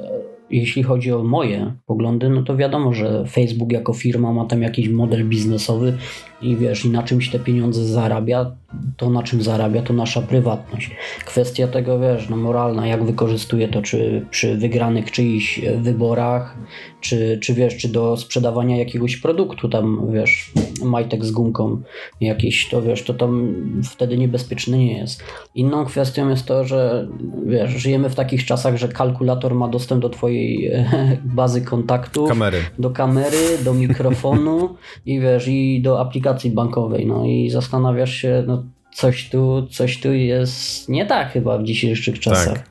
jeśli 0.52 0.84
chodzi 0.84 1.12
o 1.12 1.24
moje 1.24 1.74
poglądy, 1.86 2.30
no 2.30 2.43
to 2.43 2.58
wiadomo, 2.58 2.93
że 2.93 3.26
Facebook 3.26 3.72
jako 3.72 3.93
firma 3.93 4.34
ma 4.34 4.45
tam 4.45 4.62
jakiś 4.62 4.89
model 4.89 5.30
biznesowy 5.30 5.97
i 6.41 6.56
wiesz, 6.56 6.86
i 6.86 6.89
na 6.89 7.04
czymś 7.04 7.30
te 7.30 7.39
pieniądze 7.39 7.86
zarabia, 7.86 8.52
to 8.97 9.10
na 9.10 9.24
czym 9.24 9.41
zarabia, 9.41 9.82
to 9.82 9.93
nasza 9.93 10.22
prywatność. 10.22 10.91
Kwestia 11.26 11.68
tego, 11.68 11.99
wiesz, 11.99 12.30
no 12.30 12.38
moralna, 12.38 12.88
jak 12.88 13.04
wykorzystuje 13.04 13.68
to, 13.68 13.82
czy 13.82 14.26
przy 14.30 14.58
wygranych 14.58 15.12
czyichś 15.12 15.62
wyborach, 15.78 16.58
czy, 17.02 17.39
czy 17.41 17.54
wiesz, 17.54 17.78
czy 17.78 17.89
do 17.89 18.18
sprzedawania 18.18 18.78
jakiegoś 18.78 19.18
produktu 19.18 19.70
tam, 19.70 20.12
wiesz, 20.14 20.52
majtek 20.84 21.26
z 21.26 21.32
gumką 21.32 21.82
jakiś, 22.22 22.70
to 22.70 22.82
wiesz, 22.82 23.04
to 23.04 23.14
tam 23.14 23.56
wtedy 23.84 24.18
niebezpieczne 24.18 24.78
nie 24.78 24.97
jest. 24.97 25.24
Inną 25.56 25.86
kwestią 25.86 26.30
jest 26.30 26.45
to, 26.45 26.64
że 26.66 27.08
wiesz, 27.45 27.72
żyjemy 27.72 28.10
w 28.10 28.16
takich 28.16 28.45
czasach, 28.45 28.78
że 28.78 28.88
kalkulator 28.88 29.56
ma 29.56 29.68
dostęp 29.68 30.02
do 30.02 30.10
twojej 30.10 30.41
e, 30.74 31.18
bazy 31.24 31.62
kontaktów, 31.62 32.30
Kamery. 32.30 32.58
do 32.80 32.89
kamery, 32.89 33.58
do 33.66 33.74
mikrofonu 33.74 34.76
i 35.06 35.20
wiesz, 35.20 35.48
i 35.48 35.82
do 35.82 36.00
aplikacji 36.00 36.52
bankowej, 36.52 37.06
no 37.06 37.26
i 37.26 37.50
zastanawiasz 37.50 38.14
się, 38.14 38.44
no 38.48 38.64
coś 38.94 39.30
tu, 39.30 39.68
coś 39.72 40.00
tu 40.00 40.14
jest 40.14 40.89
nie 40.89 41.06
tak 41.06 41.32
chyba 41.32 41.58
w 41.58 41.64
dzisiejszych 41.64 42.20
czasach. 42.20 42.58
Tak. 42.58 42.70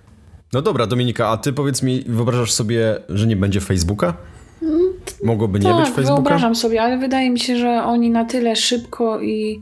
No 0.52 0.62
dobra, 0.62 0.86
Dominika, 0.86 1.28
a 1.28 1.36
ty 1.36 1.52
powiedz 1.52 1.82
mi, 1.82 2.04
wyobrażasz 2.06 2.52
sobie, 2.52 2.96
że 3.08 3.26
nie 3.26 3.36
będzie 3.36 3.60
Facebooka? 3.60 4.16
Mogłoby 5.24 5.58
nie 5.58 5.64
tak, 5.64 5.76
być 5.76 5.86
Facebooka? 5.86 6.14
wyobrażam 6.14 6.54
sobie, 6.54 6.82
ale 6.82 6.98
wydaje 6.98 7.30
mi 7.30 7.40
się, 7.40 7.56
że 7.56 7.84
oni 7.84 8.10
na 8.10 8.24
tyle 8.24 8.56
szybko 8.56 9.20
i 9.20 9.60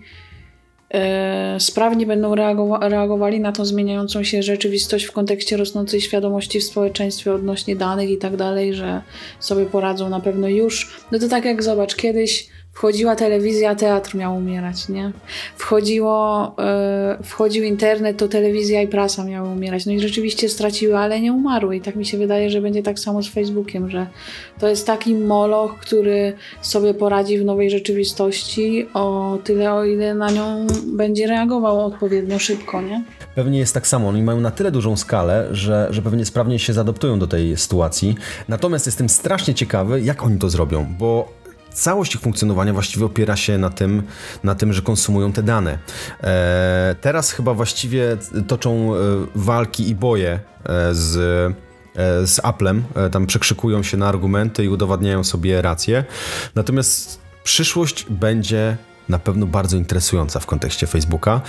sprawnie 1.59 2.07
będą 2.07 2.35
reagowa- 2.35 2.89
reagowali 2.89 3.41
na 3.41 3.53
tą 3.53 3.65
zmieniającą 3.65 4.23
się 4.23 4.43
rzeczywistość 4.43 5.05
w 5.05 5.13
kontekście 5.13 5.57
rosnącej 5.57 6.01
świadomości 6.01 6.61
w 6.61 6.65
społeczeństwie 6.65 7.33
odnośnie 7.33 7.77
danych 7.77 8.11
i 8.11 8.19
tak 8.19 8.37
dalej, 8.37 8.75
że 8.75 9.03
sobie 9.41 9.67
poradzą 9.67 10.09
na 10.09 10.21
pewno 10.21 10.49
już. 10.49 10.97
No 11.13 11.19
to 11.19 11.29
tak 11.29 11.45
jak 11.45 11.63
zobacz, 11.63 11.97
kiedyś 11.97 12.49
wchodziła 12.79 13.17
telewizja, 13.17 13.75
teatr 13.75 14.15
miał 14.15 14.37
umierać, 14.37 14.89
nie? 14.89 15.13
Wchodziło, 15.57 16.55
e, 16.59 17.19
wchodził 17.23 17.65
internet, 17.65 18.17
to 18.17 18.29
telewizja 18.29 18.83
i 18.83 18.89
prasa 18.89 19.25
miały 19.25 19.49
umierać. 19.49 19.87
No 19.87 19.93
i 19.93 20.01
rzeczywiście 20.01 20.49
straciły, 20.49 20.97
ale 20.97 21.21
nie 21.21 21.33
umarły. 21.33 21.77
I 21.77 21.81
tak 21.81 21.97
mi 21.97 22.07
się 22.07 22.19
wydaje, 22.19 22.51
że 22.51 22.61
będzie 22.61 22.83
tak 22.83 22.99
samo 22.99 23.23
z 23.23 23.29
Facebookiem, 23.29 23.91
że 23.91 24.07
to 24.61 24.69
jest 24.69 24.87
taki 24.87 25.15
moloch, 25.15 25.79
który 25.79 26.33
sobie 26.63 26.95
poradzi 26.95 27.39
w 27.39 27.45
nowej 27.45 27.71
rzeczywistości 27.71 28.87
o 28.95 29.39
tyle, 29.45 29.73
o 29.73 29.85
ile 29.85 30.15
na 30.15 30.31
nią 30.31 30.67
będzie 30.87 31.27
reagował 31.27 31.87
odpowiednio 31.87 32.39
szybko, 32.39 32.83
nie? 32.83 33.05
Pewnie 33.35 33.59
jest 33.59 33.75
tak 33.75 33.87
samo. 33.87 34.09
Oni 34.09 34.23
mają 34.23 34.41
na 34.41 34.51
tyle 34.51 34.71
dużą 34.71 34.97
skalę, 34.97 35.49
że, 35.51 35.89
że 35.91 36.03
pewnie 36.03 36.25
sprawnie 36.25 36.59
się 36.59 36.73
zaadoptują 36.73 37.19
do 37.19 37.27
tej 37.27 37.57
sytuacji. 37.57 38.15
Natomiast 38.49 38.87
jestem 38.87 39.09
strasznie 39.09 39.55
ciekawy, 39.55 40.01
jak 40.01 40.23
oni 40.23 40.39
to 40.39 40.51
zrobią, 40.51 40.87
bo 40.99 41.39
całość 41.83 42.15
ich 42.15 42.21
funkcjonowania 42.21 42.73
właściwie 42.73 43.07
opiera 43.07 43.37
się 43.37 43.59
na 43.59 43.71
tym, 43.71 44.03
na 44.45 44.55
tym 44.55 44.73
że 44.73 44.83
konsumują 44.83 45.33
te 45.33 45.43
dane. 45.43 45.79
E, 46.23 46.97
teraz 47.01 47.31
chyba 47.31 47.55
właściwie 47.55 48.17
toczą 48.49 48.95
e, 48.95 48.99
walki 49.35 49.89
i 49.89 49.95
boje 49.95 50.31
e, 50.65 50.95
z 50.95 51.17
e, 51.17 51.69
z 52.27 52.41
Applem, 52.45 52.85
tam 53.13 53.27
przekrzykują 53.27 53.83
się 53.83 53.97
na 53.97 54.09
argumenty 54.09 54.65
i 54.65 54.69
udowadniają 54.69 55.25
sobie 55.25 55.63
rację. 55.63 56.05
Natomiast 56.55 57.21
przyszłość 57.45 58.07
będzie 58.11 58.77
na 59.09 59.19
pewno 59.19 59.47
bardzo 59.47 59.77
interesująca 59.77 60.41
w 60.41 60.47
kontekście 60.47 60.87
Facebooka 60.87 61.41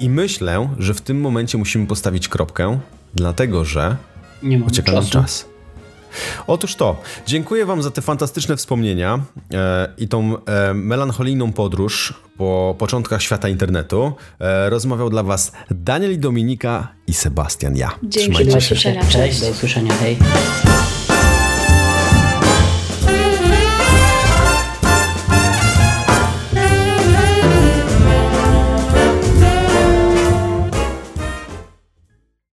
i 0.00 0.10
myślę, 0.10 0.68
że 0.78 0.94
w 0.94 1.00
tym 1.00 1.20
momencie 1.20 1.58
musimy 1.58 1.86
postawić 1.86 2.28
kropkę, 2.28 2.80
dlatego 3.14 3.64
że 3.64 3.96
Nie 4.42 4.58
ucieka 4.58 4.92
nam 4.92 5.06
czas. 5.06 5.47
Otóż 6.46 6.74
to, 6.74 7.00
dziękuję 7.26 7.66
Wam 7.66 7.82
za 7.82 7.90
te 7.90 8.02
fantastyczne 8.02 8.56
wspomnienia 8.56 9.20
e, 9.54 9.88
i 9.98 10.08
tą 10.08 10.44
e, 10.44 10.74
melancholijną 10.74 11.52
podróż 11.52 12.14
po 12.36 12.74
początkach 12.78 13.22
świata 13.22 13.48
internetu. 13.48 14.12
E, 14.40 14.70
rozmawiał 14.70 15.10
dla 15.10 15.22
Was 15.22 15.52
Daniel 15.70 16.12
i 16.12 16.18
Dominika 16.18 16.88
i 17.06 17.14
Sebastian 17.14 17.76
ja. 17.76 17.90
Dzięki, 18.02 18.18
Trzymajcie 18.18 18.44
do 18.44 18.50
się. 18.50 18.58
usłyszenia, 18.58 19.00
Cześć, 19.00 19.12
cześć. 19.12 19.40
do 19.40 19.48
usłyszenia, 19.48 19.94
hej. 19.94 20.16